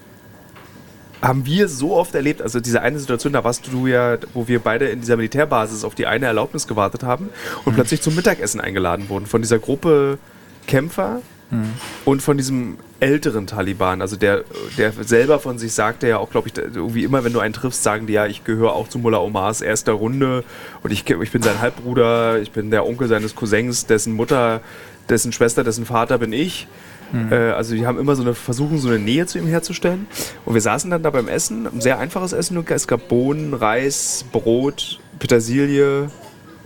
haben 1.22 1.44
wir 1.44 1.68
so 1.68 1.94
oft 1.94 2.14
erlebt, 2.14 2.40
also 2.40 2.60
diese 2.60 2.80
eine 2.80 2.98
Situation, 2.98 3.32
da 3.32 3.44
warst 3.44 3.68
du 3.70 3.86
ja, 3.86 4.16
wo 4.32 4.48
wir 4.48 4.60
beide 4.60 4.88
in 4.88 5.00
dieser 5.00 5.16
Militärbasis 5.16 5.84
auf 5.84 5.94
die 5.94 6.06
eine 6.06 6.26
Erlaubnis 6.26 6.66
gewartet 6.66 7.02
haben 7.02 7.28
und 7.64 7.72
mhm. 7.72 7.76
plötzlich 7.76 8.00
zum 8.00 8.14
Mittagessen 8.14 8.60
eingeladen 8.60 9.08
wurden 9.08 9.26
von 9.26 9.42
dieser 9.42 9.58
Gruppe 9.58 10.18
Kämpfer, 10.66 11.20
Mhm. 11.50 11.72
Und 12.04 12.22
von 12.22 12.36
diesem 12.36 12.78
älteren 13.00 13.46
Taliban, 13.46 14.02
also 14.02 14.16
der, 14.16 14.44
der 14.76 14.92
selber 14.92 15.40
von 15.40 15.58
sich 15.58 15.72
sagt, 15.72 16.02
der 16.02 16.10
ja 16.10 16.18
auch, 16.18 16.30
glaube 16.30 16.48
ich, 16.48 16.56
irgendwie 16.56 17.04
immer, 17.04 17.24
wenn 17.24 17.32
du 17.32 17.40
einen 17.40 17.54
triffst, 17.54 17.82
sagen 17.82 18.06
die 18.06 18.12
ja, 18.12 18.26
ich 18.26 18.44
gehöre 18.44 18.74
auch 18.74 18.88
zu 18.88 18.98
Mullah 18.98 19.18
Omars 19.18 19.60
erster 19.60 19.92
Runde 19.92 20.44
und 20.82 20.92
ich, 20.92 21.08
ich 21.08 21.30
bin 21.32 21.42
sein 21.42 21.60
Halbbruder, 21.60 22.40
ich 22.40 22.52
bin 22.52 22.70
der 22.70 22.86
Onkel 22.86 23.08
seines 23.08 23.34
Cousins, 23.34 23.86
dessen 23.86 24.12
Mutter, 24.12 24.60
dessen 25.08 25.32
Schwester, 25.32 25.64
dessen 25.64 25.86
Vater 25.86 26.18
bin 26.18 26.32
ich. 26.32 26.68
Mhm. 27.12 27.32
Äh, 27.32 27.50
also 27.50 27.74
die 27.74 27.86
haben 27.86 27.98
immer 27.98 28.14
so 28.16 28.22
eine, 28.22 28.34
versuchen 28.34 28.78
so 28.78 28.88
eine 28.88 28.98
Nähe 28.98 29.26
zu 29.26 29.38
ihm 29.38 29.46
herzustellen. 29.46 30.06
Und 30.44 30.54
wir 30.54 30.60
saßen 30.60 30.90
dann 30.90 31.02
da 31.02 31.10
beim 31.10 31.28
Essen, 31.28 31.66
ein 31.66 31.80
sehr 31.80 31.98
einfaches 31.98 32.32
Essen, 32.32 32.62
es 32.68 32.86
gab 32.86 33.08
Bohnen, 33.08 33.54
Reis, 33.54 34.24
Brot, 34.30 35.00
Petersilie, 35.18 36.10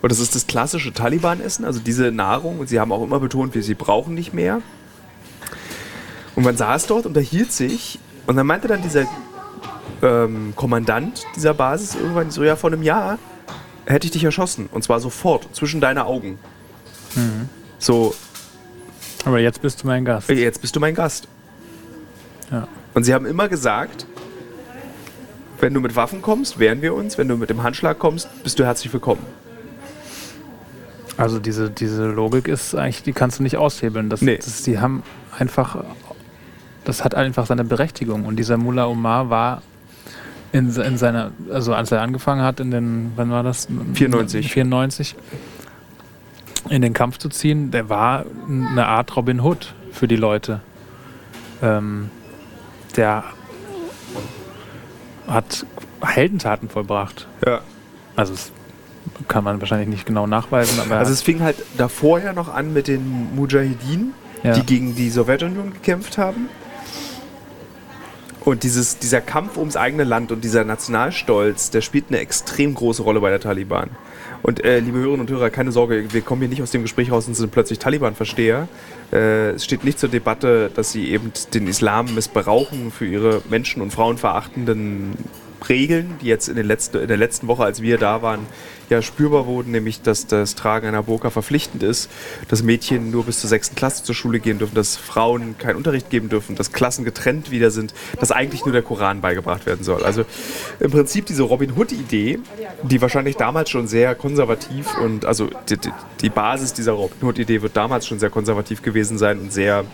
und 0.05 0.13
das 0.13 0.21
ist 0.21 0.35
das 0.35 0.47
klassische 0.47 0.93
Taliban-Essen, 0.93 1.65
also 1.65 1.81
diese 1.81 2.13
Nahrung. 2.13 2.59
Und 2.59 2.69
sie 2.69 2.79
haben 2.79 2.93
auch 2.93 3.03
immer 3.03 3.21
betont, 3.21 3.55
sie 3.55 3.75
brauchen 3.75 4.15
nicht 4.15 4.35
mehr. 4.35 4.61
Und 6.35 6.45
man 6.45 6.59
saß 6.59 6.87
dort, 6.89 7.07
unterhielt 7.07 7.53
sich. 7.53 7.99
Und 8.27 8.37
dann 8.37 8.47
meinte 8.47 8.69
dann 8.69 8.83
dieser 8.83 9.07
ähm, 10.03 10.53
Kommandant 10.57 11.25
dieser 11.35 11.55
Basis 11.55 11.95
irgendwann 11.95 12.31
so, 12.31 12.45
ja, 12.45 12.55
vor 12.55 12.71
einem 12.71 12.83
Jahr 12.83 13.19
hätte 13.87 14.05
ich 14.05 14.11
dich 14.11 14.25
erschossen. 14.25 14.69
Und 14.71 14.85
zwar 14.85 15.01
sofort, 15.01 15.49
zwischen 15.57 15.81
deine 15.81 16.05
Augen. 16.05 16.39
Mhm. 17.15 17.49
So. 17.79 18.15
Aber 19.25 19.41
jetzt 19.41 19.63
bist 19.63 19.85
du 19.85 19.87
mein 19.87 20.05
Gast. 20.05 20.29
Jetzt 20.29 20.61
bist 20.61 20.77
du 20.77 20.81
mein 20.81 20.95
Gast. 20.95 21.29
Ja. 22.51 22.69
Und 22.93 23.05
sie 23.05 23.15
haben 23.15 23.25
immer 23.25 23.49
gesagt, 23.49 24.05
wenn 25.61 25.73
du 25.73 25.81
mit 25.81 25.97
Waffen 25.97 26.21
kommst, 26.21 26.59
wehren 26.59 26.83
wir 26.83 26.93
uns. 26.93 27.17
Wenn 27.17 27.29
du 27.29 27.39
mit 27.39 27.49
dem 27.49 27.63
Handschlag 27.63 27.99
kommst, 27.99 28.29
bist 28.43 28.59
du 28.59 28.67
herzlich 28.67 28.93
willkommen. 28.93 29.44
Also 31.17 31.39
diese, 31.39 31.71
diese 31.71 32.07
Logik 32.07 32.49
ist 32.49 32.75
eigentlich, 32.75 33.03
die 33.03 33.13
kannst 33.13 33.39
du 33.39 33.43
nicht 33.43 33.57
aushebeln. 33.57 34.11
Das, 34.11 34.21
nee. 34.21 34.37
das, 34.37 34.63
die 34.63 34.79
haben 34.79 35.03
einfach, 35.39 35.85
das 36.85 37.05
hat 37.05 37.15
einfach 37.15 37.47
seine 37.47 37.65
Berechtigung. 37.65 38.25
Und 38.25 38.37
dieser 38.37 38.57
Mullah 38.57 38.87
Omar 38.87 39.31
war 39.31 39.63
in, 40.53 40.75
in 40.75 40.99
seiner, 40.99 41.31
also 41.51 41.75
als 41.75 41.93
er 41.93 42.03
angefangen 42.03 42.43
hat, 42.43 42.61
in 42.61 42.71
den, 42.71 43.13
wann 43.17 43.31
war 43.31 43.43
das? 43.43 43.69
94. 43.95 44.53
94 44.53 45.17
in 46.71 46.83
den 46.83 46.93
Kampf 46.93 47.19
zu 47.19 47.29
ziehen, 47.29 47.71
der 47.71 47.89
war 47.89 48.25
eine 48.49 48.87
Art 48.87 49.15
Robin 49.17 49.41
Hood 49.41 49.75
für 49.93 50.09
die 50.09 50.17
Leute. 50.17 50.61
Ähm, 51.63 52.11
der 52.97 53.25
hat 55.27 55.67
Heldentaten 56.03 56.69
vollbracht. 56.69 57.27
Ja. 57.47 57.61
Also 58.17 58.35
es 58.35 58.53
kann 59.29 59.45
man 59.45 59.61
wahrscheinlich 59.61 59.89
nicht 59.89 60.07
genau 60.07 60.27
nachweisen. 60.27 60.81
Aber 60.81 60.99
also 60.99 61.13
es 61.13 61.23
fing 61.23 61.41
halt 61.41 61.57
davor 61.77 62.21
ja 62.21 62.33
noch 62.33 62.53
an 62.53 62.73
mit 62.73 62.89
den 62.89 63.35
Mujahideen, 63.35 64.15
ja. 64.43 64.53
die 64.55 64.65
gegen 64.65 64.95
die 64.95 65.11
Sowjetunion 65.11 65.73
gekämpft 65.73 66.19
haben. 66.19 66.49
Und 68.45 68.63
dieses, 68.63 68.99
dieser 68.99 69.23
Kampf 69.23 69.57
ums 69.57 69.75
eigene 69.75 70.05
Land 70.05 70.31
und 70.31 70.45
dieser 70.45 70.65
Nationalstolz, 70.65 71.71
der 71.71 71.81
spielt 71.81 72.07
eine 72.09 72.19
extrem 72.19 72.75
große 72.75 73.03
Rolle 73.03 73.21
bei 73.21 73.31
der 73.31 73.41
Taliban. 73.41 73.89
Und 74.43 74.63
äh, 74.63 74.81
liebe 74.81 74.99
Hörerinnen 74.99 75.23
und 75.23 75.31
Hörer, 75.31 75.49
keine 75.49 75.73
Sorge, 75.73 76.13
wir 76.13 76.21
kommen 76.21 76.43
hier 76.43 76.51
nicht 76.51 76.61
aus 76.61 76.71
dem 76.71 76.83
Gespräch 76.83 77.11
raus 77.11 77.27
und 77.27 77.35
sind 77.35 77.51
plötzlich 77.51 77.79
Taliban-Versteher. 77.79 78.69
Äh, 79.11 79.53
es 79.53 79.65
steht 79.65 79.85
nicht 79.85 79.99
zur 79.99 80.11
Debatte, 80.11 80.71
dass 80.75 80.93
sie 80.93 81.09
eben 81.09 81.33
den 81.55 81.67
Islam 81.67 82.15
missbrauchen 82.15 82.93
für 82.93 83.07
ihre 83.07 83.41
menschen- 83.49 83.81
und 83.81 83.91
frauenverachtenden 83.91 85.15
Regeln, 85.69 86.15
die 86.21 86.27
jetzt 86.27 86.49
in, 86.49 86.57
den 86.57 86.67
letzten, 86.67 86.99
in 86.99 87.09
der 87.09 87.17
letzten 87.17 87.47
Woche, 87.47 87.65
als 87.65 87.83
wir 87.83 87.99
da 87.99 88.23
waren, 88.23 88.47
ja 88.91 89.03
spürbar 89.03 89.47
wurden, 89.47 89.73
nämlich 89.73 90.03
dass 90.03 90.27
das 90.27 90.55
Tragen 90.55 90.87
einer 90.87 91.03
Burka 91.03 91.31
verpflichtend 91.31 91.83
ist, 91.83 92.11
dass 92.49 92.63
Mädchen 92.63 93.11
nur 93.11 93.25
bis 93.25 93.41
zur 93.41 93.49
sechsten 93.49 93.75
Klasse 93.75 94.05
zur 94.05 94.15
Schule 94.15 94.41
gehen 94.41 94.59
dürfen, 94.59 94.75
dass 94.75 94.97
Frauen 94.97 95.57
keinen 95.59 95.77
Unterricht 95.77 96.11
geben 96.11 96.29
dürfen, 96.29 96.55
dass 96.55 96.73
Klassen 96.73 97.05
getrennt 97.05 97.51
wieder 97.51 97.71
sind, 97.71 97.95
dass 98.21 98.31
eigentlich 98.31 98.65
nur 98.65 98.73
der 98.73 98.83
Koran 98.83 99.21
beigebracht 99.21 99.67
werden 99.67 99.85
soll. 99.85 100.03
Also 100.03 100.25
im 100.81 100.91
Prinzip 100.91 101.27
diese 101.27 101.43
Robin 101.43 101.73
Hood-Idee, 101.77 102.41
die 102.83 103.01
wahrscheinlich 103.01 103.37
damals 103.37 103.71
schon 103.71 103.87
sehr 103.89 104.15
konservativ 104.15 104.97
und 104.99 105.25
also 105.25 105.49
die, 105.69 105.79
die 106.21 106.29
Basis 106.29 106.73
dieser 106.75 106.93
Robin 106.93 107.23
Hood-Idee 107.23 107.63
wird 107.63 107.77
damals 107.77 108.07
schon 108.07 108.19
sehr 108.19 108.31
konservativ 108.31 108.83
gewesen 108.83 109.19
sein 109.19 109.39
und 109.39 109.53
sehr 109.53 109.85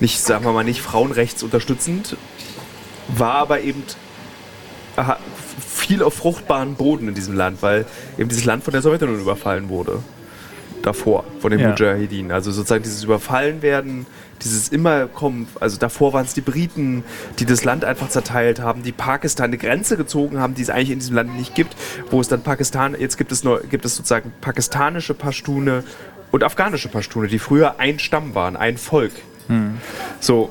nicht, 0.00 0.20
sagen 0.20 0.44
wir 0.44 0.52
mal, 0.52 0.64
nicht 0.64 0.80
frauenrechtsunterstützend, 0.80 2.16
war 3.08 3.34
aber 3.34 3.60
eben 3.60 3.82
viel 5.58 6.02
auf 6.02 6.14
fruchtbaren 6.14 6.74
Boden 6.74 7.08
in 7.08 7.14
diesem 7.14 7.34
Land, 7.34 7.62
weil 7.62 7.84
eben 8.18 8.28
dieses 8.28 8.44
Land 8.44 8.64
von 8.64 8.72
der 8.72 8.82
Sowjetunion 8.82 9.20
überfallen 9.20 9.68
wurde. 9.68 10.00
Davor, 10.82 11.24
von 11.40 11.50
den 11.50 11.60
ja. 11.60 11.70
Mujahideen. 11.70 12.30
Also 12.30 12.52
sozusagen 12.52 12.82
dieses 12.82 13.04
Überfallenwerden, 13.04 14.06
dieses 14.42 14.68
immer 14.68 15.06
kommen, 15.06 15.48
also 15.58 15.78
davor 15.78 16.12
waren 16.12 16.26
es 16.26 16.34
die 16.34 16.42
Briten, 16.42 17.04
die 17.38 17.46
das 17.46 17.64
Land 17.64 17.86
einfach 17.86 18.10
zerteilt 18.10 18.60
haben, 18.60 18.82
die 18.82 18.92
Pakistan 18.92 19.46
eine 19.46 19.56
Grenze 19.56 19.96
gezogen 19.96 20.38
haben, 20.38 20.54
die 20.54 20.60
es 20.60 20.68
eigentlich 20.68 20.90
in 20.90 20.98
diesem 20.98 21.16
Land 21.16 21.34
nicht 21.36 21.54
gibt, 21.54 21.74
wo 22.10 22.20
es 22.20 22.28
dann 22.28 22.42
Pakistan, 22.42 22.94
jetzt 22.98 23.16
gibt 23.16 23.32
es 23.32 23.44
nur, 23.44 23.60
gibt 23.62 23.86
es 23.86 23.96
sozusagen 23.96 24.32
pakistanische 24.42 25.14
Pashtune 25.14 25.84
und 26.30 26.44
afghanische 26.44 26.88
Pashtune, 26.88 27.28
die 27.28 27.38
früher 27.38 27.78
ein 27.78 27.98
Stamm 27.98 28.34
waren, 28.34 28.56
ein 28.56 28.76
Volk. 28.76 29.12
Hm. 29.46 29.78
So, 30.20 30.50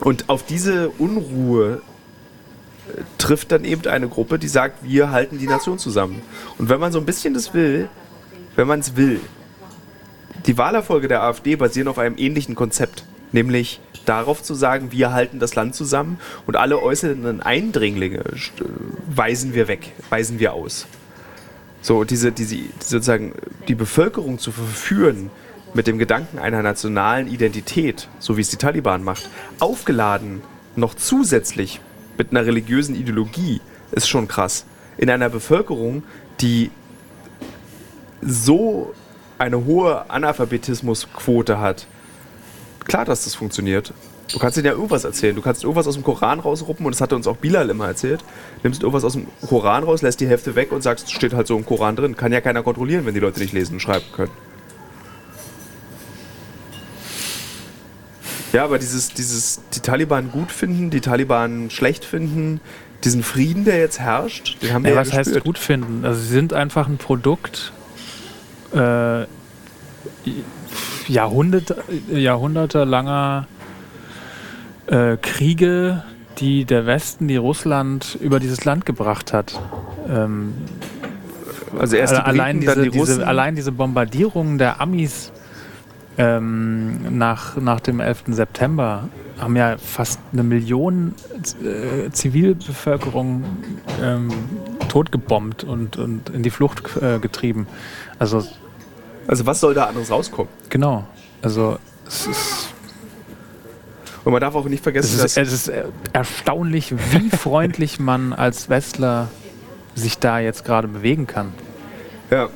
Und 0.00 0.28
auf 0.28 0.44
diese 0.44 0.90
Unruhe 0.90 1.82
trifft 3.18 3.52
dann 3.52 3.64
eben 3.64 3.86
eine 3.86 4.08
Gruppe, 4.08 4.38
die 4.38 4.48
sagt, 4.48 4.82
wir 4.82 5.10
halten 5.10 5.38
die 5.38 5.46
Nation 5.46 5.78
zusammen. 5.78 6.22
Und 6.58 6.68
wenn 6.68 6.80
man 6.80 6.92
so 6.92 6.98
ein 6.98 7.06
bisschen 7.06 7.34
das 7.34 7.54
will, 7.54 7.88
wenn 8.56 8.66
man 8.66 8.80
es 8.80 8.96
will, 8.96 9.20
die 10.46 10.56
Wahlerfolge 10.56 11.08
der 11.08 11.22
AfD 11.22 11.56
basieren 11.56 11.88
auf 11.88 11.98
einem 11.98 12.16
ähnlichen 12.16 12.54
Konzept, 12.54 13.04
nämlich 13.32 13.80
darauf 14.06 14.42
zu 14.42 14.54
sagen, 14.54 14.92
wir 14.92 15.12
halten 15.12 15.38
das 15.38 15.54
Land 15.54 15.74
zusammen 15.74 16.18
und 16.46 16.56
alle 16.56 16.80
äußeren 16.82 17.42
Eindringlinge 17.42 18.24
weisen 19.06 19.54
wir 19.54 19.68
weg, 19.68 19.92
weisen 20.08 20.38
wir 20.38 20.54
aus. 20.54 20.86
So, 21.82 22.04
diese, 22.04 22.32
diese, 22.32 22.56
sozusagen 22.80 23.34
die 23.68 23.74
Bevölkerung 23.74 24.38
zu 24.38 24.52
verführen 24.52 25.30
mit 25.72 25.86
dem 25.86 25.98
Gedanken 25.98 26.38
einer 26.38 26.62
nationalen 26.62 27.28
Identität, 27.28 28.08
so 28.18 28.36
wie 28.36 28.40
es 28.40 28.50
die 28.50 28.56
Taliban 28.56 29.04
macht, 29.04 29.28
aufgeladen 29.60 30.42
noch 30.76 30.94
zusätzlich 30.94 31.80
mit 32.20 32.32
einer 32.32 32.44
religiösen 32.44 32.94
Ideologie, 32.94 33.62
ist 33.92 34.06
schon 34.06 34.28
krass. 34.28 34.66
In 34.98 35.08
einer 35.08 35.30
Bevölkerung, 35.30 36.02
die 36.42 36.70
so 38.20 38.92
eine 39.38 39.64
hohe 39.64 40.10
Analphabetismusquote 40.10 41.60
hat, 41.60 41.86
klar, 42.84 43.06
dass 43.06 43.24
das 43.24 43.34
funktioniert. 43.34 43.94
Du 44.30 44.38
kannst 44.38 44.58
ihnen 44.58 44.66
ja 44.66 44.72
irgendwas 44.72 45.04
erzählen. 45.04 45.34
Du 45.34 45.40
kannst 45.40 45.64
irgendwas 45.64 45.86
aus 45.86 45.94
dem 45.94 46.04
Koran 46.04 46.40
rausruppen 46.40 46.84
und 46.84 46.94
das 46.94 47.00
hatte 47.00 47.16
uns 47.16 47.26
auch 47.26 47.38
Bilal 47.38 47.70
immer 47.70 47.86
erzählt. 47.86 48.22
Nimmst 48.62 48.82
irgendwas 48.82 49.04
aus 49.04 49.14
dem 49.14 49.26
Koran 49.48 49.82
raus, 49.82 50.02
lässt 50.02 50.20
die 50.20 50.28
Hälfte 50.28 50.54
weg 50.54 50.72
und 50.72 50.82
sagst, 50.82 51.10
steht 51.10 51.32
halt 51.32 51.46
so 51.46 51.56
im 51.56 51.64
Koran 51.64 51.96
drin. 51.96 52.18
Kann 52.18 52.32
ja 52.32 52.42
keiner 52.42 52.62
kontrollieren, 52.62 53.06
wenn 53.06 53.14
die 53.14 53.20
Leute 53.20 53.40
nicht 53.40 53.54
lesen 53.54 53.74
und 53.74 53.80
schreiben 53.80 54.04
können. 54.14 54.30
Ja, 58.52 58.64
aber 58.64 58.78
dieses, 58.78 59.10
dieses, 59.10 59.60
die 59.74 59.80
Taliban 59.80 60.30
gut 60.30 60.50
finden, 60.50 60.90
die 60.90 61.00
Taliban 61.00 61.70
schlecht 61.70 62.04
finden, 62.04 62.60
diesen 63.04 63.22
Frieden, 63.22 63.64
der 63.64 63.78
jetzt 63.78 64.00
herrscht, 64.00 64.62
den 64.62 64.74
haben 64.74 64.84
wir 64.84 64.90
ja, 64.90 64.96
ja 64.96 65.00
was 65.00 65.12
heißt 65.12 65.40
gut 65.40 65.58
finden? 65.58 66.04
Also 66.04 66.20
sie 66.20 66.28
sind 66.28 66.52
einfach 66.52 66.88
ein 66.88 66.98
Produkt 66.98 67.72
äh, 68.74 69.24
Jahrhundert, 71.08 71.74
jahrhundertelanger 72.12 73.46
äh, 74.86 75.16
Kriege, 75.16 76.04
die 76.38 76.64
der 76.64 76.86
Westen, 76.86 77.28
die 77.28 77.36
Russland 77.36 78.18
über 78.20 78.40
dieses 78.40 78.64
Land 78.64 78.86
gebracht 78.86 79.32
hat. 79.32 79.58
Ähm, 80.08 80.54
also 81.78 81.96
erst 81.96 82.14
die 82.14 82.18
allein, 82.18 82.60
Briten, 82.60 82.74
diese, 82.74 82.82
die 82.82 82.90
diese, 82.90 83.26
allein 83.26 83.56
diese 83.56 83.72
Bombardierungen 83.72 84.58
der 84.58 84.80
Amis 84.80 85.32
ähm, 86.20 87.18
nach, 87.18 87.56
nach 87.56 87.80
dem 87.80 88.00
11. 88.00 88.24
September 88.28 89.08
haben 89.38 89.56
ja 89.56 89.78
fast 89.78 90.20
eine 90.32 90.42
Million 90.42 91.14
äh, 91.64 92.10
Zivilbevölkerung 92.10 93.44
ähm, 94.02 94.28
totgebombt 94.88 95.64
und, 95.64 95.96
und 95.96 96.28
in 96.30 96.42
die 96.42 96.50
Flucht 96.50 96.82
äh, 97.00 97.18
getrieben. 97.18 97.66
Also, 98.18 98.46
also 99.26 99.46
was 99.46 99.60
soll 99.60 99.72
da 99.72 99.86
anderes 99.86 100.10
rauskommen? 100.10 100.50
Genau. 100.68 101.06
Also 101.42 101.78
es 102.06 102.26
ist 102.26 102.74
und 104.22 104.32
man 104.32 104.40
darf 104.42 104.54
auch 104.54 104.66
nicht 104.66 104.82
vergessen, 104.82 105.16
es 105.16 105.24
ist, 105.24 105.36
dass. 105.38 105.48
Es 105.48 105.52
ist 105.68 105.72
erstaunlich, 106.12 106.94
wie 107.12 107.30
freundlich 107.36 107.98
man 107.98 108.34
als 108.34 108.68
Westler 108.68 109.28
sich 109.94 110.18
da 110.18 110.38
jetzt 110.38 110.66
gerade 110.66 110.88
bewegen 110.88 111.26
kann. 111.26 111.54
Ja. 112.30 112.50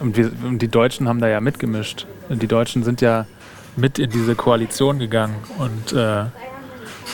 Und, 0.00 0.16
wir, 0.16 0.32
und 0.44 0.60
die 0.60 0.68
Deutschen 0.68 1.08
haben 1.08 1.20
da 1.20 1.28
ja 1.28 1.40
mitgemischt. 1.40 2.06
Und 2.28 2.42
die 2.42 2.46
Deutschen 2.46 2.82
sind 2.82 3.00
ja 3.00 3.26
mit 3.76 3.98
in 3.98 4.10
diese 4.10 4.34
Koalition 4.34 4.98
gegangen 4.98 5.36
und 5.58 5.92
äh, 5.92 6.24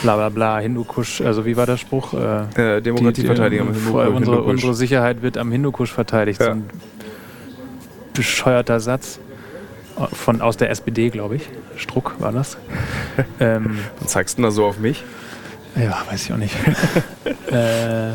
bla 0.01 0.15
bla 0.15 0.29
bla, 0.29 0.59
Hindukusch, 0.59 1.21
also 1.21 1.45
wie 1.45 1.55
war 1.55 1.65
der 1.65 1.77
Spruch? 1.77 2.13
Äh, 2.13 2.77
äh, 2.77 2.81
Demokratieverteidigung. 2.81 3.73
Die, 3.73 3.79
die, 3.79 3.89
unsere, 3.89 4.41
unsere, 4.41 4.73
Sicherheit 4.73 5.21
wird 5.21 5.37
am 5.37 5.51
Hindukusch 5.51 5.91
verteidigt. 5.91 6.39
Ja. 6.39 6.47
So 6.47 6.51
ein 6.53 6.69
bescheuerter 8.13 8.79
Satz. 8.79 9.19
Von, 10.13 10.41
aus 10.41 10.57
der 10.57 10.69
SPD, 10.69 11.09
glaube 11.09 11.37
ich. 11.37 11.49
Struck 11.75 12.19
war 12.19 12.31
das. 12.31 12.57
ähm, 13.39 13.79
Was 13.99 14.11
zeigst 14.11 14.37
du 14.37 14.43
da 14.43 14.51
so 14.51 14.65
auf 14.65 14.77
mich? 14.77 15.03
Ja, 15.75 16.03
weiß 16.09 16.25
ich 16.25 16.33
auch 16.33 16.37
nicht. 16.37 16.55
äh, 17.51 18.11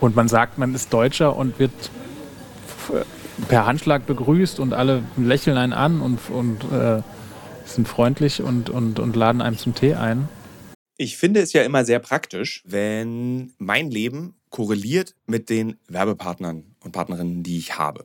und 0.00 0.16
man 0.16 0.26
sagt, 0.26 0.58
man 0.58 0.74
ist 0.74 0.92
Deutscher 0.92 1.36
und 1.36 1.60
wird 1.60 1.70
per 3.48 3.66
Handschlag 3.66 4.06
begrüßt 4.06 4.60
und 4.60 4.72
alle 4.72 5.02
lächeln 5.16 5.56
einen 5.56 5.72
an 5.72 6.00
und, 6.00 6.18
und 6.30 6.64
äh, 6.72 7.02
sind 7.64 7.88
freundlich 7.88 8.42
und, 8.42 8.70
und, 8.70 8.98
und 8.98 9.16
laden 9.16 9.40
einem 9.40 9.56
zum 9.56 9.74
Tee 9.74 9.94
ein. 9.94 10.28
Ich 10.96 11.16
finde 11.16 11.40
es 11.40 11.52
ja 11.52 11.62
immer 11.62 11.84
sehr 11.84 11.98
praktisch, 11.98 12.62
wenn 12.66 13.52
mein 13.58 13.90
Leben 13.90 14.34
korreliert 14.50 15.14
mit 15.26 15.48
den 15.48 15.78
Werbepartnern 15.88 16.64
und 16.84 16.92
Partnerinnen, 16.92 17.42
die 17.42 17.58
ich 17.58 17.78
habe. 17.78 18.04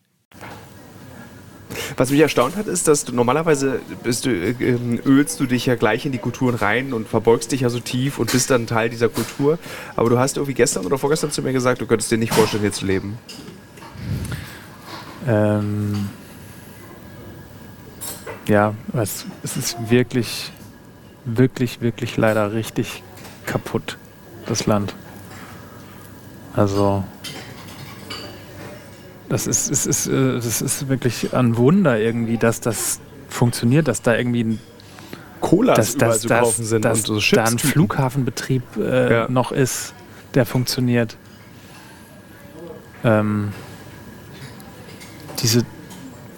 Was 1.97 2.11
mich 2.11 2.19
erstaunt 2.19 2.55
hat, 2.55 2.67
ist, 2.67 2.87
dass 2.87 3.05
du 3.05 3.13
normalerweise 3.13 3.79
bist 4.03 4.25
du, 4.25 4.29
äh, 4.29 4.55
ölst 5.05 5.39
du 5.39 5.45
dich 5.45 5.65
ja 5.65 5.75
gleich 5.75 6.05
in 6.05 6.11
die 6.11 6.17
Kulturen 6.17 6.55
rein 6.55 6.93
und 6.93 7.07
verbeugst 7.07 7.51
dich 7.51 7.61
ja 7.61 7.69
so 7.69 7.79
tief 7.79 8.19
und 8.19 8.31
bist 8.31 8.49
dann 8.49 8.67
Teil 8.67 8.89
dieser 8.89 9.09
Kultur. 9.09 9.57
Aber 9.95 10.09
du 10.09 10.19
hast 10.19 10.37
irgendwie 10.37 10.53
gestern 10.53 10.85
oder 10.85 10.97
vorgestern 10.97 11.31
zu 11.31 11.41
mir 11.41 11.53
gesagt, 11.53 11.81
du 11.81 11.85
könntest 11.85 12.11
dir 12.11 12.17
nicht 12.17 12.33
vorstellen, 12.33 12.61
hier 12.61 12.71
zu 12.71 12.85
leben. 12.85 13.17
Ähm 15.27 16.09
ja, 18.47 18.73
es, 18.93 19.25
es 19.43 19.57
ist 19.57 19.89
wirklich, 19.89 20.51
wirklich, 21.25 21.81
wirklich 21.81 22.17
leider 22.17 22.53
richtig 22.53 23.03
kaputt, 23.45 23.97
das 24.45 24.65
Land. 24.65 24.95
Also 26.53 27.03
das 29.31 29.47
ist, 29.47 29.69
ist, 29.69 29.85
ist, 29.85 30.07
äh, 30.07 30.33
das 30.33 30.61
ist 30.61 30.89
wirklich 30.89 31.33
ein 31.33 31.55
Wunder 31.55 31.97
irgendwie, 31.97 32.37
dass 32.37 32.59
das 32.59 32.99
funktioniert, 33.29 33.87
dass 33.87 34.01
da 34.01 34.13
irgendwie 34.13 34.43
ein 34.43 34.59
Cola 35.39 35.73
dass, 35.73 35.95
dass, 35.95 36.21
dass, 36.23 36.57
sind 36.57 36.83
dass, 36.83 37.09
und 37.09 37.21
so 37.21 37.35
da 37.35 37.45
ein 37.45 37.57
Flughafenbetrieb 37.57 38.61
äh, 38.77 39.13
ja. 39.13 39.27
noch 39.29 39.53
ist, 39.53 39.93
der 40.33 40.45
funktioniert. 40.45 41.15
Ähm, 43.05 43.53
diese, 45.39 45.63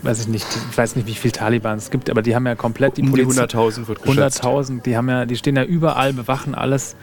weiß 0.04 0.22
ich 0.22 0.28
nicht, 0.28 0.46
ich 0.70 0.78
weiß 0.78 0.96
nicht, 0.96 1.08
wie 1.08 1.16
viele 1.16 1.32
Taliban 1.32 1.80
es 1.80 1.90
gibt, 1.90 2.12
aber 2.12 2.22
die 2.22 2.36
haben 2.36 2.46
ja 2.46 2.54
komplett 2.54 2.98
die 2.98 3.02
um 3.02 3.10
Polizei. 3.10 3.46
100.000 3.46 3.88
wird 3.88 4.04
geschätzt. 4.04 4.44
100.000, 4.44 4.84
die 4.84 4.96
haben 4.96 5.10
ja, 5.10 5.26
die 5.26 5.36
stehen 5.36 5.56
ja 5.56 5.64
überall, 5.64 6.14
bewachen 6.14 6.54
alles, 6.54 6.96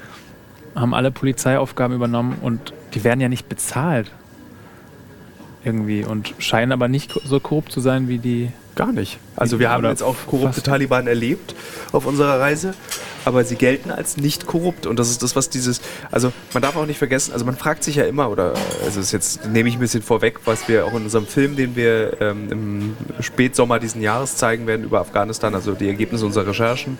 haben 0.77 0.95
alle 0.95 1.11
Polizeiaufgaben 1.11 1.97
übernommen 1.97 2.39
und 2.41 2.73
die 2.95 3.03
werden 3.03 3.21
ja 3.21 3.29
nicht 3.29 3.49
bezahlt 3.49 4.13
irgendwie 5.65 6.05
und 6.05 6.35
scheinen 6.39 6.73
aber 6.73 6.89
nicht 6.89 7.19
so 7.25 7.41
korrupt 7.41 7.73
zu 7.73 7.81
sein 7.81 8.09
wie 8.09 8.19
die. 8.19 8.51
Gar 8.77 8.93
nicht. 8.93 9.19
Also 9.37 9.59
wir 9.59 9.69
haben 9.69 9.85
jetzt 9.85 10.03
auch 10.03 10.15
korrupte 10.27 10.63
Taliban 10.63 11.07
erlebt 11.07 11.55
auf 11.93 12.07
unserer 12.07 12.41
Reise, 12.41 12.73
aber 13.25 13.45
sie 13.45 13.57
gelten 13.57 13.91
als 13.91 14.17
nicht 14.17 14.47
korrupt 14.47 14.87
und 14.87 14.99
das 14.99 15.11
ist 15.11 15.23
das, 15.23 15.37
was 15.37 15.51
dieses, 15.51 15.83
also 16.11 16.33
man 16.55 16.63
darf 16.63 16.77
auch 16.77 16.87
nicht 16.87 16.97
vergessen, 16.97 17.33
also 17.33 17.45
man 17.45 17.57
fragt 17.57 17.85
sich 17.85 17.97
ja 17.97 18.05
immer, 18.05 18.31
oder 18.31 18.55
also 18.85 19.01
ist 19.01 19.13
jetzt 19.13 19.47
nehme 19.47 19.69
ich 19.69 19.75
ein 19.75 19.81
bisschen 19.81 20.03
vorweg, 20.03 20.41
was 20.47 20.69
wir 20.69 20.87
auch 20.87 20.95
in 20.95 21.03
unserem 21.03 21.27
Film, 21.27 21.57
den 21.57 21.77
wir 21.77 22.17
ähm, 22.21 22.49
im 22.51 22.97
Spätsommer 23.21 23.81
diesen 23.81 24.01
Jahres 24.01 24.37
zeigen 24.37 24.67
werden 24.67 24.85
über 24.85 25.01
Afghanistan, 25.01 25.55
also 25.55 25.73
die 25.73 25.89
Ergebnisse 25.89 26.25
unserer 26.25 26.47
Recherchen, 26.47 26.97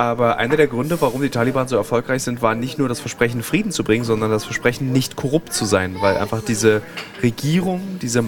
aber 0.00 0.38
einer 0.38 0.56
der 0.56 0.66
Gründe, 0.66 0.98
warum 1.02 1.20
die 1.20 1.28
Taliban 1.28 1.68
so 1.68 1.76
erfolgreich 1.76 2.22
sind, 2.22 2.40
war 2.40 2.54
nicht 2.54 2.78
nur 2.78 2.88
das 2.88 3.00
Versprechen, 3.00 3.42
Frieden 3.42 3.70
zu 3.70 3.84
bringen, 3.84 4.02
sondern 4.02 4.30
das 4.30 4.44
Versprechen, 4.44 4.92
nicht 4.92 5.14
korrupt 5.14 5.52
zu 5.52 5.66
sein, 5.66 5.96
weil 6.00 6.16
einfach 6.16 6.42
diese 6.42 6.80
Regierung, 7.22 7.98
diese 8.00 8.24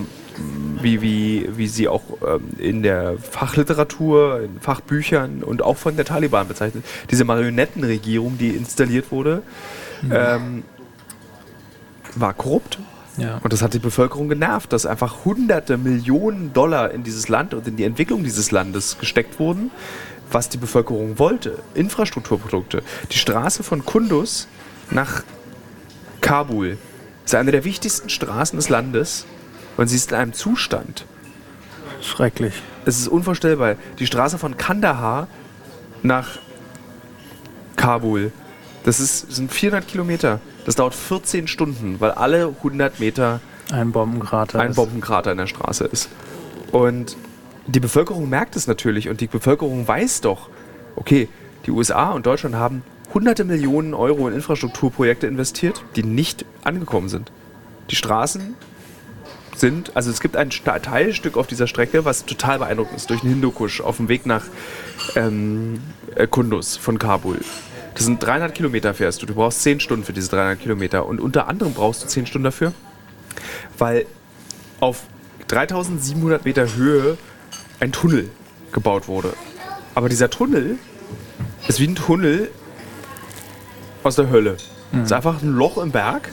wie, 0.82 1.00
wie, 1.00 1.48
wie 1.56 1.66
sie 1.68 1.88
auch 1.88 2.02
ähm, 2.26 2.42
in 2.58 2.82
der 2.82 3.16
Fachliteratur, 3.16 4.42
in 4.42 4.61
Fachbüchern 4.61 5.42
und 5.42 5.62
auch 5.62 5.78
von 5.78 5.96
der 5.96 6.04
Taliban 6.04 6.46
bezeichnet, 6.46 6.85
diese 7.11 7.24
Marionettenregierung, 7.24 8.37
die 8.37 8.50
installiert 8.50 9.11
wurde, 9.11 9.42
mhm. 10.02 10.12
ähm, 10.14 10.62
war 12.16 12.35
korrupt. 12.35 12.80
Ja. 13.16 13.40
Und 13.42 13.50
das 13.50 13.62
hat 13.62 13.72
die 13.72 13.78
Bevölkerung 13.78 14.28
genervt, 14.28 14.74
dass 14.74 14.85
einfach 14.85 15.24
hunderte 15.24 15.78
Millionen 15.78 16.52
Dollar 16.52 16.90
in 16.90 17.02
dieses 17.02 17.28
Land 17.28 17.54
und 17.54 17.66
in 17.66 17.76
die 17.76 17.85
Entwicklung 17.85 18.24
dieses 18.24 18.50
Landes 18.50 18.98
gesteckt 18.98 19.38
wurden, 19.38 19.70
was 20.32 20.48
die 20.48 20.58
Bevölkerung 20.58 21.18
wollte. 21.18 21.58
Infrastrukturprodukte. 21.74 22.82
Die 23.10 23.18
Straße 23.18 23.62
von 23.62 23.84
Kundus 23.84 24.48
nach 24.90 25.22
Kabul 26.20 26.78
ist 27.24 27.34
eine 27.34 27.50
der 27.50 27.64
wichtigsten 27.64 28.08
Straßen 28.08 28.58
des 28.58 28.68
Landes 28.68 29.26
und 29.76 29.88
sie 29.88 29.96
ist 29.96 30.10
in 30.10 30.18
einem 30.18 30.32
Zustand. 30.32 31.06
Schrecklich. 32.00 32.54
Es 32.84 32.98
ist 32.98 33.08
unvorstellbar. 33.08 33.76
Die 33.98 34.06
Straße 34.06 34.38
von 34.38 34.56
Kandahar 34.56 35.28
nach 36.02 36.38
Kabul, 37.76 38.32
das 38.84 39.00
ist, 39.00 39.32
sind 39.32 39.52
400 39.52 39.86
Kilometer. 39.86 40.40
Das 40.64 40.74
dauert 40.74 40.94
14 40.94 41.48
Stunden, 41.48 42.00
weil 42.00 42.12
alle 42.12 42.48
100 42.48 43.00
Meter 43.00 43.40
ein 43.72 43.92
Bombenkrater, 43.92 44.60
ein 44.60 44.74
Bombenkrater 44.74 45.32
in 45.32 45.38
der 45.38 45.46
Straße 45.46 45.84
ist. 45.84 46.08
Und 46.72 47.16
die 47.66 47.81
Bevölkerung 47.81 48.29
merkt 48.29 48.57
es 48.57 48.66
natürlich 48.66 49.09
und 49.09 49.20
die 49.20 49.27
Bevölkerung 49.27 49.87
weiß 49.87 50.20
doch, 50.22 50.48
okay, 50.96 51.29
die 51.66 51.70
USA 51.70 52.11
und 52.11 52.27
Deutschland 52.27 52.57
haben 52.57 52.83
hunderte 53.14 53.44
Millionen 53.44 53.94
Euro 53.94 54.29
in 54.29 54.35
Infrastrukturprojekte 54.35 55.27
investiert, 55.27 55.85
die 55.96 56.03
nicht 56.03 56.44
angekommen 56.64 57.09
sind. 57.09 57.31
Die 57.90 57.96
Straßen 57.96 58.55
sind, 59.55 59.94
also 59.94 60.11
es 60.11 60.20
gibt 60.20 60.37
ein 60.37 60.51
Teilstück 60.51 61.37
auf 61.37 61.46
dieser 61.46 61.66
Strecke, 61.66 62.05
was 62.05 62.25
total 62.25 62.59
beeindruckend 62.59 62.96
ist, 62.96 63.11
durch 63.11 63.20
den 63.20 63.31
Hindukusch 63.31 63.81
auf 63.81 63.98
dem 63.98 64.09
Weg 64.09 64.27
nach 64.27 64.44
ähm, 65.14 65.81
äh, 66.14 66.27
Kundus 66.27 66.77
von 66.77 66.98
Kabul. 66.98 67.38
Das 67.94 68.05
sind 68.07 68.22
300 68.22 68.55
Kilometer 68.55 68.94
fährst 68.94 69.20
du. 69.20 69.27
Du 69.27 69.35
brauchst 69.35 69.62
10 69.62 69.81
Stunden 69.81 70.05
für 70.05 70.14
diese 70.14 70.31
300 70.31 70.59
Kilometer. 70.59 71.05
Und 71.05 71.20
unter 71.20 71.48
anderem 71.48 71.75
brauchst 71.75 72.03
du 72.03 72.09
10 72.09 72.27
Stunden 72.27 72.44
dafür, 72.44 72.72
weil 73.77 74.07
auf 74.81 75.03
3700 75.48 76.46
Meter 76.46 76.75
Höhe 76.75 77.18
ein 77.82 77.90
Tunnel 77.90 78.30
gebaut 78.70 79.08
wurde. 79.08 79.34
Aber 79.94 80.08
dieser 80.08 80.30
Tunnel 80.30 80.78
ist 81.66 81.80
wie 81.80 81.88
ein 81.88 81.96
Tunnel 81.96 82.48
aus 84.04 84.14
der 84.16 84.30
Hölle. 84.30 84.56
Mhm. 84.92 85.00
Es 85.00 85.06
ist 85.06 85.12
einfach 85.12 85.42
ein 85.42 85.52
Loch 85.52 85.78
im 85.78 85.90
Berg, 85.90 86.30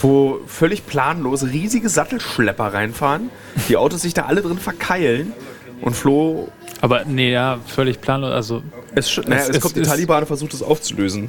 wo 0.00 0.40
völlig 0.46 0.86
planlos 0.86 1.44
riesige 1.44 1.88
Sattelschlepper 1.90 2.72
reinfahren, 2.72 3.28
die 3.68 3.76
Autos 3.76 4.02
sich 4.02 4.14
da 4.14 4.24
alle 4.24 4.40
drin 4.40 4.58
verkeilen 4.58 5.34
und 5.82 5.94
Flo. 5.94 6.48
Aber 6.80 7.04
nee, 7.04 7.30
ja, 7.30 7.58
völlig 7.66 8.00
planlos. 8.00 8.32
Also 8.32 8.62
es, 8.94 9.18
naja, 9.18 9.42
es, 9.42 9.50
es 9.50 9.60
kommt, 9.60 9.76
die 9.76 9.82
Taliban 9.82 10.24
versucht 10.24 10.54
es 10.54 10.62
aufzulösen. 10.62 11.28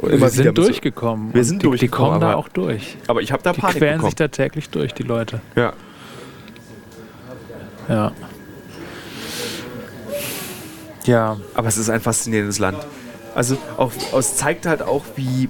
wir 0.00 0.28
sind 0.28 0.56
durchgekommen. 0.56 1.34
Wir 1.34 1.42
sind 1.42 1.62
die, 1.62 1.66
durchgekommen. 1.66 2.14
Die 2.14 2.20
kommen 2.20 2.32
da 2.32 2.36
auch 2.36 2.48
durch. 2.48 2.96
Aber 3.08 3.22
ich 3.22 3.32
habe 3.32 3.42
da 3.42 3.52
die 3.52 3.60
Panik 3.60 3.74
Die 3.74 3.78
quälen 3.80 3.94
bekommen. 3.94 4.10
sich 4.10 4.16
da 4.16 4.28
täglich 4.28 4.70
durch, 4.70 4.94
die 4.94 5.02
Leute. 5.02 5.40
Ja. 5.56 5.72
Ja. 7.88 8.12
Ja. 11.08 11.38
Aber 11.54 11.68
es 11.68 11.78
ist 11.78 11.88
ein 11.88 12.00
faszinierendes 12.00 12.58
Land. 12.58 12.78
Also 13.34 13.56
auch, 13.78 13.92
es 14.18 14.36
zeigt 14.36 14.66
halt 14.66 14.82
auch, 14.82 15.04
wie, 15.16 15.48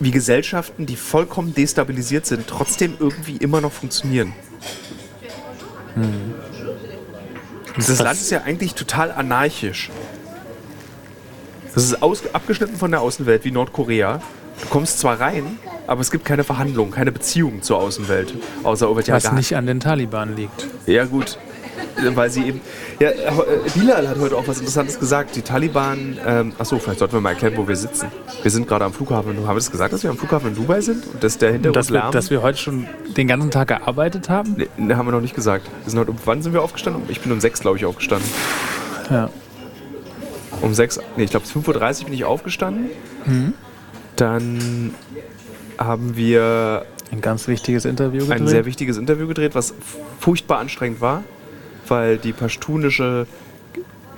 wie 0.00 0.10
Gesellschaften, 0.10 0.86
die 0.86 0.96
vollkommen 0.96 1.54
destabilisiert 1.54 2.24
sind, 2.24 2.46
trotzdem 2.46 2.94
irgendwie 2.98 3.36
immer 3.36 3.60
noch 3.60 3.72
funktionieren. 3.72 4.32
Hm. 5.94 6.34
Das 7.76 7.98
Land 7.98 8.18
ist 8.18 8.30
ja 8.30 8.42
eigentlich 8.42 8.74
total 8.74 9.12
anarchisch. 9.12 9.90
Das 11.74 11.84
ist 11.84 12.02
aus, 12.02 12.22
abgeschnitten 12.32 12.76
von 12.76 12.90
der 12.90 13.02
Außenwelt 13.02 13.44
wie 13.44 13.50
Nordkorea. 13.50 14.22
Du 14.62 14.68
kommst 14.68 14.98
zwar 14.98 15.20
rein, 15.20 15.58
aber 15.86 16.00
es 16.00 16.10
gibt 16.10 16.24
keine 16.24 16.44
Verhandlungen, 16.44 16.90
keine 16.90 17.12
Beziehungen 17.12 17.62
zur 17.62 17.78
Außenwelt. 17.78 18.34
Außer 18.64 18.88
Was 18.96 19.32
nicht 19.32 19.54
an 19.54 19.66
den 19.66 19.80
Taliban 19.80 20.34
liegt. 20.34 20.66
Ja, 20.86 21.04
gut 21.04 21.38
weil 22.14 22.30
sie 22.30 22.46
eben. 22.46 22.60
Ja, 23.00 23.10
äh, 23.10 23.34
Bilal 23.74 24.08
hat 24.08 24.18
heute 24.18 24.36
auch 24.36 24.46
was 24.46 24.58
Interessantes 24.58 24.98
gesagt. 24.98 25.36
Die 25.36 25.42
Taliban. 25.42 26.18
Ähm, 26.26 26.52
achso, 26.58 26.78
vielleicht 26.78 26.98
sollten 26.98 27.14
wir 27.14 27.20
mal 27.20 27.30
erklären, 27.30 27.54
wo 27.56 27.66
wir 27.66 27.76
sitzen. 27.76 28.08
Wir 28.42 28.50
sind 28.50 28.66
gerade 28.66 28.84
am 28.84 28.92
Flughafen. 28.92 29.36
Haben 29.36 29.46
wir 29.46 29.54
das 29.54 29.70
gesagt, 29.70 29.92
dass 29.92 30.02
wir 30.02 30.10
am 30.10 30.16
Flughafen 30.16 30.50
in 30.50 30.54
Dubai 30.54 30.80
sind? 30.80 31.06
Und 31.06 31.22
dass 31.22 31.38
der 31.38 31.52
hinter 31.52 31.72
dass 31.72 31.90
uns 31.90 31.94
wir, 31.94 32.10
Dass 32.10 32.30
wir 32.30 32.42
heute 32.42 32.58
schon 32.58 32.86
den 33.16 33.28
ganzen 33.28 33.50
Tag 33.50 33.68
gearbeitet 33.68 34.28
haben? 34.28 34.54
Nee, 34.56 34.68
nee, 34.76 34.94
haben 34.94 35.06
wir 35.06 35.12
noch 35.12 35.20
nicht 35.20 35.34
gesagt. 35.34 35.66
Wir 35.84 35.90
sind 35.90 35.98
heute, 35.98 36.10
um, 36.10 36.18
wann 36.24 36.42
sind 36.42 36.52
wir 36.52 36.62
aufgestanden? 36.62 37.02
Ich 37.08 37.20
bin 37.20 37.32
um 37.32 37.40
sechs, 37.40 37.60
glaube 37.60 37.76
ich, 37.76 37.84
aufgestanden. 37.84 38.28
Ja. 39.10 39.30
Um 40.60 40.74
sechs. 40.74 40.98
Nee, 41.16 41.24
ich 41.24 41.30
glaube, 41.30 41.46
5.30 41.46 42.00
Uhr 42.00 42.04
bin 42.06 42.14
ich 42.14 42.24
aufgestanden. 42.24 42.86
Mhm. 43.26 43.54
Dann 44.16 44.94
haben 45.78 46.16
wir 46.16 46.84
ein 47.12 47.20
ganz 47.20 47.48
wichtiges 47.48 47.84
Interview 47.84 48.22
gedreht. 48.22 48.40
Ein 48.40 48.48
sehr 48.48 48.64
wichtiges 48.64 48.96
Interview 48.96 49.28
gedreht, 49.28 49.54
was 49.54 49.74
furchtbar 50.18 50.58
anstrengend 50.58 51.00
war 51.00 51.22
weil 51.90 52.18
die 52.18 52.32
pashtunische 52.32 53.26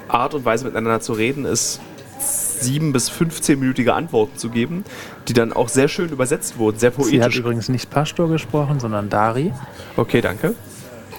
Art 0.09 0.35
und 0.35 0.45
Weise 0.45 0.64
miteinander 0.64 1.01
zu 1.01 1.12
reden 1.12 1.45
ist, 1.45 1.81
sieben 2.18 2.93
bis 2.93 3.11
15-minütige 3.11 3.91
Antworten 3.91 4.37
zu 4.37 4.51
geben, 4.51 4.85
die 5.29 5.33
dann 5.33 5.53
auch 5.53 5.68
sehr 5.68 5.89
schön 5.89 6.11
übersetzt 6.11 6.59
wurden, 6.59 6.79
sehr 6.79 6.91
poetisch. 6.91 7.12
Sie 7.12 7.23
hat 7.23 7.35
übrigens 7.35 7.68
nicht 7.68 7.91
Pashto 7.91 8.29
gesprochen, 8.29 8.81
sondern 8.81 9.09
Dari. 9.09 9.53
Okay, 9.97 10.21
danke. 10.21 10.55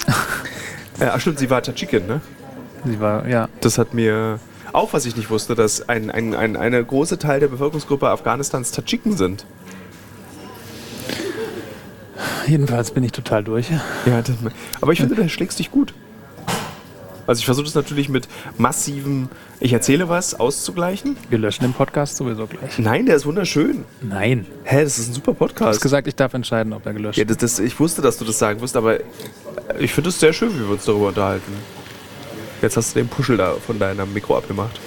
äh, 1.00 1.06
ach 1.06 1.20
stimmt, 1.20 1.40
sie 1.40 1.50
war 1.50 1.62
Tadschikin, 1.64 2.06
ne? 2.08 2.22
Sie 2.86 3.00
war, 3.00 3.28
ja. 3.28 3.50
Das 3.62 3.78
hat 3.78 3.94
mir 3.94 4.40
auch, 4.74 4.94
was 4.94 5.06
ich 5.06 5.16
nicht 5.16 5.30
wusste, 5.30 5.56
dass 5.56 5.88
ein, 5.90 6.10
ein, 6.10 6.34
ein 6.36 6.56
eine 6.56 6.84
große 6.84 7.20
Teil 7.20 7.40
der 7.40 7.48
Bevölkerungsgruppe 7.48 8.10
Afghanistans 8.10 8.72
Tadschiken 8.72 9.18
sind. 9.18 9.46
Jedenfalls 12.48 12.92
bin 12.92 13.04
ich 13.04 13.12
total 13.12 13.44
durch. 13.44 13.70
Ja, 14.06 14.22
das, 14.22 14.36
aber 14.80 14.94
ich 14.94 15.00
finde, 15.00 15.16
du 15.16 15.30
schlägst 15.30 15.60
dich 15.60 15.72
gut. 15.72 15.94
Also 17.28 17.40
ich 17.40 17.46
versuche 17.46 17.66
das 17.66 17.76
natürlich 17.76 18.10
mit 18.10 18.28
massivem, 18.58 19.30
ich 19.60 19.74
erzähle 19.74 20.10
was, 20.10 20.40
auszugleichen. 20.40 21.18
Wir 21.30 21.38
löschen 21.38 21.64
den 21.64 21.74
Podcast 21.74 22.18
sowieso 22.18 22.48
gleich. 22.48 22.78
Nein, 22.80 23.06
der 23.06 23.16
ist 23.16 23.26
wunderschön. 23.26 23.86
Nein. 24.02 24.46
Hä, 24.64 24.84
das 24.84 25.00
ist 25.00 25.10
ein 25.10 25.14
super 25.14 25.34
Podcast. 25.34 25.62
Du 25.62 25.76
hast 25.76 25.82
gesagt, 25.82 26.08
ich 26.08 26.16
darf 26.16 26.34
entscheiden, 26.34 26.74
ob 26.74 26.86
er 26.86 26.94
gelöscht 26.94 27.18
wird. 27.18 27.30
Ja, 27.30 27.36
das, 27.36 27.58
das, 27.58 27.60
ich 27.60 27.80
wusste, 27.80 28.02
dass 28.02 28.18
du 28.18 28.26
das 28.26 28.40
sagen 28.40 28.62
wirst, 28.62 28.76
aber 28.76 29.00
ich 29.80 29.94
finde 29.94 30.10
es 30.10 30.20
sehr 30.20 30.34
schön, 30.34 30.54
wie 30.56 30.60
wir 30.60 30.72
uns 30.72 30.86
darüber 30.86 31.10
unterhalten. 31.10 31.54
Jetzt 32.62 32.78
hast 32.78 32.96
du 32.96 33.00
den 33.00 33.08
Puschel 33.08 33.38
da 33.38 33.54
von 33.54 33.80
deinem 33.80 34.14
Mikro 34.14 34.38
abgemacht. 34.38 34.80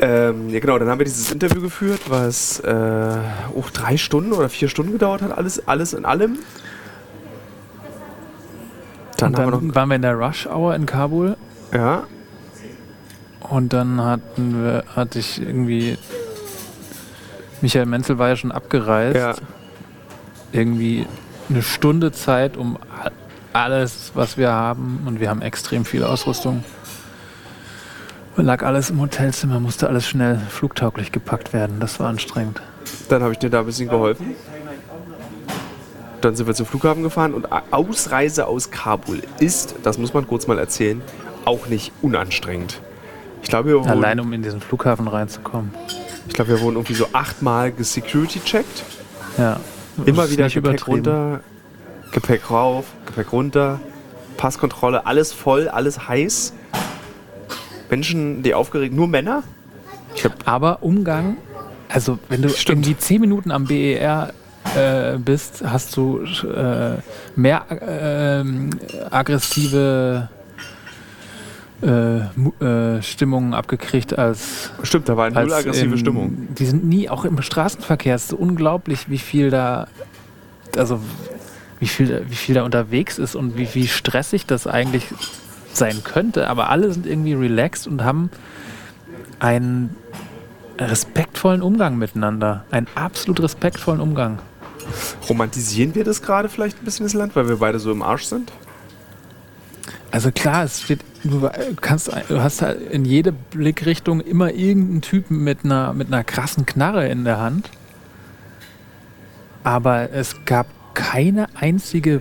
Ähm, 0.00 0.50
ja 0.50 0.58
genau, 0.58 0.78
dann 0.78 0.88
haben 0.88 0.98
wir 0.98 1.04
dieses 1.04 1.30
Interview 1.30 1.60
geführt, 1.60 2.00
was 2.08 2.60
äh, 2.60 2.72
auch 3.56 3.70
drei 3.70 3.96
Stunden 3.96 4.32
oder 4.32 4.48
vier 4.48 4.68
Stunden 4.68 4.92
gedauert 4.92 5.22
hat, 5.22 5.36
alles, 5.36 5.66
alles 5.68 5.92
in 5.92 6.04
allem. 6.04 6.38
Dann, 9.16 9.32
dann 9.32 9.50
wir 9.50 9.74
waren 9.74 9.88
wir 9.88 9.96
in 9.96 10.02
der 10.02 10.14
Rush 10.14 10.46
Hour 10.46 10.74
in 10.74 10.86
Kabul. 10.86 11.36
Ja. 11.72 12.04
Und 13.40 13.72
dann 13.72 14.00
hatten 14.00 14.62
wir, 14.62 14.84
hatte 14.94 15.18
ich 15.18 15.40
irgendwie. 15.40 15.98
Michael 17.60 17.86
Menzel 17.86 18.18
war 18.18 18.28
ja 18.28 18.36
schon 18.36 18.52
abgereist. 18.52 19.16
Ja. 19.16 19.34
Irgendwie 20.52 21.06
eine 21.48 21.62
Stunde 21.62 22.12
Zeit, 22.12 22.56
um 22.56 22.78
alles, 23.52 24.12
was 24.14 24.36
wir 24.36 24.50
haben, 24.50 25.02
und 25.06 25.20
wir 25.20 25.30
haben 25.30 25.42
extrem 25.42 25.84
viel 25.84 26.04
Ausrüstung. 26.04 26.64
Lag 28.36 28.64
alles 28.64 28.90
im 28.90 29.00
Hotelzimmer, 29.00 29.60
musste 29.60 29.88
alles 29.88 30.08
schnell 30.08 30.40
flugtauglich 30.48 31.12
gepackt 31.12 31.52
werden. 31.52 31.78
Das 31.78 32.00
war 32.00 32.08
anstrengend. 32.08 32.60
Dann 33.08 33.22
habe 33.22 33.32
ich 33.32 33.38
dir 33.38 33.48
da 33.48 33.60
ein 33.60 33.66
bisschen 33.66 33.88
geholfen. 33.88 34.34
Dann 36.24 36.36
sind 36.36 36.46
wir 36.46 36.54
zum 36.54 36.64
Flughafen 36.64 37.02
gefahren 37.02 37.34
und 37.34 37.48
Ausreise 37.70 38.46
aus 38.46 38.70
Kabul 38.70 39.20
ist, 39.40 39.74
das 39.82 39.98
muss 39.98 40.14
man 40.14 40.26
kurz 40.26 40.46
mal 40.46 40.58
erzählen, 40.58 41.02
auch 41.44 41.66
nicht 41.66 41.92
unanstrengend. 42.00 42.80
Ich 43.42 43.50
glaube, 43.50 43.68
wir 43.68 43.74
wurden, 43.80 43.90
Allein 43.90 44.18
um 44.20 44.32
in 44.32 44.42
diesen 44.42 44.62
Flughafen 44.62 45.06
reinzukommen. 45.06 45.70
Ich 46.26 46.32
glaube, 46.32 46.52
wir 46.52 46.60
wurden 46.62 46.76
irgendwie 46.76 46.94
so 46.94 47.08
achtmal 47.12 47.72
gesecurity-checkt. 47.72 48.84
Ja. 49.36 49.60
Immer 50.06 50.30
wieder 50.30 50.48
Gepäck 50.48 50.88
runter, 50.88 51.40
Gepäck 52.10 52.50
rauf, 52.50 52.86
Gepäck 53.04 53.30
runter, 53.30 53.80
Passkontrolle, 54.38 55.04
alles 55.04 55.34
voll, 55.34 55.68
alles 55.68 56.08
heiß. 56.08 56.54
Menschen, 57.90 58.42
die 58.42 58.54
aufgeregt, 58.54 58.94
nur 58.94 59.08
Männer. 59.08 59.42
Aber 60.46 60.82
Umgang, 60.82 61.36
also 61.90 62.18
wenn 62.30 62.40
du 62.40 62.48
Stimmt. 62.48 62.86
irgendwie 62.86 62.96
zehn 62.96 63.20
Minuten 63.20 63.50
am 63.50 63.66
BER 63.66 64.32
äh, 64.76 65.18
bist, 65.18 65.62
hast 65.66 65.96
du 65.96 66.20
äh, 66.20 66.96
mehr 67.36 67.64
äh, 67.70 68.44
aggressive 69.10 70.28
äh, 71.82 72.20
äh, 72.64 73.02
Stimmungen 73.02 73.52
abgekriegt 73.52 74.18
als. 74.18 74.70
Stimmt, 74.82 75.08
da 75.08 75.16
war 75.16 75.26
eine 75.26 75.40
null 75.42 75.52
aggressive 75.52 75.92
im, 75.92 75.98
Stimmung. 75.98 76.48
Die 76.54 76.64
sind 76.64 76.84
nie, 76.84 77.10
auch 77.10 77.24
im 77.24 77.40
Straßenverkehr, 77.42 78.14
ist 78.14 78.28
so 78.28 78.36
unglaublich, 78.36 79.10
wie 79.10 79.18
viel 79.18 79.50
da. 79.50 79.88
Also, 80.76 81.00
wie 81.80 81.86
viel, 81.86 82.24
wie 82.28 82.34
viel 82.34 82.54
da 82.54 82.62
unterwegs 82.62 83.18
ist 83.18 83.34
und 83.34 83.58
wie, 83.58 83.68
wie 83.74 83.86
stressig 83.86 84.46
das 84.46 84.66
eigentlich 84.66 85.08
sein 85.72 86.02
könnte. 86.04 86.48
Aber 86.48 86.70
alle 86.70 86.90
sind 86.92 87.06
irgendwie 87.06 87.34
relaxed 87.34 87.86
und 87.86 88.02
haben 88.02 88.30
einen 89.40 89.94
respektvollen 90.78 91.60
Umgang 91.60 91.98
miteinander. 91.98 92.64
Einen 92.70 92.86
absolut 92.94 93.40
respektvollen 93.42 94.00
Umgang. 94.00 94.38
Romantisieren 95.28 95.94
wir 95.94 96.04
das 96.04 96.22
gerade 96.22 96.48
vielleicht 96.48 96.80
ein 96.80 96.84
bisschen 96.84 97.06
das 97.06 97.14
Land, 97.14 97.36
weil 97.36 97.48
wir 97.48 97.56
beide 97.56 97.78
so 97.78 97.90
im 97.90 98.02
Arsch 98.02 98.24
sind? 98.24 98.52
Also 100.10 100.30
klar, 100.30 100.64
es 100.64 100.82
steht, 100.82 101.00
du 101.24 101.50
kannst, 101.80 102.10
du 102.28 102.40
hast 102.40 102.62
halt 102.62 102.80
in 102.92 103.04
jede 103.04 103.32
Blickrichtung 103.32 104.20
immer 104.20 104.52
irgendeinen 104.52 105.02
Typen 105.02 105.42
mit 105.42 105.64
einer, 105.64 105.92
mit 105.92 106.06
einer 106.06 106.22
krassen 106.22 106.66
Knarre 106.66 107.08
in 107.08 107.24
der 107.24 107.40
Hand. 107.40 107.68
Aber 109.64 110.10
es 110.12 110.44
gab 110.44 110.66
keine 110.94 111.46
einzige 111.56 112.20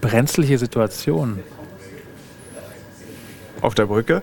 brenzliche 0.00 0.58
Situation. 0.58 1.38
Auf 3.60 3.74
der 3.74 3.86
Brücke? 3.86 4.22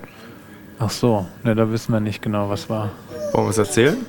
Ach 0.78 0.90
so, 0.90 1.28
ne, 1.44 1.56
da 1.56 1.72
wissen 1.72 1.94
wir 1.94 2.02
nicht 2.02 2.22
genau, 2.22 2.50
was 2.50 2.70
war. 2.70 2.92
Wollen 3.32 3.46
wir 3.46 3.52
es 3.52 3.58
erzählen? 3.58 4.06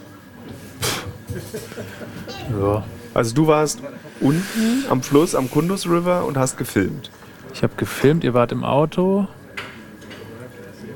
Ja. 2.61 2.85
Also 3.17 3.35
du 3.35 3.47
warst 3.47 3.81
unten 4.21 4.85
am 4.91 5.03
Fluss, 5.03 5.35
am 5.35 5.51
Kundus 5.51 5.89
River 5.89 6.27
und 6.27 6.37
hast 6.37 6.59
gefilmt. 6.59 7.11
Ich 7.55 7.63
habe 7.63 7.73
gefilmt, 7.79 8.25
ihr 8.25 8.35
wart 8.35 8.53
im 8.53 8.63
Auto. 8.63 9.27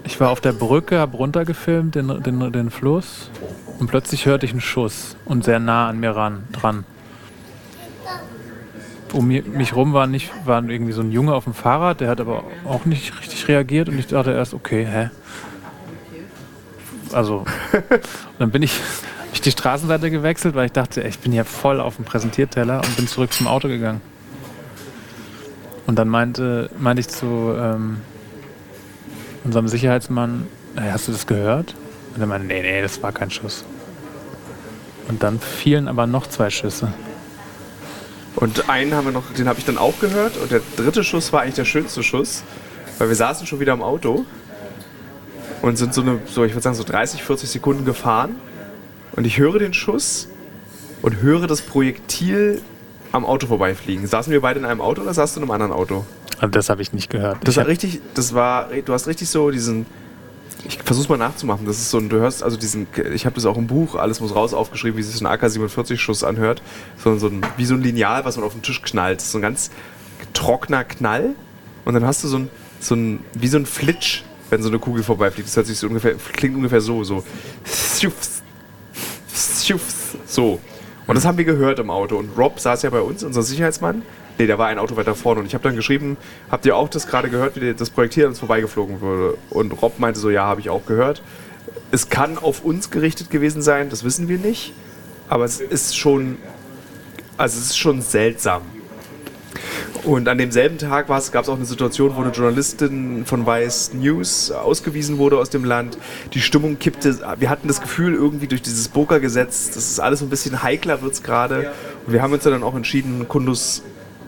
Ich 0.05 0.21
war 0.21 0.29
auf 0.29 0.43
der 0.43 0.53
Brücke, 0.53 0.99
habe 0.99 1.17
runtergefilmt, 1.17 1.95
den, 1.95 2.23
den, 2.23 2.53
den 2.53 2.71
Fluss. 2.71 3.31
Und 3.79 3.87
plötzlich 3.87 4.27
hörte 4.27 4.45
ich 4.45 4.53
einen 4.53 4.61
Schuss 4.61 5.17
und 5.25 5.45
sehr 5.45 5.61
nah 5.61 5.89
an 5.89 5.99
mir 5.99 6.11
ran, 6.11 6.45
dran. 6.53 6.85
Um 9.15 9.29
mich 9.29 9.75
rum 9.75 9.95
war, 9.95 10.07
nicht, 10.07 10.31
war 10.45 10.63
irgendwie 10.63 10.93
so 10.93 11.01
ein 11.01 11.13
Junge 11.13 11.33
auf 11.33 11.45
dem 11.45 11.55
Fahrrad, 11.55 12.03
der 12.03 12.09
hat 12.09 12.21
aber 12.21 12.45
auch 12.67 12.85
nicht 12.85 13.19
richtig 13.19 13.49
reagiert 13.49 13.89
und 13.89 13.99
ich 13.99 14.09
dachte 14.09 14.33
erst, 14.33 14.53
okay, 14.53 14.87
hä? 14.87 15.11
Also, 17.13 17.47
dann 18.39 18.51
bin 18.51 18.63
ich 18.63 18.79
ich 19.41 19.45
die 19.45 19.51
Straßenseite 19.59 20.11
gewechselt, 20.11 20.55
weil 20.55 20.67
ich 20.67 20.73
dachte, 20.73 21.01
ich 21.01 21.19
bin 21.19 21.33
hier 21.33 21.47
voll 21.47 21.81
auf 21.81 21.97
dem 21.97 22.05
Präsentierteller 22.05 22.83
und 22.85 22.97
bin 22.97 23.09
zurück 23.09 23.33
zum 23.33 23.47
Auto 23.47 23.69
gegangen. 23.69 24.03
Und 25.87 25.99
dann 25.99 26.09
meinte, 26.09 26.71
meinte 26.79 27.01
ich 27.01 27.09
zu 27.09 27.55
ähm, 27.57 27.99
unserem 29.45 29.67
Sicherheitsmann, 29.67 30.47
hey, 30.77 30.91
hast 30.93 31.09
du 31.09 31.13
das 31.13 31.27
gehört? 31.27 31.75
Und 32.15 32.21
er 32.21 32.27
meinte, 32.27 32.47
nee, 32.47 32.61
nee, 32.61 32.83
das 32.83 33.03
war 33.03 33.13
kein 33.13 33.31
Schuss. 33.31 33.65
Und 35.09 35.23
dann 35.23 35.41
fielen 35.41 35.89
aber 35.89 36.07
noch 36.07 36.27
zwei 36.27 36.51
Schüsse. 36.51 36.93
Und 38.37 38.69
einen 38.69 38.95
haben 38.95 39.07
wir 39.07 39.13
noch, 39.13 39.33
den 39.33 39.49
habe 39.49 39.59
ich 39.59 39.65
dann 39.65 39.79
auch 39.79 39.99
gehört. 40.01 40.37
Und 40.37 40.53
der 40.53 40.61
dritte 40.77 41.03
Schuss 41.03 41.33
war 41.33 41.43
eigentlich 41.43 41.55
der 41.55 41.65
schönste 41.65 42.03
Schuss, 42.03 42.45
weil 42.99 43.09
wir 43.09 43.17
saßen 43.17 43.47
schon 43.47 43.59
wieder 43.59 43.73
im 43.73 43.83
Auto 43.83 44.27
und 45.63 45.79
sind 45.79 45.95
so 45.95 46.03
eine, 46.03 46.21
so 46.27 46.45
ich 46.45 46.53
würde 46.53 46.63
sagen 46.63 46.77
so 46.77 46.85
30, 46.85 47.23
40 47.23 47.49
Sekunden 47.49 47.85
gefahren 47.85 48.37
und 49.21 49.27
ich 49.27 49.37
höre 49.37 49.59
den 49.59 49.75
Schuss 49.75 50.29
und 51.03 51.21
höre 51.21 51.47
das 51.47 51.61
Projektil 51.61 52.63
am 53.13 53.27
Auto 53.27 53.49
vorbeifliegen. 53.49 54.07
Saßen 54.07 54.33
wir 54.33 54.41
beide 54.41 54.61
in 54.61 54.65
einem 54.65 54.81
Auto 54.81 55.03
oder 55.03 55.13
saßt 55.13 55.37
du 55.37 55.41
in 55.41 55.45
einem 55.45 55.51
anderen 55.51 55.73
Auto? 55.73 56.07
Also 56.39 56.51
das 56.53 56.71
habe 56.71 56.81
ich 56.81 56.95
nicht 56.95 57.11
gehört. 57.11 57.37
Das 57.47 57.59
war 57.59 57.67
richtig, 57.67 58.01
das 58.15 58.33
war, 58.33 58.71
du 58.83 58.95
hast 58.95 59.07
richtig 59.09 59.29
so 59.29 59.51
diesen, 59.51 59.85
ich 60.67 60.79
versuch's 60.83 61.11
mal 61.11 61.19
nachzumachen. 61.19 61.67
Das 61.67 61.77
ist 61.77 61.91
so 61.91 61.99
ein, 61.99 62.09
du 62.09 62.17
hörst 62.17 62.43
also 62.43 62.57
diesen, 62.57 62.87
ich 63.13 63.27
habe 63.27 63.35
das 63.35 63.45
auch 63.45 63.59
im 63.59 63.67
Buch, 63.67 63.95
alles 63.95 64.21
muss 64.21 64.35
raus 64.35 64.55
aufgeschrieben, 64.55 64.97
wie 64.97 65.03
sich 65.03 65.21
ein 65.21 65.27
AK-47-Schuss 65.27 66.25
anhört. 66.25 66.63
So, 66.97 67.19
so 67.19 67.27
ein, 67.27 67.43
wie 67.59 67.67
so 67.67 67.75
ein 67.75 67.83
Lineal, 67.83 68.25
was 68.25 68.37
man 68.37 68.47
auf 68.47 68.55
den 68.55 68.63
Tisch 68.63 68.81
knallt. 68.81 69.21
So 69.21 69.37
ein 69.37 69.43
ganz 69.43 69.71
trockener 70.33 70.85
Knall. 70.85 71.35
Und 71.85 71.93
dann 71.93 72.07
hast 72.07 72.25
du 72.25 72.29
so 72.29 72.39
ein, 72.39 72.49
so 72.81 72.95
ein, 72.95 73.23
wie 73.35 73.49
so 73.49 73.59
ein 73.59 73.67
Flitsch, 73.67 74.23
wenn 74.49 74.63
so 74.63 74.71
eine 74.71 74.79
Kugel 74.79 75.03
vorbeifliegt. 75.03 75.47
Das 75.47 75.57
hört 75.57 75.67
sich 75.67 75.77
so 75.77 75.89
ungefähr, 75.89 76.15
klingt 76.15 76.57
ungefähr 76.57 76.81
so, 76.81 77.05
so. 77.05 77.23
So. 80.27 80.61
Und 81.07 81.15
das 81.17 81.25
haben 81.25 81.39
wir 81.39 81.45
gehört 81.45 81.79
im 81.79 81.91
Auto. 81.91 82.17
Und 82.17 82.31
Rob 82.39 82.61
saß 82.61 82.83
ja 82.83 82.91
bei 82.91 83.01
uns, 83.01 83.25
unser 83.25 83.43
Sicherheitsmann. 83.43 84.03
Nee, 84.39 84.47
der 84.47 84.59
war 84.59 84.69
ein 84.69 84.79
Auto 84.79 84.97
weiter 84.97 85.15
vorne. 85.15 85.41
Und 85.41 85.47
ich 85.47 85.55
habe 85.55 85.65
dann 85.65 85.77
geschrieben, 85.77 86.17
habt 86.51 86.65
ihr 86.67 86.77
auch 86.77 86.89
das 86.89 87.07
gerade 87.07 87.29
gehört, 87.29 87.61
wie 87.61 87.75
das 87.75 87.91
Projektil 87.91 88.27
uns 88.27 88.39
vorbeigeflogen 88.39 89.01
wurde? 89.01 89.37
Und 89.51 89.73
Rob 89.83 89.99
meinte 89.99 90.21
so, 90.21 90.31
ja, 90.31 90.45
habe 90.45 90.61
ich 90.61 90.71
auch 90.71 90.87
gehört. 90.87 91.23
Es 91.91 92.09
kann 92.09 92.39
auf 92.39 92.65
uns 92.65 92.91
gerichtet 92.91 93.31
gewesen 93.31 93.61
sein, 93.61 93.91
das 93.91 94.05
wissen 94.05 94.29
wir 94.29 94.39
nicht. 94.39 94.73
Aber 95.29 95.45
es 95.45 95.61
ist 95.61 95.97
schon, 95.97 96.39
also 97.37 97.59
es 97.59 97.67
ist 97.67 97.79
schon 97.79 98.03
seltsam. 98.03 98.63
Und 100.05 100.29
an 100.29 100.39
demselben 100.39 100.79
Tag 100.79 101.09
gab 101.09 101.19
es 101.19 101.49
auch 101.49 101.57
eine 101.57 101.65
Situation, 101.65 102.17
wo 102.17 102.23
eine 102.23 102.31
Journalistin 102.31 103.25
von 103.27 103.47
Vice 103.47 103.93
News 103.95 104.51
ausgewiesen 104.51 105.19
wurde 105.19 105.39
aus 105.39 105.51
dem 105.51 105.65
Land. 105.65 105.99
Die 106.33 106.41
Stimmung 106.41 106.79
kippte. 106.79 107.19
Wir 107.39 107.51
hatten 107.51 107.69
das 107.69 107.81
Gefühl, 107.81 108.15
irgendwie 108.15 108.47
durch 108.47 108.63
dieses 108.63 108.89
Burka-Gesetz, 108.89 109.71
das 109.73 109.91
ist 109.91 110.01
alles 110.01 110.21
so 110.21 110.27
ein 110.27 110.31
bisschen 110.31 110.63
heikler 110.63 111.03
wird 111.03 111.13
es 111.13 111.23
gerade. 111.23 111.73
Und 112.07 112.13
wir 112.13 112.23
haben 112.23 112.33
uns 112.33 112.45
dann 112.45 112.63
auch 112.63 112.75
entschieden, 112.75 113.29
Kundus 113.29 113.83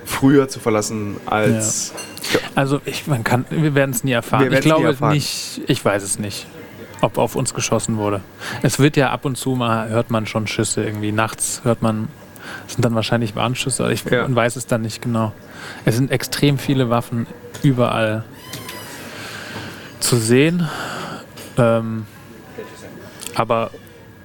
früher 0.05 0.49
zu 0.49 0.61
verlassen 0.61 1.16
als. 1.27 1.93
Ja. 2.33 2.41
Also 2.55 2.81
ich, 2.85 3.07
man 3.07 3.25
kann, 3.25 3.45
wir 3.51 3.75
werden 3.75 3.93
es 3.93 4.05
nie 4.05 4.12
erfahren. 4.12 4.53
Ich 4.53 4.61
glaube 4.61 4.89
erfahren. 4.89 5.14
nicht, 5.14 5.62
ich 5.66 5.85
weiß 5.85 6.03
es 6.03 6.18
nicht, 6.18 6.47
ob 7.01 7.18
auf 7.18 7.37
uns 7.37 7.55
geschossen 7.55 7.97
wurde. 7.97 8.20
Es 8.62 8.79
wird 8.79 8.97
ja 8.97 9.11
ab 9.11 9.25
und 9.25 9.37
zu 9.37 9.51
mal 9.51 9.89
hört 9.89 10.11
man 10.11 10.27
schon 10.27 10.47
Schüsse 10.47 10.85
irgendwie. 10.85 11.12
Nachts 11.12 11.62
hört 11.64 11.83
man 11.83 12.09
das 12.64 12.74
sind 12.74 12.84
dann 12.84 12.95
wahrscheinlich 12.95 13.36
Warnschüsse, 13.36 13.90
ich 13.93 14.05
ja. 14.05 14.34
weiß 14.34 14.57
es 14.57 14.66
dann 14.66 14.82
nicht 14.82 15.03
genau. 15.03 15.32
Es 15.84 15.97
sind 15.97 16.11
extrem 16.11 16.59
viele 16.59 16.90
Waffen 16.90 17.26
überall 17.62 18.24
zu 20.01 20.16
sehen. 20.16 20.68
Ähm, 21.59 22.07
aber 23.34 23.70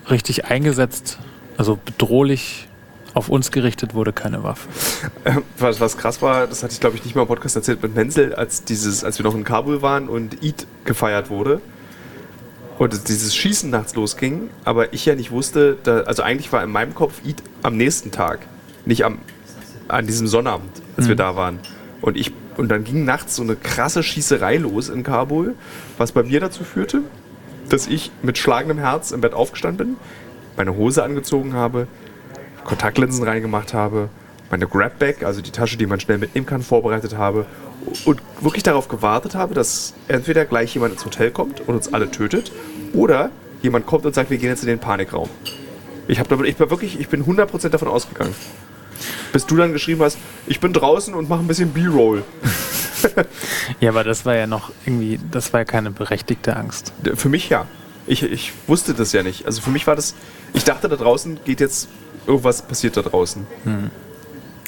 richtig 0.10 0.46
eingesetzt, 0.46 1.20
also 1.58 1.78
bedrohlich 1.84 2.68
Auf 3.14 3.30
uns 3.30 3.52
gerichtet 3.52 3.96
wurde 3.96 4.14
keine 4.14 4.44
Waffe. 4.44 4.68
Was, 5.58 5.80
was 5.80 5.98
krass 5.98 6.22
war, 6.22 6.46
das 6.46 6.62
hatte 6.62 6.74
ich 6.74 6.80
glaube 6.80 6.98
ich 6.98 7.04
nicht 7.04 7.16
mal 7.16 7.24
im 7.24 7.28
Podcast 7.28 7.56
erzählt 7.56 7.82
mit 7.82 7.96
Menzel, 7.96 8.36
als, 8.36 8.64
dieses, 8.64 9.04
als 9.04 9.18
wir 9.18 9.24
noch 9.24 9.34
in 9.34 9.44
Kabul 9.44 9.82
waren 9.82 10.08
und 10.08 10.44
Eid 10.44 10.68
gefeiert 10.86 11.30
wurde 11.32 11.62
und 12.78 13.08
dieses 13.08 13.36
Schießen 13.36 13.70
nachts 13.70 13.96
losging, 13.96 14.50
aber 14.64 14.94
ich 14.94 15.06
ja 15.06 15.16
nicht 15.16 15.32
wusste, 15.32 15.78
da, 15.84 16.02
also 16.02 16.24
eigentlich 16.24 16.52
war 16.52 16.64
in 16.64 16.72
meinem 16.72 16.94
Kopf 16.94 17.22
Eid 17.26 17.42
am 17.64 17.76
nächsten 17.76 18.12
Tag, 18.12 18.40
nicht 18.86 19.04
am, 19.04 19.20
an 19.88 20.06
diesem 20.06 20.28
Sonnabend, 20.28 20.82
als 20.96 21.06
mhm. 21.06 21.10
wir 21.10 21.16
da 21.16 21.36
waren. 21.36 21.60
Und, 22.02 22.18
ich, 22.18 22.32
und 22.58 22.70
dann 22.70 22.84
ging 22.84 23.06
nachts 23.06 23.36
so 23.36 23.44
eine 23.44 23.56
krasse 23.56 24.04
Schießerei 24.04 24.58
los 24.58 24.90
in 24.90 25.04
Kabul, 25.04 25.56
was 25.98 26.12
bei 26.12 26.24
mir 26.24 26.40
dazu 26.40 26.64
führte, 26.64 27.02
dass 27.70 27.88
ich 27.88 28.12
mit 28.22 28.38
schlagendem 28.38 28.78
Herz 28.78 29.12
im 29.12 29.22
Bett 29.22 29.34
aufgestanden 29.34 29.88
bin, 29.88 29.98
meine 30.56 30.76
Hose 30.76 31.04
angezogen 31.04 31.54
habe, 31.54 31.88
Kontaktlinsen 32.64 33.24
reingemacht 33.24 33.74
habe, 33.74 34.10
meine 34.50 34.68
Grabbag, 34.68 35.24
also 35.24 35.42
die 35.42 35.52
Tasche, 35.52 35.78
die 35.78 35.86
man 35.86 36.00
schnell 36.00 36.18
mitnehmen 36.18 36.46
kann, 36.46 36.62
vorbereitet 36.62 37.18
habe 37.18 37.46
und 38.06 38.22
wirklich 38.42 38.64
darauf 38.64 38.88
gewartet 38.88 39.36
habe, 39.36 39.54
dass 39.54 39.94
entweder 40.08 40.46
gleich 40.46 40.74
jemand 40.74 40.94
ins 40.94 41.06
Hotel 41.06 41.32
kommt 41.32 41.62
und 41.62 41.76
uns 41.76 41.94
alle 41.94 42.10
tötet 42.12 42.52
oder 42.94 43.30
jemand 43.62 43.86
kommt 43.86 44.06
und 44.06 44.14
sagt, 44.16 44.30
wir 44.30 44.38
gehen 44.38 44.50
jetzt 44.50 44.64
in 44.64 44.70
den 44.70 44.80
Panikraum. 44.80 45.30
Ich, 46.08 46.20
hab, 46.20 46.32
ich, 46.32 46.56
bin 46.56 46.70
wirklich, 46.70 47.00
ich 47.00 47.10
bin 47.10 47.26
100% 47.26 47.70
davon 47.70 47.88
ausgegangen. 47.88 48.34
Bis 49.34 49.46
du 49.46 49.58
dann 49.58 49.74
geschrieben 49.74 50.02
hast, 50.02 50.18
ich 50.48 50.60
bin 50.60 50.74
draußen 50.74 51.14
und 51.14 51.30
mache 51.30 51.42
ein 51.42 51.48
bisschen 51.48 51.72
B-Roll. 51.72 52.24
ja, 53.80 53.90
aber 53.90 54.04
das 54.04 54.26
war 54.26 54.36
ja 54.36 54.48
noch 54.48 54.72
irgendwie, 54.86 55.20
das 55.32 55.54
war 55.54 55.62
ja 55.62 55.66
keine 55.66 55.92
berechtigte 55.92 56.56
Angst. 56.56 56.94
Für 57.16 57.30
mich 57.30 57.50
ja. 57.50 57.68
Ich, 58.08 58.24
ich 58.24 58.54
wusste 58.68 58.94
das 58.94 59.12
ja 59.12 59.22
nicht. 59.22 59.46
Also 59.46 59.62
für 59.62 59.70
mich 59.70 59.86
war 59.86 59.96
das, 59.96 60.16
ich 60.54 60.64
dachte, 60.64 60.88
da 60.88 60.96
draußen 60.96 61.40
geht 61.44 61.60
jetzt, 61.60 61.90
irgendwas 62.26 62.62
passiert 62.62 62.96
da 62.96 63.02
draußen. 63.02 63.46
Hm. 63.66 63.92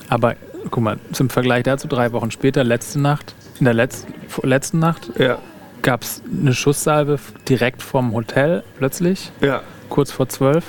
Aber 0.09 0.35
guck 0.71 0.83
mal, 0.83 0.97
zum 1.11 1.29
Vergleich 1.29 1.63
dazu, 1.63 1.87
drei 1.87 2.11
Wochen 2.11 2.31
später, 2.31 2.63
letzte 2.63 2.99
Nacht, 2.99 3.35
in 3.59 3.65
der 3.65 3.73
Letz 3.73 4.05
letzten 4.43 4.79
Nacht, 4.79 5.11
ja. 5.17 5.37
gab 5.81 6.03
es 6.03 6.21
eine 6.31 6.53
Schusssalve 6.53 7.19
direkt 7.47 7.81
vom 7.81 8.13
Hotel 8.13 8.63
plötzlich, 8.77 9.31
ja. 9.41 9.61
kurz 9.89 10.11
vor 10.11 10.27
zwölf. 10.29 10.65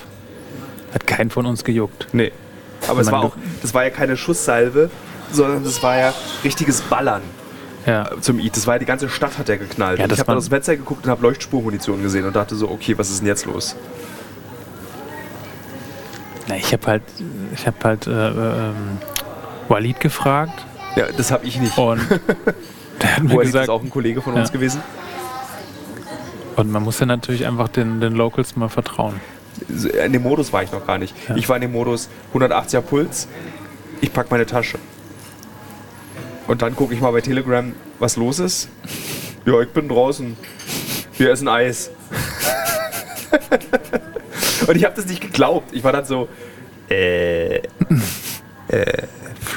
Hat 0.93 1.07
keinen 1.07 1.31
von 1.31 1.47
uns 1.47 1.65
gejuckt. 1.65 2.09
Nee. 2.13 2.33
Aber 2.89 3.01
es 3.01 3.13
war 3.13 3.25
auch, 3.25 3.37
das 3.63 3.75
war 3.75 3.85
ja 3.85 3.91
keine 3.91 4.17
Schusssalve, 4.17 4.91
sondern 5.31 5.63
das 5.63 5.83
war 5.83 5.99
ja 5.99 6.15
richtiges 6.43 6.81
Ballern. 6.83 7.23
Ja. 7.87 8.11
Äh, 8.11 8.21
zum 8.21 8.39
Eid. 8.39 8.57
Das 8.57 8.67
war 8.67 8.75
ja 8.75 8.79
die 8.79 8.87
ganze 8.87 9.09
Stadt 9.09 9.39
hat 9.39 9.49
ja 9.49 9.57
geknallt. 9.57 9.99
Ja, 9.99 10.07
ich 10.07 10.19
habe 10.19 10.37
aus 10.37 10.47
dem 10.47 10.51
Fenster 10.51 10.77
geguckt 10.77 11.05
und 11.05 11.11
habe 11.11 11.23
Leuchtspurmunition 11.23 12.03
gesehen 12.03 12.27
und 12.27 12.35
dachte 12.37 12.57
so, 12.57 12.71
okay, 12.71 12.99
was 12.99 13.11
ist 13.11 13.21
denn 13.21 13.29
jetzt 13.29 13.47
los? 13.47 13.77
Na, 16.49 16.57
ich 16.57 16.73
habe 16.73 16.87
halt, 16.87 17.03
ich 17.55 17.67
habe 17.67 17.77
halt 17.85 18.07
äh, 18.07 18.29
ähm, 18.29 18.99
Walid 19.71 20.01
gefragt. 20.01 20.67
Ja, 20.97 21.07
das 21.17 21.31
habe 21.31 21.47
ich 21.47 21.59
nicht. 21.61 21.79
Und 21.79 22.01
der 23.01 23.17
hat 23.17 23.23
mir 23.23 23.31
Walid 23.31 23.47
gesagt, 23.47 23.65
ist 23.65 23.71
auch 23.71 23.83
ein 23.83 23.91
Kollege 23.91 24.21
von 24.21 24.35
ja. 24.35 24.41
uns 24.41 24.53
gewesen. 24.53 24.83
Und 26.57 26.71
man 26.71 26.83
muss 26.83 26.99
ja 26.99 27.07
natürlich 27.07 27.47
einfach 27.47 27.69
den, 27.69 28.01
den 28.01 28.15
Locals 28.15 28.57
mal 28.57 28.69
vertrauen. 28.69 29.21
In 30.05 30.13
dem 30.13 30.23
Modus 30.23 30.53
war 30.53 30.63
ich 30.63 30.73
noch 30.73 30.87
gar 30.87 30.99
nicht. 30.99 31.15
Ja. 31.29 31.37
Ich 31.37 31.49
war 31.49 31.57
in 31.57 31.63
dem 31.63 31.73
Modus 31.73 32.09
180er 32.35 32.81
Puls, 32.81 33.29
ich 34.01 34.13
packe 34.13 34.29
meine 34.31 34.47
Tasche. 34.47 34.79
Und 36.47 36.63
dann 36.63 36.75
gucke 36.75 36.93
ich 36.93 37.01
mal 37.01 37.13
bei 37.13 37.21
Telegram, 37.21 37.73
was 38.01 38.17
los 38.17 38.41
ist. 38.41 38.69
Ja, 39.47 39.61
ich 39.61 39.69
bin 39.69 39.89
draußen. 39.89 40.37
Wir 41.17 41.31
essen 41.31 41.47
Eis. 41.49 41.91
Und 44.67 44.77
ich 44.77 44.85
habe 44.85 44.97
das 44.97 45.07
nicht 45.07 45.21
geglaubt. 45.21 45.73
Ich 45.73 45.85
war 45.85 45.93
dann 45.93 46.05
so, 46.05 46.29
äh, 46.89 47.59
äh, 47.59 47.63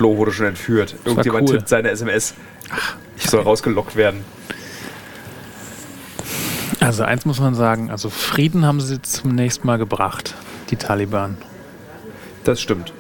Flo 0.04 0.18
wurde 0.18 0.34
schon 0.34 0.48
entführt. 0.48 0.98
Irgendjemand 1.06 1.50
cool. 1.50 1.56
tippt 1.56 1.70
seine 1.70 1.90
SMS. 1.90 2.34
Ach, 2.70 2.98
ich 3.16 3.30
soll 3.30 3.42
rausgelockt 3.42 3.96
werden. 3.96 4.20
Also 6.82 7.04
eins 7.04 7.24
muss 7.24 7.40
man 7.40 7.56
sagen, 7.56 7.90
also 7.90 8.10
Frieden 8.10 8.66
haben 8.66 8.82
sie 8.82 9.02
zunächst 9.02 9.64
mal 9.64 9.78
gebracht, 9.78 10.36
die 10.72 10.76
Taliban. 10.76 11.38
Das 12.44 12.60
stimmt. 12.60 12.92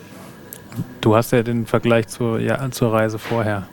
Du 1.01 1.13
hast 1.13 1.33
ja 1.33 1.43
den 1.43 1.65
Vergleich 1.65 2.07
zur, 2.07 2.39
ja, 2.39 2.71
zur 2.71 2.93
Reise 2.93 3.19
vorher. 3.19 3.67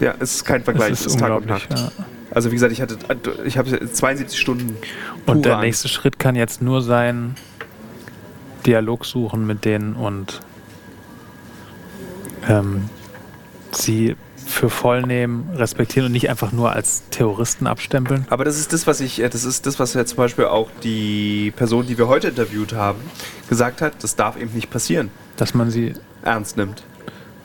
Ja, 0.00 0.14
es 0.18 0.34
ist 0.34 0.44
kein 0.44 0.64
Vergleich, 0.64 0.90
es 0.90 1.02
ist, 1.02 1.06
es 1.06 1.14
ist 1.14 1.20
Tag 1.20 1.36
und 1.36 1.46
Nacht. 1.46 1.68
Ja. 1.70 1.92
Also 2.32 2.50
wie 2.50 2.56
gesagt, 2.56 2.72
ich 2.72 2.80
hatte 2.80 2.98
ich 3.44 3.58
habe 3.58 3.92
72 3.92 4.40
Stunden. 4.40 4.76
Und 5.24 5.44
der 5.44 5.58
nächste 5.60 5.86
Schritt 5.86 6.18
kann 6.18 6.34
jetzt 6.34 6.62
nur 6.62 6.82
sein, 6.82 7.36
Dialog 8.66 9.04
suchen 9.04 9.46
mit 9.46 9.64
denen 9.64 9.94
und 9.94 10.40
ähm, 12.48 12.88
sie 13.72 14.16
für 14.36 14.70
voll 14.70 15.02
nehmen, 15.02 15.50
respektieren 15.54 16.06
und 16.06 16.12
nicht 16.12 16.30
einfach 16.30 16.52
nur 16.52 16.72
als 16.72 17.02
Terroristen 17.10 17.66
abstempeln. 17.66 18.26
Aber 18.30 18.44
das 18.44 18.58
ist 18.58 18.72
das, 18.72 18.86
was 18.86 19.00
ich, 19.00 19.20
äh, 19.20 19.28
das 19.28 19.44
ist 19.44 19.66
das, 19.66 19.78
was 19.78 19.94
jetzt 19.94 20.10
zum 20.10 20.18
Beispiel 20.18 20.44
auch 20.46 20.70
die 20.82 21.52
Person, 21.56 21.86
die 21.86 21.98
wir 21.98 22.08
heute 22.08 22.28
interviewt 22.28 22.72
haben, 22.72 23.00
gesagt 23.48 23.82
hat, 23.82 24.02
das 24.02 24.16
darf 24.16 24.36
eben 24.36 24.52
nicht 24.54 24.70
passieren. 24.70 25.10
Dass 25.36 25.52
man 25.52 25.70
sie 25.70 25.94
ernst 26.22 26.56
nimmt. 26.56 26.84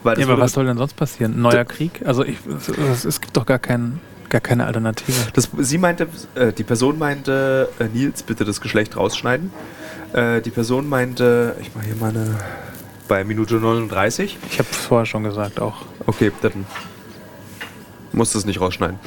ja, 0.04 0.12
aber 0.24 0.40
was 0.40 0.54
soll 0.54 0.66
denn 0.66 0.78
sonst 0.78 0.96
passieren? 0.96 1.34
Ein 1.36 1.42
neuer 1.42 1.66
Krieg? 1.66 2.02
Also 2.06 2.24
ich, 2.24 2.38
es, 2.92 3.04
es 3.04 3.20
gibt 3.20 3.36
doch 3.36 3.46
gar 3.46 3.60
keinen 3.60 4.00
gar 4.30 4.40
keine 4.40 4.66
Alternative. 4.66 5.14
Das, 5.34 5.50
sie 5.60 5.78
meinte, 5.78 6.08
äh, 6.36 6.54
die 6.54 6.64
Person 6.64 6.98
meinte, 6.98 7.68
äh, 7.80 7.86
Nils, 7.94 8.24
bitte 8.24 8.46
das 8.46 8.62
Geschlecht 8.62 8.96
rausschneiden. 8.96 9.52
Äh, 10.14 10.40
die 10.40 10.52
Person 10.52 10.88
meinte, 10.88 11.58
ich 11.60 11.76
mache 11.76 11.86
hier 11.86 11.96
mal 11.98 12.12
eine 12.12 12.38
bei 13.12 13.24
Minute 13.26 13.56
39. 13.56 14.38
Ich 14.50 14.58
habe 14.58 14.70
es 14.72 14.78
vorher 14.78 15.06
schon 15.06 15.26
gesagt 15.26 15.60
auch. 15.60 15.82
Okay, 16.06 16.32
dann 16.42 16.66
muss 18.14 18.32
das 18.32 18.46
nicht 18.46 18.62
rausschneiden. 18.62 18.98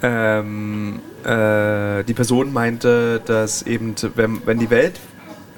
Ähm, 0.00 1.00
äh, 1.24 2.04
die 2.04 2.14
Person 2.14 2.52
meinte, 2.52 3.20
dass 3.26 3.62
eben, 3.62 3.96
wenn, 4.14 4.46
wenn 4.46 4.60
die 4.60 4.68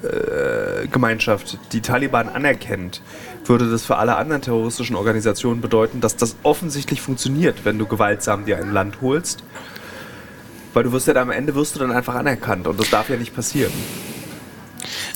Weltgemeinschaft 0.01 1.53
äh, 1.53 1.57
die 1.71 1.81
Taliban 1.81 2.27
anerkennt, 2.27 3.03
würde 3.45 3.69
das 3.69 3.85
für 3.85 3.97
alle 3.97 4.15
anderen 4.15 4.41
terroristischen 4.41 4.95
Organisationen 4.95 5.61
bedeuten, 5.61 6.01
dass 6.01 6.15
das 6.15 6.37
offensichtlich 6.41 7.01
funktioniert, 7.01 7.65
wenn 7.65 7.77
du 7.77 7.85
gewaltsam 7.85 8.45
dir 8.45 8.57
ein 8.57 8.73
Land 8.73 9.01
holst. 9.01 9.43
Weil 10.73 10.85
du 10.85 10.91
wirst 10.91 11.05
ja 11.05 11.13
am 11.17 11.29
Ende 11.29 11.53
wirst 11.53 11.75
du 11.75 11.79
dann 11.79 11.91
einfach 11.91 12.15
anerkannt 12.15 12.65
und 12.65 12.79
das 12.79 12.89
darf 12.89 13.09
ja 13.09 13.17
nicht 13.17 13.35
passieren. 13.35 13.71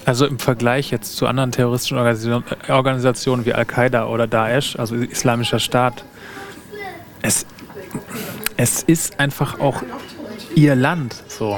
Also 0.05 0.25
im 0.25 0.39
Vergleich 0.39 0.91
jetzt 0.91 1.15
zu 1.15 1.27
anderen 1.27 1.51
terroristischen 1.51 1.97
Organisationen 2.67 3.45
wie 3.45 3.53
Al-Qaida 3.53 4.07
oder 4.07 4.27
Daesh, 4.27 4.75
also 4.77 4.95
Islamischer 4.95 5.59
Staat, 5.59 6.03
es, 7.21 7.45
es 8.57 8.83
ist 8.83 9.19
einfach 9.19 9.59
auch 9.59 9.83
ihr 10.55 10.75
Land 10.75 11.15
so. 11.27 11.57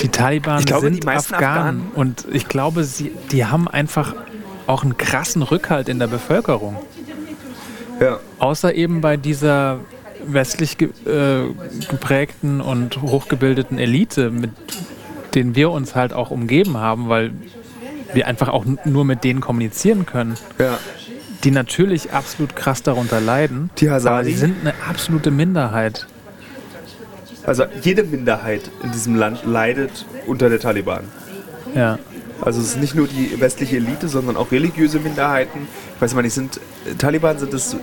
Die 0.00 0.08
Taliban 0.08 0.64
glaube, 0.64 0.86
sind 0.86 1.04
die 1.04 1.08
Afghanen, 1.08 1.42
Afghanen, 1.44 1.90
und 1.94 2.26
ich 2.32 2.48
glaube, 2.48 2.84
sie, 2.84 3.12
die 3.30 3.44
haben 3.44 3.68
einfach 3.68 4.14
auch 4.66 4.82
einen 4.82 4.96
krassen 4.96 5.42
Rückhalt 5.42 5.88
in 5.88 5.98
der 5.98 6.06
Bevölkerung. 6.06 6.76
Ja. 8.00 8.18
Außer 8.38 8.74
eben 8.74 9.00
bei 9.00 9.16
dieser 9.16 9.80
westlich 10.26 10.78
ge 10.78 10.88
äh, 11.06 11.52
geprägten 11.90 12.60
und 12.60 13.02
hochgebildeten 13.02 13.78
Elite, 13.78 14.30
mit 14.30 14.50
denen 15.34 15.54
wir 15.54 15.70
uns 15.70 15.94
halt 15.94 16.12
auch 16.12 16.30
umgeben 16.30 16.76
haben, 16.76 17.08
weil 17.08 17.32
wir 18.12 18.26
einfach 18.26 18.48
auch 18.48 18.64
nur 18.84 19.04
mit 19.04 19.24
denen 19.24 19.40
kommunizieren 19.40 20.06
können. 20.06 20.36
Ja. 20.58 20.78
Die 21.44 21.50
natürlich 21.50 22.12
absolut 22.12 22.54
krass 22.56 22.82
darunter 22.82 23.20
leiden. 23.20 23.70
Die 23.78 23.90
Hazari. 23.90 24.14
Aber 24.14 24.24
sie 24.24 24.34
sind 24.34 24.56
eine 24.60 24.74
absolute 24.88 25.30
Minderheit. 25.30 26.06
Also 27.46 27.64
jede 27.82 28.04
Minderheit 28.04 28.70
in 28.82 28.92
diesem 28.92 29.14
Land 29.14 29.46
leidet 29.46 30.04
unter 30.26 30.50
der 30.50 30.60
Taliban. 30.60 31.04
Ja. 31.74 31.98
Also 32.42 32.60
es 32.60 32.68
ist 32.68 32.80
nicht 32.80 32.94
nur 32.94 33.06
die 33.06 33.40
westliche 33.40 33.76
Elite, 33.76 34.08
sondern 34.08 34.36
auch 34.36 34.50
religiöse 34.50 34.98
Minderheiten. 34.98 35.68
Ich 35.96 36.02
weiß 36.02 36.14
mal 36.14 36.22
nicht, 36.22 36.34
sind 36.34 36.60
Taliban 36.98 37.38
sind 37.38 37.52
es 37.54 37.76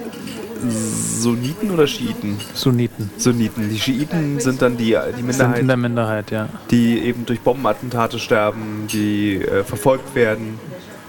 Sunniten 0.69 1.71
oder 1.71 1.87
Schiiten? 1.87 2.39
Sunniten. 2.53 3.09
Sunniten. 3.17 3.69
Die 3.69 3.79
Schiiten 3.79 4.39
sind 4.39 4.61
dann 4.61 4.77
die, 4.77 4.97
die 5.17 5.23
Minderheit. 5.23 5.55
Sind 5.55 5.57
in 5.57 5.67
der 5.67 5.77
Minderheit, 5.77 6.31
ja. 6.31 6.49
Die 6.71 6.99
eben 6.99 7.25
durch 7.25 7.41
Bombenattentate 7.41 8.19
sterben, 8.19 8.87
die 8.91 9.35
äh, 9.35 9.63
verfolgt 9.63 10.15
werden 10.15 10.59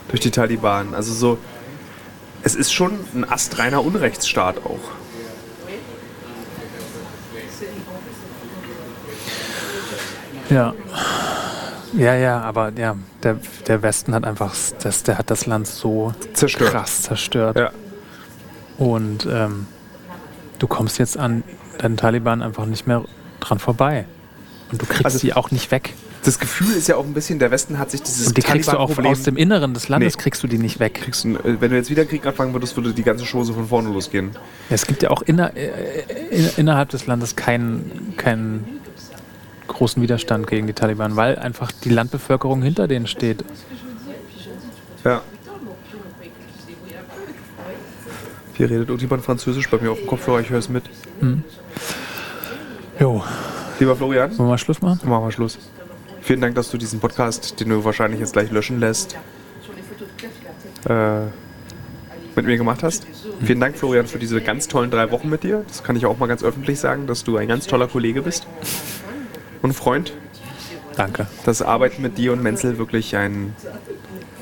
durch 0.08 0.20
die 0.20 0.30
Taliban. 0.30 0.94
Also 0.94 1.12
so, 1.12 1.38
es 2.42 2.54
ist 2.54 2.72
schon 2.72 2.92
ein 3.14 3.30
astreiner 3.30 3.84
Unrechtsstaat 3.84 4.58
auch. 4.64 4.80
Ja. 10.50 10.74
Ja, 11.94 12.14
ja, 12.14 12.40
aber 12.40 12.72
ja, 12.76 12.96
der, 13.22 13.38
der 13.66 13.82
Westen 13.82 14.14
hat 14.14 14.24
einfach, 14.24 14.54
das, 14.82 15.02
der 15.02 15.18
hat 15.18 15.30
das 15.30 15.46
Land 15.46 15.66
so 15.66 16.12
zerstört. 16.34 16.70
krass 16.70 17.02
zerstört. 17.02 17.56
Ja. 17.56 17.72
Und 18.78 19.26
ähm, 19.30 19.66
du 20.58 20.66
kommst 20.66 20.98
jetzt 20.98 21.18
an 21.18 21.42
den 21.82 21.96
Taliban 21.96 22.42
einfach 22.42 22.64
nicht 22.66 22.86
mehr 22.86 23.04
dran 23.40 23.58
vorbei. 23.58 24.06
Und 24.70 24.80
du 24.80 24.86
kriegst 24.86 25.04
also, 25.04 25.18
sie 25.18 25.32
auch 25.34 25.50
nicht 25.50 25.70
weg. 25.70 25.94
das 26.24 26.38
Gefühl 26.38 26.74
ist 26.74 26.88
ja 26.88 26.96
auch 26.96 27.04
ein 27.04 27.14
bisschen, 27.14 27.38
der 27.38 27.50
Westen 27.50 27.78
hat 27.78 27.90
sich 27.90 28.02
dieses 28.02 28.28
Und 28.28 28.36
die 28.36 28.42
kriegst 28.42 28.70
du 28.70 28.78
auch 28.78 28.96
aus 28.98 29.22
dem 29.22 29.36
Inneren 29.36 29.74
des 29.74 29.88
Landes, 29.88 30.16
Nee. 30.16 30.22
kriegst 30.22 30.42
du 30.42 30.46
die 30.46 30.58
nicht 30.58 30.78
weg. 30.78 31.00
Du, 31.22 31.28
äh, 31.36 31.60
wenn 31.60 31.70
du 31.70 31.76
jetzt 31.76 31.90
wieder 31.90 32.04
Krieg 32.04 32.24
anfangen 32.26 32.52
würdest, 32.52 32.76
würde 32.76 32.92
die 32.92 33.02
ganze 33.02 33.24
Chose 33.24 33.52
von 33.54 33.66
vorne 33.68 33.88
losgehen. 33.90 34.30
Es 34.68 34.86
gibt 34.86 35.02
ja 35.02 35.10
auch 35.10 35.22
inner, 35.22 35.56
äh, 35.56 36.02
in, 36.30 36.48
innerhalb 36.56 36.90
des 36.90 37.06
Landes 37.06 37.34
keinen, 37.36 38.14
keinen 38.16 38.80
großen 39.68 40.02
Widerstand 40.02 40.46
gegen 40.46 40.66
die 40.66 40.72
Taliban, 40.72 41.16
weil 41.16 41.38
einfach 41.38 41.72
die 41.72 41.90
Landbevölkerung 41.90 42.62
hinter 42.62 42.88
denen 42.88 43.06
steht. 43.06 43.44
Ja. 45.04 45.22
Hier 48.58 48.68
redet 48.68 48.88
irgendjemand 48.88 49.24
Französisch 49.24 49.70
bei 49.70 49.78
mir 49.78 49.92
auf 49.92 49.98
dem 49.98 50.08
Kopfhörer, 50.08 50.40
ich 50.40 50.50
höre 50.50 50.58
es 50.58 50.68
mit. 50.68 50.82
Jo, 52.98 53.22
Lieber 53.78 53.94
Florian, 53.94 54.30
wollen 54.30 54.38
wir 54.38 54.50
mal 54.50 54.58
Schluss 54.58 54.82
machen? 54.82 55.08
machen 55.08 55.24
wir 55.26 55.30
Schluss. 55.30 55.58
Vielen 56.22 56.40
Dank, 56.40 56.56
dass 56.56 56.68
du 56.68 56.76
diesen 56.76 56.98
Podcast, 56.98 57.60
den 57.60 57.68
du 57.68 57.84
wahrscheinlich 57.84 58.18
jetzt 58.18 58.32
gleich 58.32 58.50
löschen 58.50 58.80
lässt, 58.80 59.16
äh, 60.88 61.20
mit 62.34 62.46
mir 62.46 62.56
gemacht 62.56 62.82
hast. 62.82 63.06
Vielen 63.44 63.60
Dank, 63.60 63.78
Florian, 63.78 64.08
für 64.08 64.18
diese 64.18 64.40
ganz 64.40 64.66
tollen 64.66 64.90
drei 64.90 65.12
Wochen 65.12 65.30
mit 65.30 65.44
dir. 65.44 65.64
Das 65.68 65.84
kann 65.84 65.94
ich 65.94 66.06
auch 66.06 66.18
mal 66.18 66.26
ganz 66.26 66.42
öffentlich 66.42 66.80
sagen, 66.80 67.06
dass 67.06 67.22
du 67.22 67.36
ein 67.36 67.46
ganz 67.46 67.68
toller 67.68 67.86
Kollege 67.86 68.22
bist 68.22 68.48
und 69.62 69.72
Freund. 69.72 70.12
Danke. 70.96 71.28
Das 71.44 71.62
Arbeiten 71.62 72.02
mit 72.02 72.18
dir 72.18 72.32
und 72.32 72.42
Menzel 72.42 72.76
wirklich 72.78 73.14
ein, 73.14 73.54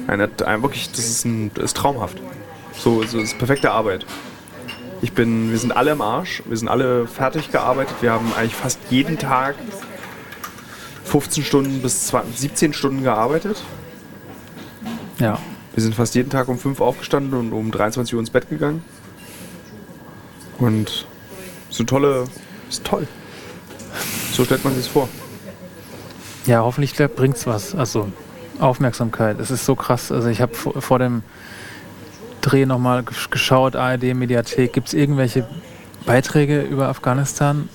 eine, 0.07 0.31
ein 0.47 0.63
wirklich, 0.63 0.91
das 0.91 1.01
ist, 1.01 1.27
ein, 1.27 1.51
das 1.53 1.65
ist 1.67 1.77
traumhaft. 1.77 2.19
So, 2.79 3.03
so 3.03 3.19
ist 3.19 3.39
perfekte 3.39 3.71
Arbeit. 3.73 4.07
Ich 5.03 5.13
bin, 5.13 5.51
wir 5.51 5.59
sind 5.59 5.77
alle 5.77 5.93
im 5.93 6.01
Arsch, 6.01 6.43
wir 6.47 6.57
sind 6.57 6.69
alle 6.69 7.07
fertig 7.07 7.51
gearbeitet. 7.51 7.97
Wir 8.01 8.13
haben 8.13 8.33
eigentlich 8.35 8.55
fast 8.55 8.79
jeden 8.91 9.19
Tag 9.19 9.57
15 11.05 11.45
Stunden 11.45 11.83
bis 11.83 12.09
20, 12.09 12.39
17 12.39 12.73
Stunden 12.73 13.03
gearbeitet. 13.03 13.63
Ja, 15.19 15.39
Wir 15.75 15.83
sind 15.83 15.95
fast 15.95 16.15
jeden 16.15 16.31
Tag 16.31 16.49
um 16.49 16.59
5 16.59 16.81
aufgestanden 16.81 17.35
und 17.35 17.53
um 17.53 17.71
23 17.71 18.15
Uhr 18.15 18.21
ins 18.21 18.31
Bett 18.31 18.49
gegangen. 18.49 18.83
Und 20.59 21.07
so 21.69 21.85
tolle, 21.85 22.25
ist 22.69 22.85
toll. 22.85 23.07
So 24.33 24.45
stellt 24.45 24.65
man 24.65 24.75
sich 24.75 24.89
vor. 24.89 25.09
ja 26.47 26.61
hoffentlich 26.63 26.95
bringt 26.95 27.37
es 27.37 27.47
was. 27.47 27.75
Also 27.75 28.11
Aufmerksamkeit. 28.59 29.39
Es 29.39 29.51
ist 29.51 29.67
so 29.67 29.75
krass. 29.75 30.11
Also 30.11 30.29
ich 30.29 30.41
habe 30.41 30.55
vor, 30.55 30.81
vor 30.81 30.99
dem 30.99 31.23
Dreh 32.47 32.65
nochmal 32.65 33.03
geschaut, 33.03 33.75
ARD, 33.75 34.15
Mediathek. 34.15 34.73
Gibt 34.73 34.87
es 34.87 34.95
irgendwelche 34.95 35.45
Beiträge 36.05 36.63
über 36.63 36.87
Afghanistan? 36.87 37.69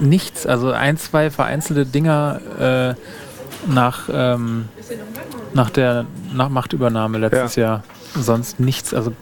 Nichts. 0.00 0.46
Also 0.46 0.72
ein, 0.72 0.96
zwei 0.96 1.30
vereinzelte 1.30 1.84
Dinger 1.84 2.40
äh, 2.58 3.70
nach, 3.70 4.08
ähm, 4.10 4.70
nach 5.52 5.68
der 5.68 6.06
nach 6.32 6.48
Machtübernahme 6.48 7.18
letztes 7.18 7.56
Jahr. 7.56 7.84
Sonst 8.14 8.58
nichts. 8.58 8.94
Also 8.94 9.12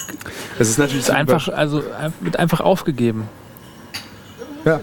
Es 0.60 0.68
ist 0.68 0.78
natürlich 0.78 1.12
einfach, 1.12 1.48
also 1.48 1.82
einfach 2.36 2.60
aufgegeben. 2.60 3.28
Ja. 4.64 4.80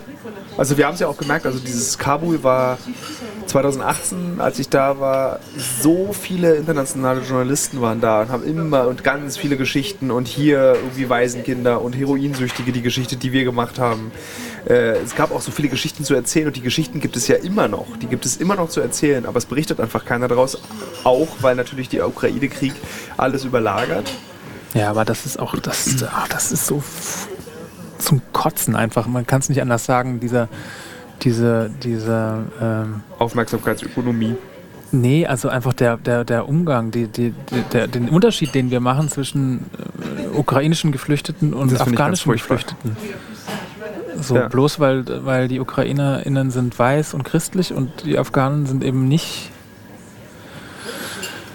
Also 0.58 0.78
wir 0.78 0.86
haben 0.86 0.94
es 0.94 1.00
ja 1.00 1.08
auch 1.08 1.18
gemerkt, 1.18 1.46
also 1.46 1.60
dieses 1.60 1.98
Kabul 1.98 2.44
war 2.44 2.78
2018, 3.48 4.40
als 4.40 4.60
ich 4.60 4.70
da 4.70 5.00
war, 5.00 5.40
so 5.82 6.14
viele 6.14 6.56
internationale 6.56 7.22
Journalisten 7.22 7.82
waren 7.82 8.02
da 8.02 8.22
und 8.22 8.30
haben 8.30 8.44
immer 8.44 8.88
und 8.88 9.04
ganz 9.04 9.38
viele 9.38 9.58
Geschichten 9.58 10.12
und 10.12 10.28
hier 10.28 10.76
irgendwie 10.76 11.10
Waisenkinder 11.10 11.82
und 11.82 11.96
Heroinsüchtige, 11.96 12.72
die 12.72 12.82
Geschichte, 12.82 13.16
die 13.16 13.32
wir 13.32 13.44
gemacht 13.44 13.80
haben. 13.80 14.12
Äh, 14.68 15.00
es 15.00 15.16
gab 15.16 15.32
auch 15.32 15.42
so 15.42 15.52
viele 15.52 15.70
Geschichten 15.70 16.04
zu 16.04 16.14
erzählen 16.14 16.48
und 16.48 16.56
die 16.56 16.62
Geschichten 16.62 17.00
gibt 17.00 17.16
es 17.16 17.28
ja 17.28 17.38
immer 17.38 17.68
noch. 17.68 17.98
Die 18.02 18.08
gibt 18.08 18.26
es 18.26 18.38
immer 18.38 18.56
noch 18.56 18.70
zu 18.70 18.82
erzählen, 18.82 19.26
aber 19.26 19.38
es 19.38 19.46
berichtet 19.46 19.80
einfach 19.80 20.06
keiner 20.06 20.28
daraus. 20.28 20.58
Auch 21.04 21.30
weil 21.42 21.56
natürlich 21.56 21.90
der 21.90 22.08
Ukraine-Krieg 22.08 22.74
alles 23.18 23.46
überlagert. 23.46 24.12
Ja, 24.74 24.90
aber 24.90 25.04
das 25.04 25.26
ist 25.26 25.40
auch, 25.40 25.56
das, 25.60 25.96
ach, 26.10 26.28
das 26.30 26.52
ist 26.52 26.68
so 26.68 26.82
zum 28.02 28.22
Kotzen 28.34 28.76
einfach. 28.76 29.08
Man 29.08 29.26
kann 29.26 29.40
es 29.40 29.50
nicht 29.50 29.62
anders 29.62 29.86
sagen. 29.86 30.20
Dieser, 30.20 30.48
diese, 31.22 31.70
diese, 31.84 32.40
ähm, 32.62 33.02
Aufmerksamkeitsökonomie. 33.20 34.36
nee, 34.92 35.26
also 35.26 35.50
einfach 35.50 35.74
der, 35.74 35.98
der, 35.98 36.24
der 36.26 36.50
Umgang, 36.50 36.92
die, 36.92 37.08
die, 37.08 37.34
der, 37.72 37.88
den 37.88 38.10
Unterschied, 38.10 38.54
den 38.56 38.72
wir 38.72 38.80
machen 38.80 39.08
zwischen 39.10 39.66
äh, 40.34 40.36
ukrainischen 40.38 40.92
Geflüchteten 40.92 41.54
und 41.54 41.72
Das 41.72 41.82
afghanischen. 41.82 42.32
Geflüchteten. 42.32 42.98
So, 44.20 44.36
Ja. 44.36 44.48
bloß 44.50 44.80
weil, 44.80 45.06
weil 45.26 45.48
die 45.48 45.60
UkrainerInnen 45.60 46.52
sind 46.52 46.78
weiß 46.78 47.14
und 47.14 47.24
christlich 47.24 47.74
und 47.74 48.04
die 48.06 48.18
Afghanen 48.18 48.66
sind 48.66 48.84
eben 48.84 49.08
nicht 49.08 49.52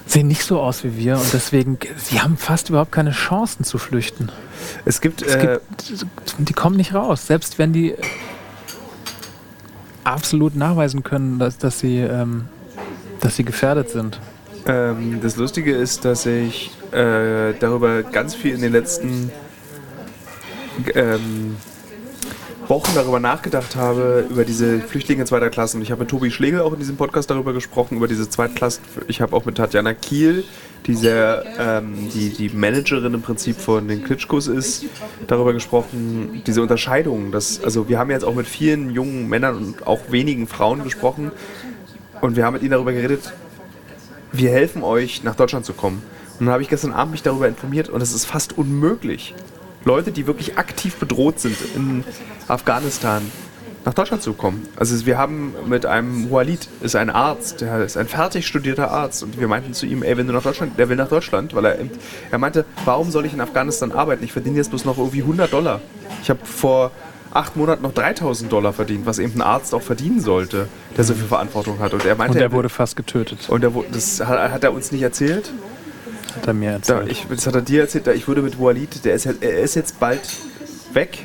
sehen 0.06 0.28
nicht 0.28 0.42
so 0.42 0.60
aus 0.60 0.84
wie 0.84 0.96
wir 0.96 1.16
und 1.16 1.32
deswegen, 1.32 1.78
sie 1.96 2.20
haben 2.20 2.36
fast 2.36 2.70
überhaupt 2.70 2.92
keine 2.92 3.10
Chancen 3.10 3.64
zu 3.64 3.78
flüchten. 3.78 4.30
Es 4.84 5.00
gibt, 5.00 5.22
Es 5.22 5.34
äh, 5.34 5.58
gibt, 5.78 6.36
die 6.38 6.52
kommen 6.52 6.76
nicht 6.76 6.94
raus, 6.94 7.26
selbst 7.26 7.58
wenn 7.58 7.72
die 7.72 7.94
absolut 10.04 10.54
nachweisen 10.54 11.02
können, 11.02 11.38
dass, 11.38 11.58
dass, 11.58 11.80
sie, 11.80 11.98
ähm, 11.98 12.46
dass 13.20 13.36
sie 13.36 13.44
gefährdet 13.44 13.90
sind. 13.90 14.20
Ähm, 14.66 15.20
das 15.20 15.36
Lustige 15.36 15.74
ist, 15.74 16.04
dass 16.04 16.26
ich 16.26 16.70
äh, 16.92 17.52
darüber 17.58 18.02
ganz 18.02 18.34
viel 18.34 18.54
in 18.54 18.62
den 18.62 18.72
letzten 18.72 19.30
ähm, 20.94 21.56
Wochen 22.68 22.90
darüber 22.94 23.20
nachgedacht 23.20 23.76
habe, 23.76 24.26
über 24.28 24.44
diese 24.44 24.80
Flüchtlinge 24.80 25.24
zweiter 25.24 25.50
Klasse. 25.50 25.76
Und 25.76 25.82
ich 25.82 25.90
habe 25.90 26.00
mit 26.00 26.10
Tobi 26.10 26.30
Schlegel 26.30 26.60
auch 26.60 26.72
in 26.72 26.78
diesem 26.78 26.96
Podcast 26.96 27.30
darüber 27.30 27.52
gesprochen, 27.52 27.96
über 27.96 28.08
diese 28.08 28.28
Zweitklassen. 28.28 28.82
Ich 29.08 29.20
habe 29.20 29.36
auch 29.36 29.44
mit 29.44 29.56
Tatjana 29.56 29.94
Kiel, 29.94 30.44
die, 30.86 30.94
sehr, 30.94 31.44
ähm, 31.58 32.08
die 32.12 32.30
die 32.30 32.48
Managerin 32.48 33.14
im 33.14 33.22
Prinzip 33.22 33.56
von 33.56 33.86
den 33.88 34.04
Klitschkos 34.04 34.48
ist, 34.48 34.86
darüber 35.26 35.52
gesprochen, 35.52 36.42
diese 36.46 36.62
Unterscheidung. 36.62 37.32
Dass, 37.32 37.62
also 37.62 37.88
wir 37.88 37.98
haben 37.98 38.10
jetzt 38.10 38.24
auch 38.24 38.34
mit 38.34 38.46
vielen 38.46 38.90
jungen 38.90 39.28
Männern 39.28 39.56
und 39.56 39.86
auch 39.86 40.10
wenigen 40.10 40.46
Frauen 40.46 40.82
gesprochen. 40.82 41.30
Und 42.20 42.36
wir 42.36 42.44
haben 42.44 42.54
mit 42.54 42.62
ihnen 42.62 42.72
darüber 42.72 42.92
geredet, 42.92 43.32
wir 44.32 44.50
helfen 44.50 44.82
euch, 44.82 45.22
nach 45.22 45.36
Deutschland 45.36 45.64
zu 45.64 45.72
kommen. 45.72 46.02
Und 46.38 46.46
dann 46.46 46.52
habe 46.52 46.62
ich 46.62 46.68
gestern 46.68 46.92
Abend 46.92 47.12
mich 47.12 47.22
darüber 47.22 47.48
informiert 47.48 47.88
und 47.88 48.02
es 48.02 48.12
ist 48.12 48.26
fast 48.26 48.58
unmöglich, 48.58 49.34
Leute, 49.86 50.10
die 50.10 50.26
wirklich 50.26 50.58
aktiv 50.58 50.96
bedroht 50.96 51.38
sind 51.38 51.56
in 51.76 52.02
Afghanistan, 52.48 53.22
nach 53.84 53.94
Deutschland 53.94 54.20
zu 54.20 54.32
kommen. 54.32 54.66
Also 54.74 55.06
wir 55.06 55.16
haben 55.16 55.54
mit 55.68 55.86
einem 55.86 56.28
Walid, 56.28 56.68
ist 56.82 56.96
ein 56.96 57.08
Arzt, 57.08 57.60
der 57.60 57.84
ist 57.84 57.96
ein 57.96 58.08
fertig 58.08 58.48
studierter 58.48 58.90
Arzt 58.90 59.22
und 59.22 59.38
wir 59.38 59.46
meinten 59.46 59.74
zu 59.74 59.86
ihm, 59.86 60.02
ey, 60.02 60.16
wenn 60.16 60.26
du 60.26 60.32
nach 60.32 60.42
Deutschland, 60.42 60.76
der 60.76 60.88
will 60.88 60.96
nach 60.96 61.08
Deutschland, 61.08 61.54
weil 61.54 61.64
er, 61.66 61.78
er 62.32 62.38
meinte, 62.38 62.64
warum 62.84 63.12
soll 63.12 63.26
ich 63.26 63.32
in 63.32 63.40
Afghanistan 63.40 63.92
arbeiten? 63.92 64.24
Ich 64.24 64.32
verdiene 64.32 64.56
jetzt 64.56 64.70
bloß 64.70 64.84
noch 64.86 64.98
irgendwie 64.98 65.22
100 65.22 65.52
Dollar. 65.52 65.80
Ich 66.20 66.30
habe 66.30 66.40
vor 66.44 66.90
acht 67.32 67.54
Monaten 67.56 67.84
noch 67.84 67.94
3000 67.94 68.50
Dollar 68.50 68.72
verdient, 68.72 69.06
was 69.06 69.20
eben 69.20 69.34
ein 69.34 69.42
Arzt 69.42 69.72
auch 69.72 69.82
verdienen 69.82 70.18
sollte, 70.18 70.66
der 70.96 71.04
so 71.04 71.14
viel 71.14 71.26
Verantwortung 71.26 71.78
hat. 71.78 71.94
Und 71.94 72.04
er 72.04 72.16
meinte, 72.16 72.38
Und 72.38 72.42
er 72.42 72.50
wurde 72.50 72.70
fast 72.70 72.96
getötet, 72.96 73.48
und 73.48 73.62
er, 73.62 73.72
das 73.92 74.18
hat, 74.18 74.50
hat 74.50 74.64
er 74.64 74.72
uns 74.72 74.90
nicht 74.90 75.02
erzählt. 75.02 75.52
Hat 76.36 76.46
er 76.46 76.54
mir 76.54 76.70
Da, 76.70 76.76
erzählt. 77.00 77.10
ich, 77.10 77.26
das 77.28 77.46
hat 77.46 77.54
er 77.54 77.62
dir 77.62 77.82
erzählt. 77.82 78.06
Da, 78.06 78.12
ich 78.12 78.26
würde 78.28 78.42
mit 78.42 78.60
Walid, 78.60 79.04
der 79.04 79.14
ist, 79.14 79.24
jetzt- 79.24 79.42
er 79.42 79.58
ist 79.60 79.74
jetzt 79.74 79.98
bald 80.00 80.20
weg. 80.92 81.24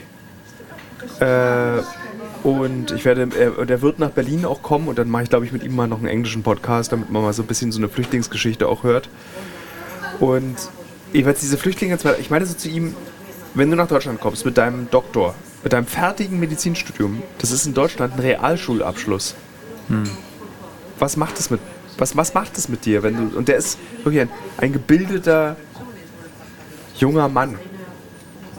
Äh, 1.20 1.82
und 2.44 2.92
ich 2.92 3.06
werde, 3.06 3.28
er, 3.38 3.58
und 3.60 3.70
er 3.70 3.82
wird 3.82 4.00
nach 4.00 4.10
Berlin 4.10 4.46
auch 4.46 4.64
kommen 4.64 4.88
und 4.88 4.98
dann 4.98 5.10
mache 5.10 5.24
ich, 5.24 5.30
glaube 5.30 5.46
ich, 5.46 5.52
mit 5.52 5.64
ihm 5.64 5.76
mal 5.76 5.88
noch 5.88 6.00
einen 6.00 6.08
englischen 6.08 6.42
Podcast, 6.42 6.92
damit 6.92 7.12
man 7.12 7.22
mal 7.22 7.34
so 7.34 7.44
ein 7.44 7.48
bisschen 7.48 7.72
so 7.72 7.78
eine 7.80 7.88
Flüchtlingsgeschichte 7.90 8.68
auch 8.68 8.84
hört. 8.84 9.10
Und 10.20 10.56
jeweils 11.14 11.40
diese 11.40 11.58
Flüchtlinge, 11.58 11.98
ich 12.20 12.30
meinte 12.32 12.48
so 12.48 12.56
zu 12.56 12.68
ihm, 12.70 12.96
wenn 13.54 13.70
du 13.70 13.76
nach 13.76 13.88
Deutschland 13.88 14.20
kommst 14.20 14.46
mit 14.46 14.58
deinem 14.58 14.90
Doktor, 14.90 15.36
mit 15.64 15.74
deinem 15.74 15.86
fertigen 15.86 16.40
Medizinstudium, 16.40 17.22
das 17.38 17.52
ist 17.52 17.66
in 17.68 17.74
Deutschland 17.76 18.14
ein 18.16 18.20
Realschulabschluss. 18.20 19.36
Was 20.98 21.18
macht 21.18 21.38
es 21.40 21.50
mit, 21.50 21.60
was, 22.02 22.18
was 22.18 22.34
macht 22.34 22.58
es 22.58 22.68
mit 22.68 22.86
dir, 22.86 23.04
wenn 23.04 23.16
du, 23.16 23.38
und 23.38 23.48
der 23.48 23.58
ist 23.58 23.78
wirklich 24.04 24.22
ein, 24.22 24.30
ein 24.58 24.74
gebildeter 24.74 25.56
junger 26.98 27.30
Mann, 27.30 27.58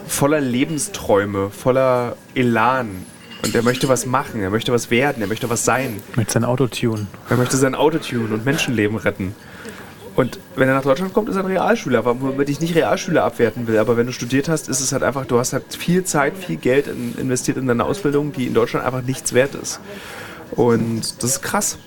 voller 0.07 0.41
Lebensträume, 0.41 1.49
voller 1.49 2.15
Elan. 2.33 3.05
Und 3.43 3.53
er 3.53 3.61
möchte 3.61 3.89
was 3.89 4.05
machen, 4.05 4.41
er 4.41 4.49
möchte 4.49 4.71
was 4.71 4.89
werden, 4.89 5.21
er 5.21 5.27
möchte 5.27 5.49
was 5.49 5.65
sein. 5.65 6.01
Mit 6.15 6.31
seinem 6.31 6.45
Autotune. 6.45 7.07
Er 7.29 7.35
möchte 7.35 7.57
sein 7.57 7.75
Auto 7.75 7.97
tunen 7.97 8.31
und 8.31 8.45
Menschenleben 8.45 8.95
retten. 8.95 9.35
Und 10.15 10.39
wenn 10.55 10.69
er 10.69 10.75
nach 10.75 10.83
Deutschland 10.83 11.13
kommt, 11.13 11.27
ist 11.27 11.35
er 11.35 11.41
ein 11.41 11.47
Realschüler, 11.47 12.05
womit 12.05 12.47
ich 12.47 12.61
nicht 12.61 12.75
Realschüler 12.75 13.25
abwerten 13.25 13.67
will. 13.67 13.79
Aber 13.79 13.97
wenn 13.97 14.05
du 14.05 14.13
studiert 14.13 14.47
hast, 14.47 14.69
ist 14.69 14.79
es 14.79 14.93
halt 14.93 15.03
einfach, 15.03 15.25
du 15.25 15.39
hast 15.39 15.51
halt 15.51 15.75
viel 15.75 16.05
Zeit, 16.05 16.37
viel 16.37 16.55
Geld 16.55 16.87
in, 16.87 17.15
investiert 17.17 17.57
in 17.57 17.67
deine 17.67 17.83
Ausbildung, 17.83 18.31
die 18.31 18.47
in 18.47 18.53
Deutschland 18.53 18.85
einfach 18.85 19.01
nichts 19.01 19.33
wert 19.33 19.55
ist. 19.55 19.81
Und 20.51 21.21
das 21.21 21.31
ist 21.31 21.41
krass. 21.41 21.77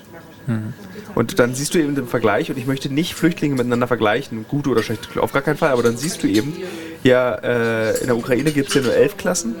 Und 1.15 1.39
dann 1.39 1.55
siehst 1.55 1.73
du 1.73 1.79
eben 1.79 1.95
den 1.95 2.07
Vergleich, 2.07 2.49
und 2.49 2.57
ich 2.57 2.67
möchte 2.67 2.93
nicht 2.93 3.13
Flüchtlinge 3.15 3.55
miteinander 3.55 3.87
vergleichen, 3.87 4.45
gut 4.47 4.67
oder 4.67 4.83
schlecht, 4.83 5.17
auf 5.17 5.31
gar 5.31 5.41
keinen 5.41 5.57
Fall, 5.57 5.71
aber 5.71 5.83
dann 5.83 5.97
siehst 5.97 6.23
du 6.23 6.27
eben, 6.27 6.55
ja, 7.03 7.35
äh, 7.35 7.99
in 7.99 8.07
der 8.07 8.17
Ukraine 8.17 8.51
gibt 8.51 8.69
es 8.69 8.75
ja 8.75 8.81
nur 8.81 8.93
elf 8.93 9.17
Klassen. 9.17 9.55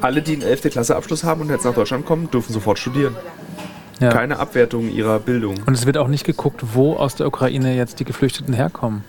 Alle, 0.00 0.22
die 0.22 0.34
einen 0.34 0.42
11. 0.42 0.70
Klasse 0.70 0.96
Abschluss 0.96 1.24
haben 1.24 1.40
und 1.40 1.50
jetzt 1.50 1.64
nach 1.64 1.74
Deutschland 1.74 2.06
kommen, 2.06 2.30
dürfen 2.30 2.52
sofort 2.52 2.78
studieren. 2.78 3.16
Ja. 4.00 4.10
Keine 4.10 4.38
Abwertung 4.38 4.88
ihrer 4.90 5.18
Bildung. 5.18 5.56
Und 5.66 5.74
es 5.74 5.84
wird 5.84 5.98
auch 5.98 6.06
nicht 6.06 6.24
geguckt, 6.24 6.62
wo 6.72 6.94
aus 6.94 7.16
der 7.16 7.26
Ukraine 7.26 7.74
jetzt 7.74 7.98
die 7.98 8.04
Geflüchteten 8.04 8.54
herkommen. 8.54 9.02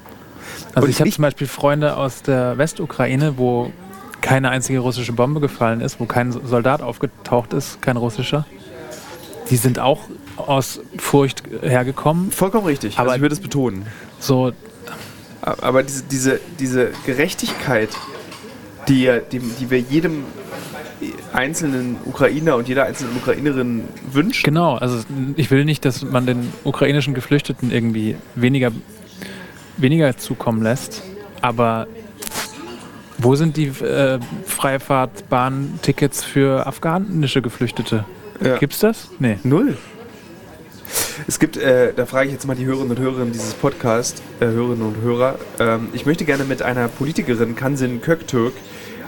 Also 0.74 0.86
Und 0.86 0.90
ich 0.90 1.00
habe 1.00 1.12
zum 1.12 1.22
Beispiel 1.22 1.46
Freunde 1.46 1.96
aus 1.96 2.24
der 2.24 2.58
Westukraine, 2.58 3.38
wo 3.38 3.72
keine 4.22 4.50
einzige 4.50 4.80
russische 4.80 5.14
Bombe 5.14 5.40
gefallen 5.40 5.82
ist, 5.82 6.00
wo 6.00 6.06
kein 6.06 6.32
Soldat 6.32 6.82
aufgetaucht 6.82 7.54
ist, 7.54 7.82
kein 7.82 7.98
russischer. 7.98 8.46
Die 9.50 9.58
sind 9.58 9.80
auch 9.80 10.02
aus 10.38 10.80
Furcht 10.98 11.44
hergekommen. 11.62 12.32
Vollkommen 12.32 12.66
richtig. 12.66 12.98
Aber 12.98 13.12
also 13.12 13.16
ich 13.16 13.22
würde 13.22 13.34
es 13.34 13.42
betonen. 13.42 13.86
So. 14.20 14.52
Aber 15.42 15.84
diese, 15.84 16.04
diese, 16.04 16.40
diese 16.60 16.92
Gerechtigkeit, 17.06 17.90
die, 18.88 19.10
die, 19.32 19.40
die 19.40 19.70
wir 19.70 19.80
jedem 19.80 20.26
einzelnen 21.34 21.98
Ukrainer 22.06 22.56
und 22.56 22.68
jeder 22.68 22.86
einzelnen 22.86 23.16
Ukrainerin 23.16 23.84
wünschen. 24.12 24.44
Genau, 24.44 24.76
also 24.76 25.04
ich 25.36 25.50
will 25.52 25.66
nicht, 25.66 25.86
dass 25.86 26.04
man 26.04 26.26
den 26.26 26.52
ukrainischen 26.64 27.14
Geflüchteten 27.14 27.72
irgendwie 27.72 28.16
weniger, 28.36 28.72
weniger 29.78 30.18
zukommen 30.18 30.62
lässt, 30.62 31.04
aber 31.42 31.88
wo 33.18 33.36
sind 33.36 33.58
die 33.58 33.68
äh, 33.68 34.20
Freifahrtbahn-Tickets 34.46 36.24
für 36.24 36.66
afghanische 36.66 37.42
Geflüchtete? 37.42 38.06
Ja. 38.42 38.58
Gibt's 38.58 38.80
das? 38.80 39.10
Nee. 39.20 39.40
Null. 39.44 39.78
Es 41.28 41.40
gibt, 41.40 41.58
äh, 41.58 41.94
da 41.94 42.06
frage 42.06 42.28
ich 42.28 42.34
jetzt 42.34 42.48
mal 42.48 42.56
die 42.56 42.66
Hörerinnen 42.66 42.92
und 42.92 43.00
Hörer 43.00 43.26
dieses 43.26 43.54
Podcasts, 43.54 44.22
äh, 44.40 44.46
Hörerinnen 44.46 44.82
und 44.82 45.02
Hörer, 45.02 45.38
ähm, 45.60 45.90
ich 45.94 46.06
möchte 46.06 46.26
gerne 46.26 46.46
mit 46.46 46.62
einer 46.62 46.88
Politikerin, 46.88 47.56
Kansin 47.56 48.02
Köktürk, 48.02 48.54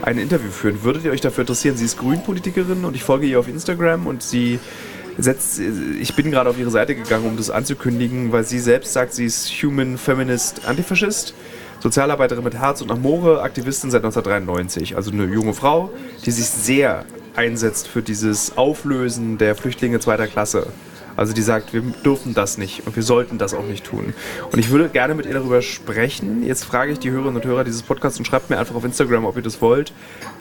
ein 0.01 0.17
Interview 0.17 0.51
führen. 0.51 0.84
Würdet 0.84 1.05
ihr 1.05 1.11
euch 1.11 1.21
dafür 1.21 1.43
interessieren? 1.43 1.77
Sie 1.77 1.86
ist 1.86 1.97
Grünpolitikerin 1.97 2.86
und 2.86 2.95
ich 2.95 3.03
folge 3.03 3.25
ihr 3.25 3.39
auf 3.39 3.47
Instagram 3.47 4.07
und 4.07 4.23
sie 4.23 4.59
setzt, 5.17 5.59
ich 5.59 6.15
bin 6.15 6.32
gerade 6.32 6.49
auf 6.49 6.57
ihre 6.57 6.71
Seite 6.71 6.95
gegangen, 6.95 7.25
um 7.25 7.38
das 7.38 7.49
anzukündigen, 7.49 8.32
weil 8.32 8.43
sie 8.43 8.59
selbst 8.59 8.93
sagt, 8.93 9.13
sie 9.13 9.25
ist 9.25 9.49
Human 9.63 9.97
Feminist 9.97 10.65
Antifaschist. 10.65 11.34
Sozialarbeiterin 11.79 12.43
mit 12.43 12.53
Herz 12.55 12.82
und 12.82 12.91
Amore, 12.91 13.41
Aktivistin 13.41 13.89
seit 13.89 14.03
1993. 14.03 14.95
Also 14.95 15.11
eine 15.11 15.25
junge 15.25 15.53
Frau, 15.53 15.91
die 16.25 16.32
sich 16.32 16.45
sehr 16.45 17.05
einsetzt 17.36 17.88
für 17.88 18.01
dieses 18.01 18.57
Auflösen 18.57 19.38
der 19.38 19.55
Flüchtlinge 19.55 19.99
zweiter 19.99 20.27
Klasse. 20.27 20.67
Also 21.17 21.34
die 21.34 21.41
sagt, 21.41 21.73
wir 21.73 21.82
dürfen 21.82 22.34
das 22.34 22.57
nicht 22.57 22.88
und 22.88 22.95
wir 22.95 23.03
sollten 23.03 23.38
das 23.38 23.53
auch 23.53 23.65
nicht 23.65 23.86
tun. 23.86 24.13
Und 24.51 24.59
ich 24.59 24.69
würde 24.69 24.89
gerne 24.89 25.13
mit 25.13 25.25
ihr 25.25 25.34
darüber 25.34 25.61
sprechen. 25.61 26.43
Jetzt 26.43 26.63
frage 26.63 26.93
ich 26.93 26.99
die 26.99 27.11
Hörerinnen 27.11 27.36
und 27.36 27.45
Hörer 27.45 27.63
dieses 27.63 27.84
Podcasts 27.84 28.17
und 28.17 28.25
schreibt 28.25 28.49
mir 28.49 28.57
einfach 28.57 28.75
auf 28.75 28.84
Instagram, 28.86 29.25
ob 29.25 29.36
ihr 29.36 29.41
das 29.41 29.61
wollt, 29.61 29.93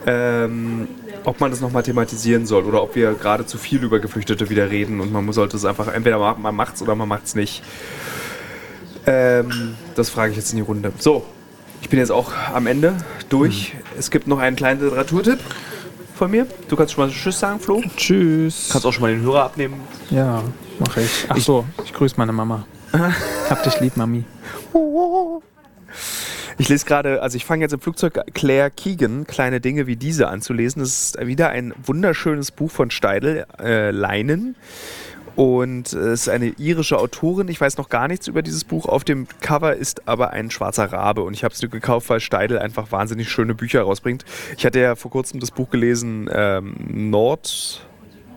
ähm, 0.06 0.88
ob 1.24 1.40
man 1.40 1.50
das 1.50 1.60
nochmal 1.60 1.82
thematisieren 1.82 2.46
soll 2.46 2.64
oder 2.64 2.82
ob 2.82 2.94
wir 2.94 3.12
gerade 3.14 3.46
zu 3.46 3.58
viel 3.58 3.82
über 3.82 3.98
Geflüchtete 3.98 4.48
wieder 4.48 4.70
reden 4.70 5.00
und 5.00 5.12
man 5.12 5.30
sollte 5.32 5.56
es 5.56 5.64
einfach, 5.64 5.88
entweder 5.92 6.18
man 6.36 6.54
macht 6.54 6.76
es 6.76 6.82
oder 6.82 6.94
man 6.94 7.08
macht 7.08 7.24
es 7.24 7.34
nicht. 7.34 7.62
Ähm, 9.06 9.74
das 9.96 10.08
frage 10.08 10.30
ich 10.30 10.36
jetzt 10.36 10.52
in 10.52 10.56
die 10.56 10.62
Runde. 10.62 10.92
So, 10.98 11.24
ich 11.82 11.88
bin 11.88 11.98
jetzt 11.98 12.12
auch 12.12 12.32
am 12.54 12.66
Ende 12.66 12.96
durch. 13.28 13.74
Mhm. 13.74 13.80
Es 13.98 14.10
gibt 14.10 14.28
noch 14.28 14.38
einen 14.38 14.56
kleinen 14.56 14.80
Literaturtipp 14.80 15.40
von 16.20 16.30
mir. 16.30 16.46
Du 16.68 16.76
kannst 16.76 16.92
schon 16.92 17.06
mal 17.06 17.10
Tschüss 17.10 17.40
sagen, 17.40 17.58
Flo. 17.58 17.82
Tschüss. 17.96 18.68
Kannst 18.70 18.84
auch 18.84 18.92
schon 18.92 19.00
mal 19.00 19.10
den 19.10 19.22
Hörer 19.22 19.44
abnehmen. 19.44 19.80
Ja, 20.10 20.42
mache 20.78 21.00
ich. 21.00 21.24
Ach 21.30 21.38
so, 21.38 21.64
ich 21.82 21.94
grüße 21.94 22.16
meine 22.18 22.32
Mama. 22.32 22.66
Hab 23.48 23.62
dich 23.62 23.80
lieb, 23.80 23.96
Mami. 23.96 24.24
Ich 26.58 26.68
lese 26.68 26.84
gerade, 26.84 27.22
also 27.22 27.36
ich 27.36 27.46
fange 27.46 27.64
jetzt 27.64 27.72
im 27.72 27.80
Flugzeug 27.80 28.20
Claire 28.34 28.70
Keegan, 28.70 29.26
kleine 29.26 29.62
Dinge 29.62 29.86
wie 29.86 29.96
diese 29.96 30.28
anzulesen. 30.28 30.82
Das 30.82 30.90
ist 30.90 31.26
wieder 31.26 31.48
ein 31.48 31.72
wunderschönes 31.82 32.50
Buch 32.50 32.70
von 32.70 32.90
Steidel, 32.90 33.46
äh, 33.58 33.90
Leinen. 33.90 34.56
Und 35.36 35.92
es 35.92 36.22
ist 36.22 36.28
eine 36.28 36.48
irische 36.58 36.98
Autorin. 36.98 37.48
Ich 37.48 37.60
weiß 37.60 37.76
noch 37.76 37.88
gar 37.88 38.08
nichts 38.08 38.26
über 38.26 38.42
dieses 38.42 38.64
Buch. 38.64 38.86
Auf 38.86 39.04
dem 39.04 39.26
Cover 39.40 39.74
ist 39.74 40.06
aber 40.08 40.30
ein 40.30 40.50
schwarzer 40.50 40.92
Rabe. 40.92 41.22
Und 41.22 41.34
ich 41.34 41.44
habe 41.44 41.54
es 41.54 41.62
nur 41.62 41.70
gekauft, 41.70 42.10
weil 42.10 42.20
Steidel 42.20 42.58
einfach 42.58 42.92
wahnsinnig 42.92 43.30
schöne 43.30 43.54
Bücher 43.54 43.82
rausbringt. 43.82 44.24
Ich 44.56 44.66
hatte 44.66 44.80
ja 44.80 44.96
vor 44.96 45.10
kurzem 45.10 45.40
das 45.40 45.50
Buch 45.50 45.70
gelesen, 45.70 46.28
ähm, 46.32 46.74
Nord, 47.10 47.86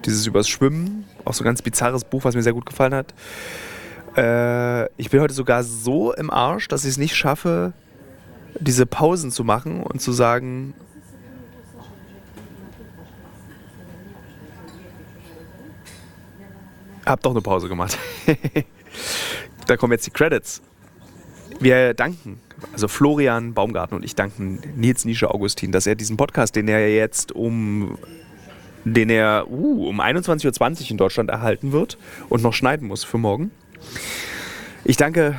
dieses 0.06 0.26
übers 0.28 0.48
Schwimmen. 0.48 1.06
Auch 1.26 1.34
so 1.34 1.44
ein 1.44 1.46
ganz 1.46 1.62
bizarres 1.62 2.04
Buch, 2.04 2.24
was 2.24 2.36
mir 2.36 2.44
sehr 2.44 2.54
gut 2.54 2.66
gefallen 2.66 2.94
hat. 2.94 3.14
Äh, 4.16 4.86
ich 4.98 5.10
bin 5.10 5.20
heute 5.22 5.34
sogar 5.34 5.64
so 5.64 6.14
im 6.14 6.30
Arsch, 6.30 6.68
dass 6.68 6.84
ich 6.84 6.91
es 6.91 6.98
nicht 6.98 7.16
schaffe, 7.16 7.74
diese 8.60 8.86
Pausen 8.86 9.32
zu 9.32 9.44
machen 9.44 9.82
und 9.82 10.02
zu 10.02 10.12
sagen, 10.12 10.74
Hab 17.06 17.22
doch 17.22 17.32
eine 17.32 17.41
Pause 17.41 17.68
gemacht. 17.68 17.97
da 19.68 19.78
kommen 19.78 19.93
jetzt 19.93 20.06
die 20.06 20.12
Credits. 20.12 20.62
Wir 21.60 21.93
danken, 21.93 22.39
also 22.72 22.88
Florian 22.88 23.54
Baumgarten 23.54 23.95
und 23.95 24.04
ich 24.04 24.16
danken 24.16 24.62
Nils 24.76 25.06
Nische 25.06 25.30
Augustin, 25.30 25.72
dass 25.72 25.86
er 25.86 25.95
diesen 25.95 26.18
Podcast, 26.18 26.56
den 26.56 26.68
er 26.68 26.93
jetzt 26.93 27.32
um 27.32 27.97
den 28.86 29.10
er 29.10 29.49
uh, 29.49 29.88
um 29.88 30.01
21.20 30.01 30.84
Uhr 30.84 30.91
in 30.91 30.97
Deutschland 30.97 31.30
erhalten 31.30 31.72
wird 31.72 31.97
und 32.30 32.43
noch 32.43 32.54
schneiden 32.54 32.88
muss 32.88 33.04
für 33.04 33.18
morgen. 33.18 33.51
Ich 34.84 34.97
danke 34.97 35.36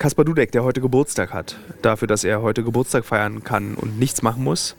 Kaspar 0.00 0.24
Dudek, 0.24 0.50
der 0.50 0.64
heute 0.64 0.80
Geburtstag 0.80 1.34
hat, 1.34 1.58
dafür, 1.82 2.08
dass 2.08 2.24
er 2.24 2.40
heute 2.40 2.64
Geburtstag 2.64 3.04
feiern 3.04 3.44
kann 3.44 3.74
und 3.74 3.98
nichts 3.98 4.22
machen 4.22 4.42
muss. 4.42 4.74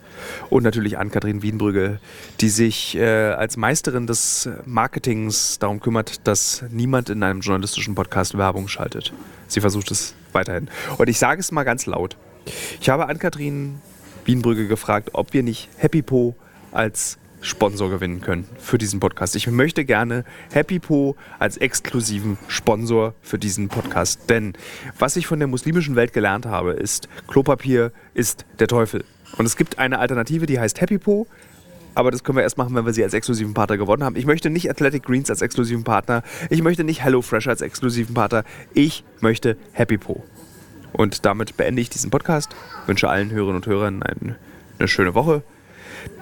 Und 0.50 0.64
natürlich 0.64 0.98
an 0.98 1.12
Kathrin 1.12 1.44
Wienbrügge, 1.44 2.00
die 2.40 2.50
sich 2.50 2.98
äh, 2.98 3.30
als 3.30 3.56
Meisterin 3.56 4.08
des 4.08 4.50
Marketings 4.66 5.60
darum 5.60 5.80
kümmert, 5.80 6.28
dass 6.28 6.64
niemand 6.72 7.12
in 7.12 7.22
einem 7.22 7.42
journalistischen 7.42 7.94
Podcast 7.94 8.36
Werbung 8.36 8.68
schaltet. 8.68 9.14
Sie 9.48 9.62
versucht 9.62 9.92
es 9.92 10.16
weiterhin. 10.32 10.72
Und 10.98 11.08
ich 11.08 11.20
sage 11.20 11.40
es 11.40 11.52
mal 11.52 11.66
ganz 11.66 11.86
laut. 11.86 12.18
Ich 12.80 12.90
habe 12.90 13.08
an 13.08 13.20
Kathrin 13.20 13.80
Wienbrügge 14.26 14.68
gefragt, 14.68 15.12
ob 15.14 15.34
wir 15.34 15.44
nicht 15.44 15.70
Happy 15.78 16.02
Po 16.02 16.36
als 16.72 17.20
Sponsor 17.42 17.90
gewinnen 17.90 18.22
können 18.22 18.48
für 18.58 18.78
diesen 18.78 19.00
Podcast. 19.00 19.36
Ich 19.36 19.48
möchte 19.48 19.84
gerne 19.84 20.24
Happy 20.52 20.80
Po 20.80 21.16
als 21.40 21.58
exklusiven 21.58 22.38
Sponsor 22.48 23.16
für 23.22 23.40
diesen 23.40 23.68
Podcast. 23.68 24.30
Denn 24.30 24.54
was 24.98 25.16
ich 25.16 25.28
von 25.28 25.40
der 25.40 25.48
muslimischen 25.48 25.96
Welt 25.96 26.14
gelernt 26.14 26.46
habe, 26.46 26.74
ist, 26.74 27.10
Klopapier 27.28 27.92
ist 28.14 28.46
der 28.60 28.68
Teufel. 28.68 29.04
Und 29.38 29.46
es 29.46 29.58
gibt 29.58 29.80
eine 29.80 30.00
Alternative, 30.00 30.46
die 30.46 30.60
heißt 30.60 30.80
Happy 30.82 31.00
Po. 31.00 31.28
Aber 31.94 32.12
das 32.12 32.24
können 32.24 32.38
wir 32.38 32.44
erst 32.44 32.58
machen, 32.58 32.74
wenn 32.76 32.86
wir 32.86 32.94
sie 32.94 33.04
als 33.04 33.14
exklusiven 33.14 33.54
Partner 33.54 33.78
gewonnen 33.78 34.04
haben. 34.04 34.16
Ich 34.16 34.26
möchte 34.26 34.50
nicht 34.50 34.70
Athletic 34.70 35.04
Greens 35.04 35.30
als 35.30 35.42
exklusiven 35.42 35.84
Partner. 35.84 36.24
Ich 36.50 36.62
möchte 36.62 36.84
nicht 36.84 37.04
HelloFresh 37.04 37.48
als 37.48 37.62
exklusiven 37.62 38.14
Partner. 38.14 38.46
Ich 38.74 39.04
möchte 39.20 39.58
Happy 39.74 39.98
Po. 39.98 40.24
Und 40.94 41.26
damit 41.26 41.58
beende 41.58 41.82
ich 41.82 41.90
diesen 41.90 42.12
Podcast. 42.12 42.56
Wünsche 42.86 43.10
allen 43.10 43.32
Hörerinnen 43.32 43.58
und 43.58 43.66
Hörern 43.66 44.04
eine, 44.04 44.38
eine 44.80 44.88
schöne 44.88 45.16
Woche. 45.16 45.44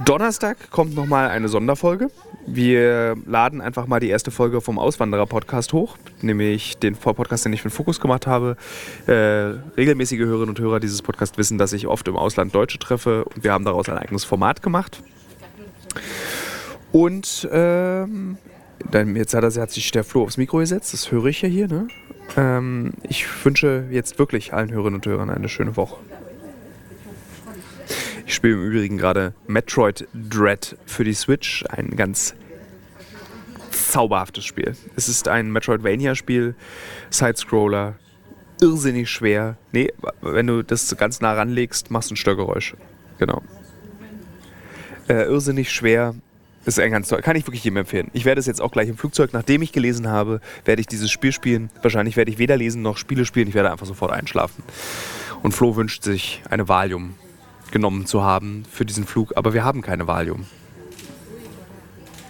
Donnerstag 0.05 0.71
kommt 0.71 0.95
nochmal 0.95 1.29
eine 1.29 1.49
Sonderfolge. 1.49 2.09
Wir 2.45 3.15
laden 3.25 3.61
einfach 3.61 3.85
mal 3.85 3.99
die 3.99 4.09
erste 4.09 4.31
Folge 4.31 4.61
vom 4.61 4.79
Auswanderer-Podcast 4.79 5.73
hoch, 5.73 5.97
nämlich 6.21 6.77
den 6.77 6.95
Podcast, 6.95 7.45
den 7.45 7.53
ich 7.53 7.61
für 7.61 7.69
den 7.69 7.73
Fokus 7.73 7.99
gemacht 7.99 8.25
habe. 8.25 8.57
Äh, 9.07 9.13
regelmäßige 9.77 10.19
Hörerinnen 10.19 10.49
und 10.49 10.59
Hörer 10.59 10.79
dieses 10.79 11.01
Podcasts 11.01 11.37
wissen, 11.37 11.57
dass 11.57 11.73
ich 11.73 11.87
oft 11.87 12.07
im 12.07 12.15
Ausland 12.15 12.55
Deutsche 12.55 12.79
treffe 12.79 13.25
und 13.25 13.43
wir 13.43 13.53
haben 13.53 13.65
daraus 13.65 13.89
ein 13.89 13.97
eigenes 13.97 14.23
Format 14.23 14.61
gemacht. 14.61 15.01
Und 16.91 17.47
ähm, 17.51 18.37
dann, 18.89 19.15
jetzt 19.15 19.33
hat, 19.33 19.43
er, 19.43 19.61
hat 19.61 19.71
sich 19.71 19.91
der 19.91 20.03
Flo 20.03 20.23
aufs 20.23 20.37
Mikro 20.37 20.57
gesetzt, 20.57 20.93
das 20.93 21.11
höre 21.11 21.25
ich 21.25 21.41
ja 21.41 21.49
hier. 21.49 21.67
Ne? 21.67 21.87
Ähm, 22.37 22.93
ich 23.03 23.25
wünsche 23.45 23.85
jetzt 23.91 24.17
wirklich 24.17 24.53
allen 24.53 24.71
Hörerinnen 24.71 24.95
und 24.95 25.05
Hörern 25.05 25.29
eine 25.29 25.49
schöne 25.49 25.75
Woche. 25.75 25.97
Ich 28.29 28.35
spiele 28.35 28.53
im 28.53 28.63
Übrigen 28.63 28.99
gerade 28.99 29.33
Metroid 29.47 30.07
Dread 30.13 30.77
für 30.85 31.03
die 31.03 31.15
Switch. 31.15 31.65
Ein 31.67 31.95
ganz 31.95 32.35
zauberhaftes 33.71 34.45
Spiel. 34.45 34.75
Es 34.95 35.09
ist 35.09 35.27
ein 35.27 35.51
Metroidvania-Spiel, 35.51 36.53
Sidescroller, 37.09 37.95
irrsinnig 38.61 39.09
schwer. 39.09 39.57
Nee, 39.71 39.91
wenn 40.21 40.45
du 40.45 40.61
das 40.61 40.95
ganz 40.95 41.21
nah 41.21 41.33
ranlegst, 41.33 41.89
machst 41.89 42.11
du 42.11 42.13
ein 42.13 42.17
Störgeräusch. 42.17 42.75
Genau. 43.17 43.41
Äh, 45.07 45.23
irrsinnig 45.23 45.71
schwer. 45.71 46.13
Ist 46.65 46.79
ein 46.79 46.91
ganz 46.91 47.07
toll. 47.07 47.23
Kann 47.23 47.35
ich 47.35 47.47
wirklich 47.47 47.63
jedem 47.63 47.77
empfehlen. 47.77 48.11
Ich 48.13 48.25
werde 48.25 48.39
es 48.39 48.45
jetzt 48.45 48.61
auch 48.61 48.71
gleich 48.71 48.89
im 48.89 48.97
Flugzeug, 48.97 49.33
nachdem 49.33 49.63
ich 49.63 49.71
gelesen 49.71 50.07
habe, 50.07 50.39
werde 50.65 50.81
ich 50.81 50.87
dieses 50.87 51.09
Spiel 51.09 51.31
spielen. 51.31 51.71
Wahrscheinlich 51.81 52.15
werde 52.15 52.29
ich 52.29 52.37
weder 52.37 52.57
lesen 52.57 52.83
noch 52.83 52.97
Spiele 52.97 53.25
spielen. 53.25 53.47
Ich 53.47 53.55
werde 53.55 53.71
einfach 53.71 53.87
sofort 53.87 54.11
einschlafen. 54.11 54.63
Und 55.41 55.53
Flo 55.53 55.75
wünscht 55.75 56.03
sich 56.03 56.43
eine 56.47 56.67
Valium 56.67 57.15
genommen 57.71 58.05
zu 58.05 58.23
haben 58.23 58.63
für 58.69 58.85
diesen 58.85 59.05
Flug, 59.05 59.33
aber 59.35 59.53
wir 59.53 59.63
haben 59.63 59.81
keine 59.81 60.07
Valium. 60.07 60.45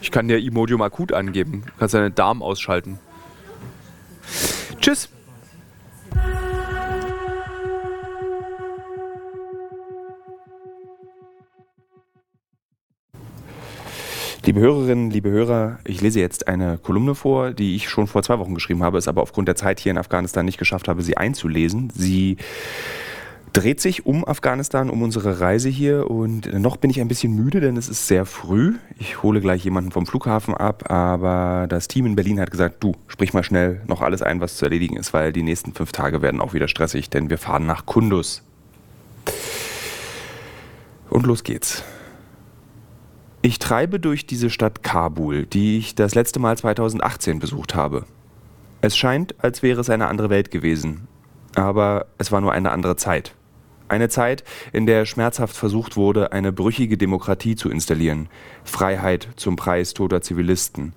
Ich 0.01 0.11
kann 0.11 0.27
dir 0.27 0.39
Imodium 0.39 0.81
akut 0.81 1.11
angeben. 1.13 1.63
Du 1.65 1.71
kannst 1.77 1.93
deinen 1.93 2.15
Darm 2.15 2.41
ausschalten. 2.41 2.99
Tschüss. 4.79 5.09
Liebe 14.45 14.61
Hörerinnen, 14.61 15.11
liebe 15.11 15.29
Hörer, 15.29 15.77
ich 15.83 16.01
lese 16.01 16.19
jetzt 16.19 16.47
eine 16.47 16.79
Kolumne 16.79 17.13
vor, 17.13 17.51
die 17.51 17.75
ich 17.75 17.87
schon 17.87 18.07
vor 18.07 18.23
zwei 18.23 18.39
Wochen 18.39 18.55
geschrieben 18.55 18.81
habe, 18.81 18.97
es 18.97 19.07
aber 19.07 19.21
aufgrund 19.21 19.47
der 19.47 19.55
Zeit 19.55 19.79
hier 19.79 19.91
in 19.91 19.97
Afghanistan 19.99 20.43
nicht 20.43 20.57
geschafft 20.57 20.87
habe, 20.87 21.03
sie 21.03 21.17
einzulesen. 21.17 21.91
Sie 21.93 22.37
dreht 23.53 23.81
sich 23.81 24.05
um 24.05 24.25
Afghanistan, 24.27 24.89
um 24.89 25.01
unsere 25.01 25.39
Reise 25.39 25.69
hier 25.69 26.09
und 26.09 26.51
noch 26.53 26.77
bin 26.77 26.89
ich 26.89 26.99
ein 26.99 27.07
bisschen 27.07 27.35
müde, 27.35 27.59
denn 27.59 27.77
es 27.77 27.89
ist 27.89 28.07
sehr 28.07 28.25
früh. 28.25 28.75
Ich 28.97 29.23
hole 29.23 29.41
gleich 29.41 29.63
jemanden 29.63 29.91
vom 29.91 30.05
Flughafen 30.05 30.53
ab, 30.53 30.91
aber 30.91 31.67
das 31.67 31.87
Team 31.87 32.05
in 32.05 32.15
Berlin 32.15 32.39
hat 32.39 32.51
gesagt, 32.51 32.83
du, 32.83 32.93
sprich 33.07 33.33
mal 33.33 33.43
schnell 33.43 33.81
noch 33.87 34.01
alles 34.01 34.21
ein, 34.21 34.41
was 34.41 34.57
zu 34.57 34.65
erledigen 34.65 34.97
ist, 34.97 35.13
weil 35.13 35.31
die 35.31 35.43
nächsten 35.43 35.73
fünf 35.73 35.91
Tage 35.91 36.21
werden 36.21 36.41
auch 36.41 36.53
wieder 36.53 36.67
stressig, 36.67 37.09
denn 37.09 37.29
wir 37.29 37.37
fahren 37.37 37.65
nach 37.65 37.85
Kundus. 37.85 38.43
Und 41.09 41.25
los 41.25 41.43
geht's. 41.43 41.83
Ich 43.41 43.57
treibe 43.57 43.99
durch 43.99 44.27
diese 44.27 44.49
Stadt 44.49 44.83
Kabul, 44.83 45.45
die 45.45 45.77
ich 45.77 45.95
das 45.95 46.13
letzte 46.13 46.39
Mal 46.39 46.57
2018 46.57 47.39
besucht 47.39 47.73
habe. 47.73 48.05
Es 48.81 48.97
scheint, 48.97 49.35
als 49.43 49.63
wäre 49.63 49.81
es 49.81 49.89
eine 49.89 50.07
andere 50.07 50.29
Welt 50.29 50.51
gewesen. 50.51 51.07
Aber 51.55 52.05
es 52.17 52.31
war 52.31 52.41
nur 52.41 52.51
eine 52.51 52.71
andere 52.71 52.95
Zeit. 52.95 53.33
Eine 53.89 54.07
Zeit, 54.07 54.43
in 54.71 54.85
der 54.85 55.05
schmerzhaft 55.05 55.57
versucht 55.57 55.97
wurde, 55.97 56.31
eine 56.31 56.51
brüchige 56.51 56.95
Demokratie 56.95 57.55
zu 57.55 57.71
installieren. 57.71 58.29
Freiheit 58.63 59.29
zum 59.35 59.55
Preis 59.55 59.95
toter 59.95 60.21
Zivilisten. 60.21 60.93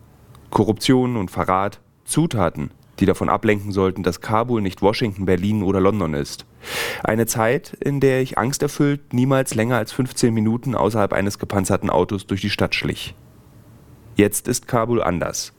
Korruption 0.51 1.17
und 1.17 1.31
Verrat, 1.31 1.81
Zutaten, 2.05 2.71
die 3.01 3.07
davon 3.07 3.31
ablenken 3.31 3.73
sollten, 3.73 4.03
dass 4.03 4.21
Kabul 4.21 4.61
nicht 4.61 4.83
Washington, 4.83 5.25
Berlin 5.25 5.63
oder 5.63 5.81
London 5.81 6.13
ist. 6.13 6.45
Eine 7.03 7.25
Zeit, 7.25 7.73
in 7.81 7.99
der 8.01 8.21
ich 8.21 8.37
angsterfüllt 8.37 9.15
niemals 9.15 9.55
länger 9.55 9.79
als 9.79 9.93
15 9.93 10.33
Minuten 10.35 10.75
außerhalb 10.75 11.15
eines 11.15 11.39
gepanzerten 11.39 11.89
Autos 11.89 12.27
durch 12.27 12.43
die 12.43 12.51
Stadt 12.51 12.75
schlich. 12.75 13.15
Jetzt 14.17 14.49
ist 14.49 14.69
Kabul 14.69 15.03
anders. 15.03 15.55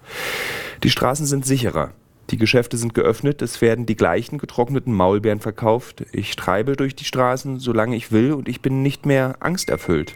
Die 0.84 0.91
Straßen 0.91 1.25
sind 1.25 1.45
sicherer. 1.45 1.93
Die 2.30 2.38
Geschäfte 2.38 2.78
sind 2.78 2.93
geöffnet, 2.93 3.41
es 3.41 3.61
werden 3.61 3.86
die 3.86 3.95
gleichen 3.95 4.38
getrockneten 4.38 4.93
Maulbeeren 4.93 5.39
verkauft. 5.39 6.05
Ich 6.13 6.36
treibe 6.36 6.76
durch 6.76 6.95
die 6.95 7.03
Straßen, 7.03 7.59
solange 7.59 7.95
ich 7.95 8.11
will, 8.11 8.34
und 8.34 8.47
ich 8.47 8.61
bin 8.61 8.82
nicht 8.82 9.05
mehr 9.05 9.36
angsterfüllt. 9.41 10.15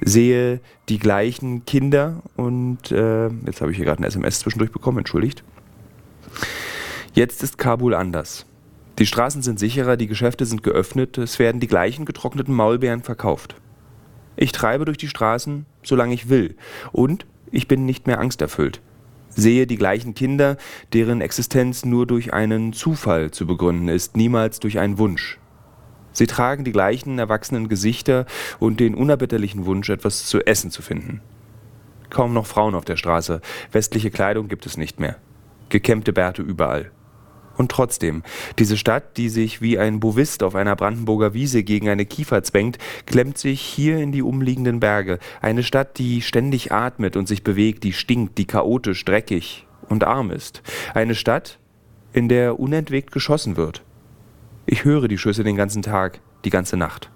Sehe 0.00 0.60
die 0.88 0.98
gleichen 0.98 1.64
Kinder 1.64 2.22
und 2.36 2.90
äh, 2.90 3.28
jetzt 3.46 3.60
habe 3.60 3.70
ich 3.70 3.76
hier 3.76 3.86
gerade 3.86 4.02
ein 4.02 4.06
SMS 4.06 4.40
zwischendurch 4.40 4.72
bekommen, 4.72 4.98
entschuldigt. 4.98 5.44
Jetzt 7.14 7.42
ist 7.42 7.58
Kabul 7.58 7.94
anders. 7.94 8.46
Die 8.98 9.06
Straßen 9.06 9.42
sind 9.42 9.58
sicherer, 9.58 9.96
die 9.96 10.08
Geschäfte 10.08 10.44
sind 10.46 10.62
geöffnet, 10.62 11.16
es 11.16 11.38
werden 11.38 11.60
die 11.60 11.68
gleichen 11.68 12.04
getrockneten 12.04 12.54
Maulbeeren 12.54 13.02
verkauft. 13.02 13.54
Ich 14.36 14.52
treibe 14.52 14.84
durch 14.84 14.98
die 14.98 15.08
Straßen, 15.08 15.64
solange 15.82 16.14
ich 16.14 16.28
will, 16.28 16.56
und 16.92 17.24
ich 17.50 17.68
bin 17.68 17.86
nicht 17.86 18.06
mehr 18.06 18.20
angsterfüllt. 18.20 18.80
Sehe 19.30 19.66
die 19.66 19.76
gleichen 19.76 20.14
Kinder, 20.14 20.56
deren 20.92 21.20
Existenz 21.20 21.84
nur 21.84 22.06
durch 22.06 22.32
einen 22.32 22.72
Zufall 22.72 23.30
zu 23.30 23.46
begründen 23.46 23.88
ist, 23.88 24.16
niemals 24.16 24.60
durch 24.60 24.78
einen 24.78 24.98
Wunsch. 24.98 25.38
Sie 26.12 26.26
tragen 26.26 26.64
die 26.64 26.72
gleichen 26.72 27.18
erwachsenen 27.18 27.68
Gesichter 27.68 28.26
und 28.58 28.80
den 28.80 28.94
unerbitterlichen 28.94 29.64
Wunsch, 29.66 29.88
etwas 29.88 30.26
zu 30.26 30.44
essen 30.44 30.70
zu 30.70 30.82
finden. 30.82 31.20
Kaum 32.10 32.32
noch 32.34 32.46
Frauen 32.46 32.74
auf 32.74 32.84
der 32.84 32.96
Straße, 32.96 33.40
westliche 33.70 34.10
Kleidung 34.10 34.48
gibt 34.48 34.66
es 34.66 34.76
nicht 34.76 34.98
mehr. 34.98 35.16
Gekämmte 35.68 36.12
Bärte 36.12 36.42
überall. 36.42 36.90
Und 37.60 37.70
trotzdem, 37.70 38.22
diese 38.58 38.78
Stadt, 38.78 39.18
die 39.18 39.28
sich 39.28 39.60
wie 39.60 39.78
ein 39.78 40.00
Bovist 40.00 40.42
auf 40.42 40.54
einer 40.54 40.74
Brandenburger 40.76 41.34
Wiese 41.34 41.62
gegen 41.62 41.90
eine 41.90 42.06
Kiefer 42.06 42.42
zwängt, 42.42 42.78
klemmt 43.04 43.36
sich 43.36 43.60
hier 43.60 43.98
in 43.98 44.12
die 44.12 44.22
umliegenden 44.22 44.80
Berge. 44.80 45.18
Eine 45.42 45.62
Stadt, 45.62 45.98
die 45.98 46.22
ständig 46.22 46.72
atmet 46.72 47.18
und 47.18 47.28
sich 47.28 47.44
bewegt, 47.44 47.84
die 47.84 47.92
stinkt, 47.92 48.38
die 48.38 48.46
chaotisch, 48.46 49.04
dreckig 49.04 49.66
und 49.90 50.04
arm 50.04 50.30
ist. 50.30 50.62
Eine 50.94 51.14
Stadt, 51.14 51.58
in 52.14 52.30
der 52.30 52.58
unentwegt 52.58 53.12
geschossen 53.12 53.58
wird. 53.58 53.84
Ich 54.64 54.86
höre 54.86 55.06
die 55.06 55.18
Schüsse 55.18 55.44
den 55.44 55.56
ganzen 55.56 55.82
Tag, 55.82 56.22
die 56.46 56.50
ganze 56.50 56.78
Nacht. 56.78 57.10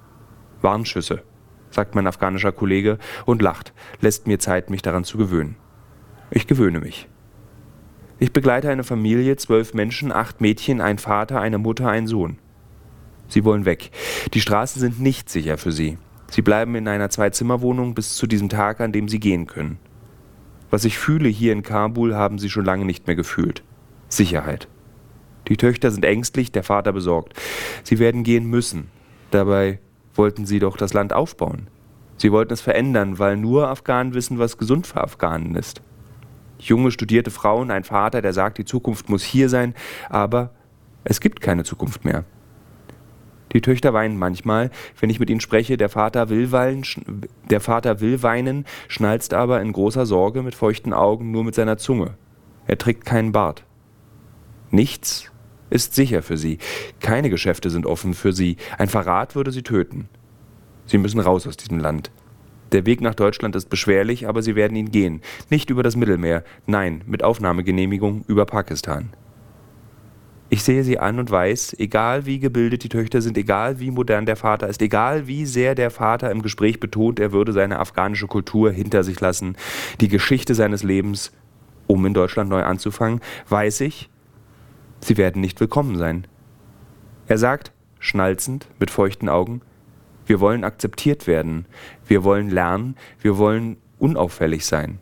Warnschüsse, 0.61 1.23
sagt 1.71 1.95
mein 1.95 2.07
afghanischer 2.07 2.53
Kollege 2.53 2.99
und 3.25 3.41
lacht, 3.41 3.73
lässt 4.03 4.27
mir 4.27 4.39
Zeit, 4.39 4.69
mich 4.69 4.83
daran 4.83 5.05
zu 5.05 5.17
gewöhnen. 5.17 5.57
Ich 6.31 6.47
gewöhne 6.47 6.81
mich. 6.81 7.09
Ich 8.21 8.33
begleite 8.33 8.71
eine 8.71 8.85
Familie, 8.85 9.37
zwölf 9.37 9.75
Menschen, 9.75 10.13
acht 10.13 10.41
Mädchen, 10.41 10.81
ein 10.81 10.99
Vater, 10.99 11.41
eine 11.41 11.59
Mutter, 11.59 11.89
ein 11.89 12.07
Sohn. 12.07 12.39
Sie 13.27 13.45
wollen 13.45 13.65
weg. 13.65 13.91
Die 14.35 14.41
Straßen 14.41 14.81
sind 14.81 15.01
nicht 15.01 15.29
sicher 15.29 15.59
für 15.59 15.73
sie. 15.73 15.99
Sie 16.31 16.43
bleiben 16.43 16.77
in 16.77 16.87
einer 16.87 17.11
Zwei-Zimmer-Wohnung 17.11 17.95
bis 17.95 18.15
zu 18.15 18.27
diesem 18.27 18.49
Tag, 18.49 18.81
an 18.81 18.93
dem 18.93 19.09
sie 19.09 19.19
gehen 19.19 19.47
können. 19.47 19.79
Was 20.71 20.85
ich 20.85 20.97
fühle 20.97 21.29
hier 21.29 21.53
in 21.53 21.63
Kabul, 21.63 22.15
haben 22.15 22.39
sie 22.39 22.51
schon 22.51 22.65
lange 22.65 22.85
nicht 22.85 23.07
mehr 23.07 23.17
gefühlt. 23.17 23.65
Sicherheit. 24.09 24.69
Die 25.49 25.57
Töchter 25.57 25.91
sind 25.91 26.05
ängstlich, 26.05 26.53
der 26.53 26.63
Vater 26.63 26.93
besorgt. 26.93 27.35
Sie 27.83 27.99
werden 27.99 28.23
gehen 28.23 28.47
müssen. 28.47 28.89
Dabei 29.33 29.81
wollten 30.15 30.47
sie 30.47 30.61
doch 30.61 30.77
das 30.77 30.93
Land 30.93 31.13
aufbauen. 31.13 31.67
Sie 32.17 32.31
wollten 32.31 32.53
es 32.53 32.61
verändern, 32.61 33.19
weil 33.19 33.37
nur 33.37 33.69
Afghanen 33.69 34.15
wissen, 34.15 34.39
was 34.39 34.57
gesund 34.57 34.87
für 34.87 35.03
Afghanen 35.03 35.57
ist 35.57 35.83
junge 36.69 36.91
studierte 36.91 37.31
Frauen, 37.31 37.71
ein 37.71 37.85
Vater, 37.85 38.23
der 38.23 38.33
sagt, 38.33 38.59
die 38.59 38.65
Zukunft 38.65 39.09
muss 39.09 39.23
hier 39.23 39.49
sein, 39.49 39.75
aber 40.09 40.51
es 41.05 41.21
gibt 41.21 41.41
keine 41.41 41.65
Zukunft 41.65 42.05
mehr. 42.05 42.25
Die 43.53 43.61
Töchter 43.61 43.95
weinen 43.95 44.19
manchmal, 44.19 44.71
wenn 44.99 45.11
ich 45.11 45.21
mit 45.21 45.31
ihnen 45.31 45.41
spreche, 45.41 45.77
der 45.77 45.89
Vater 45.89 46.29
will 46.29 46.51
weinen, 46.51 46.85
der 47.49 47.61
Vater 47.61 48.01
will 48.01 48.23
weinen, 48.23 48.65
schnalzt 48.89 49.33
aber 49.33 49.61
in 49.61 49.73
großer 49.73 50.07
Sorge 50.07 50.43
mit 50.43 50.57
feuchten 50.57 50.93
Augen 50.93 51.31
nur 51.31 51.45
mit 51.45 51.55
seiner 51.55 51.79
Zunge. 51.79 52.15
Er 52.67 52.79
trägt 52.79 53.05
keinen 53.05 53.31
Bart. 53.31 53.65
Nichts 54.71 55.31
ist 55.71 55.95
sicher 55.95 56.23
für 56.23 56.37
sie. 56.37 56.59
Keine 57.01 57.31
Geschäfte 57.31 57.71
sind 57.71 57.87
offen 57.87 58.15
für 58.15 58.33
sie. 58.33 58.57
Ein 58.77 58.89
Verrat 58.89 59.37
würde 59.37 59.53
sie 59.53 59.63
töten. 59.63 60.09
Sie 60.87 60.99
müssen 60.99 61.21
raus 61.21 61.47
aus 61.47 61.57
diesem 61.57 61.79
Land. 61.79 62.11
Der 62.75 62.87
Weg 62.87 63.01
nach 63.01 63.15
Deutschland 63.15 63.55
ist 63.55 63.71
beschwerlich, 63.71 64.27
aber 64.27 64.43
sie 64.43 64.57
werden 64.57 64.77
ihn 64.77 64.91
gehen. 64.91 65.21
Nicht 65.49 65.71
über 65.71 65.85
das 65.85 65.95
Mittelmeer, 65.95 66.43
nein, 66.67 67.03
mit 67.07 67.23
Aufnahmegenehmigung 67.23 68.25
über 68.27 68.47
Pakistan. 68.47 69.11
Ich 70.51 70.65
sehe 70.65 70.83
sie 70.83 70.99
an 70.99 71.21
und 71.21 71.31
weiß, 71.31 71.77
egal 71.79 72.27
wie 72.27 72.41
gebildet 72.41 72.83
die 72.83 72.89
Töchter 72.89 73.23
sind, 73.23 73.39
egal 73.39 73.79
wie 73.79 73.93
modern 73.93 74.27
der 74.27 74.35
Vater 74.35 74.67
ist, 74.67 74.83
egal 74.83 75.29
wie 75.29 75.47
sehr 75.47 75.77
der 75.77 75.93
Vater 75.93 76.33
im 76.33 76.43
Gespräch 76.43 76.81
betont, 76.81 77.21
er 77.21 77.31
würde 77.31 77.53
seine 77.53 77.79
afghanische 77.79 78.27
Kultur 78.27 78.73
hinter 78.73 79.05
sich 79.05 79.21
lassen, 79.21 79.55
die 80.01 80.09
Geschichte 80.09 80.57
seines 80.57 80.83
Lebens, 80.83 81.31
um 81.87 82.05
in 82.05 82.13
Deutschland 82.13 82.51
neu 82.51 82.65
anzufangen, 82.65 83.21
weiß 83.51 83.83
ich, 83.83 84.11
sie 84.99 85.17
werden 85.17 85.41
nicht 85.41 85.61
willkommen 85.61 85.97
sein. 85.97 86.27
Er 87.29 87.39
sagt, 87.39 87.71
schnalzend, 88.01 88.67
mit 88.81 88.91
feuchten 88.91 89.29
Augen, 89.29 89.61
wir 90.27 90.41
wollen 90.41 90.65
akzeptiert 90.65 91.27
werden. 91.27 91.67
Wir 92.07 92.25
wollen 92.25 92.51
lernen. 92.51 92.97
Wir 93.21 93.39
wollen 93.39 93.77
unauffällig 93.99 94.67
sein. 94.67 94.99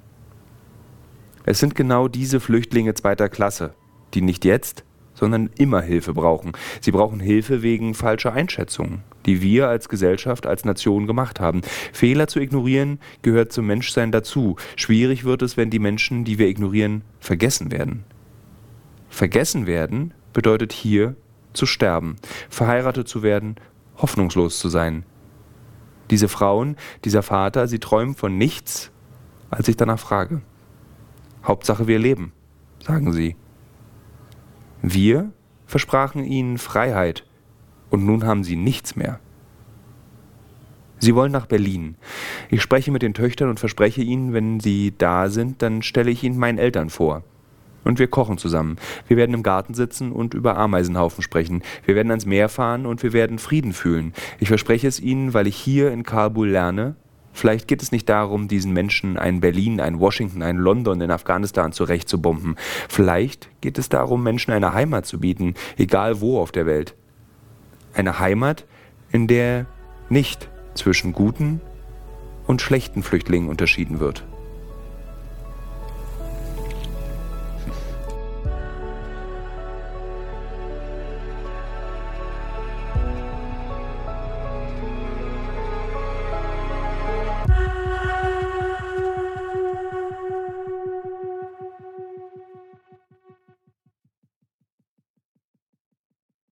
Es 1.44 1.58
sind 1.58 1.74
genau 1.74 2.08
diese 2.08 2.40
Flüchtlinge 2.40 2.94
zweiter 2.94 3.28
Klasse, 3.28 3.74
die 4.14 4.22
nicht 4.22 4.44
jetzt, 4.44 4.84
sondern 5.14 5.50
immer 5.56 5.82
Hilfe 5.82 6.14
brauchen. 6.14 6.52
Sie 6.80 6.92
brauchen 6.92 7.20
Hilfe 7.20 7.62
wegen 7.62 7.94
falscher 7.94 8.32
Einschätzungen, 8.32 9.02
die 9.26 9.42
wir 9.42 9.68
als 9.68 9.88
Gesellschaft, 9.88 10.46
als 10.46 10.64
Nation 10.64 11.06
gemacht 11.06 11.40
haben. 11.40 11.62
Fehler 11.92 12.28
zu 12.28 12.40
ignorieren 12.40 13.00
gehört 13.22 13.52
zum 13.52 13.66
Menschsein 13.66 14.12
dazu. 14.12 14.56
Schwierig 14.76 15.24
wird 15.24 15.42
es, 15.42 15.56
wenn 15.56 15.70
die 15.70 15.78
Menschen, 15.78 16.24
die 16.24 16.38
wir 16.38 16.48
ignorieren, 16.48 17.02
vergessen 17.20 17.70
werden. 17.72 18.04
Vergessen 19.08 19.66
werden 19.66 20.14
bedeutet 20.32 20.72
hier 20.72 21.16
zu 21.52 21.66
sterben, 21.66 22.16
verheiratet 22.48 23.08
zu 23.08 23.22
werden, 23.22 23.56
hoffnungslos 23.98 24.58
zu 24.58 24.68
sein, 24.68 25.04
diese 26.12 26.28
Frauen, 26.28 26.76
dieser 27.04 27.22
Vater, 27.22 27.66
sie 27.66 27.80
träumen 27.80 28.14
von 28.14 28.38
nichts, 28.38 28.92
als 29.50 29.66
ich 29.66 29.76
danach 29.76 29.98
frage. 29.98 30.42
Hauptsache 31.42 31.88
wir 31.88 31.98
leben, 31.98 32.32
sagen 32.86 33.12
sie. 33.12 33.34
Wir 34.82 35.32
versprachen 35.66 36.22
ihnen 36.24 36.58
Freiheit 36.58 37.24
und 37.90 38.04
nun 38.04 38.24
haben 38.24 38.44
sie 38.44 38.56
nichts 38.56 38.94
mehr. 38.94 39.18
Sie 40.98 41.16
wollen 41.16 41.32
nach 41.32 41.46
Berlin. 41.46 41.96
Ich 42.48 42.62
spreche 42.62 42.92
mit 42.92 43.02
den 43.02 43.14
Töchtern 43.14 43.48
und 43.48 43.58
verspreche 43.58 44.02
ihnen, 44.02 44.32
wenn 44.34 44.60
sie 44.60 44.94
da 44.96 45.28
sind, 45.30 45.62
dann 45.62 45.82
stelle 45.82 46.10
ich 46.10 46.22
ihnen 46.22 46.38
meinen 46.38 46.58
Eltern 46.58 46.90
vor. 46.90 47.24
Und 47.84 47.98
wir 47.98 48.06
kochen 48.06 48.38
zusammen. 48.38 48.76
Wir 49.08 49.16
werden 49.16 49.34
im 49.34 49.42
Garten 49.42 49.74
sitzen 49.74 50.12
und 50.12 50.34
über 50.34 50.56
Ameisenhaufen 50.56 51.22
sprechen. 51.22 51.62
Wir 51.84 51.94
werden 51.94 52.10
ans 52.10 52.26
Meer 52.26 52.48
fahren 52.48 52.86
und 52.86 53.02
wir 53.02 53.12
werden 53.12 53.38
Frieden 53.38 53.72
fühlen. 53.72 54.12
Ich 54.38 54.48
verspreche 54.48 54.86
es 54.86 55.00
Ihnen, 55.00 55.34
weil 55.34 55.46
ich 55.46 55.56
hier 55.56 55.92
in 55.92 56.04
Kabul 56.04 56.48
lerne. 56.48 56.96
Vielleicht 57.32 57.66
geht 57.66 57.82
es 57.82 57.92
nicht 57.92 58.08
darum, 58.08 58.46
diesen 58.46 58.72
Menschen 58.72 59.16
ein 59.16 59.40
Berlin, 59.40 59.80
ein 59.80 59.98
Washington, 59.98 60.42
ein 60.42 60.58
London 60.58 61.00
in 61.00 61.10
Afghanistan 61.10 61.72
zurechtzubomben. 61.72 62.56
Vielleicht 62.88 63.48
geht 63.62 63.78
es 63.78 63.88
darum, 63.88 64.22
Menschen 64.22 64.52
eine 64.52 64.74
Heimat 64.74 65.06
zu 65.06 65.18
bieten, 65.18 65.54
egal 65.78 66.20
wo 66.20 66.40
auf 66.40 66.52
der 66.52 66.66
Welt. 66.66 66.94
Eine 67.94 68.18
Heimat, 68.18 68.66
in 69.10 69.26
der 69.26 69.66
nicht 70.08 70.48
zwischen 70.74 71.12
guten 71.12 71.60
und 72.46 72.60
schlechten 72.60 73.02
Flüchtlingen 73.02 73.48
unterschieden 73.48 73.98
wird. 73.98 74.24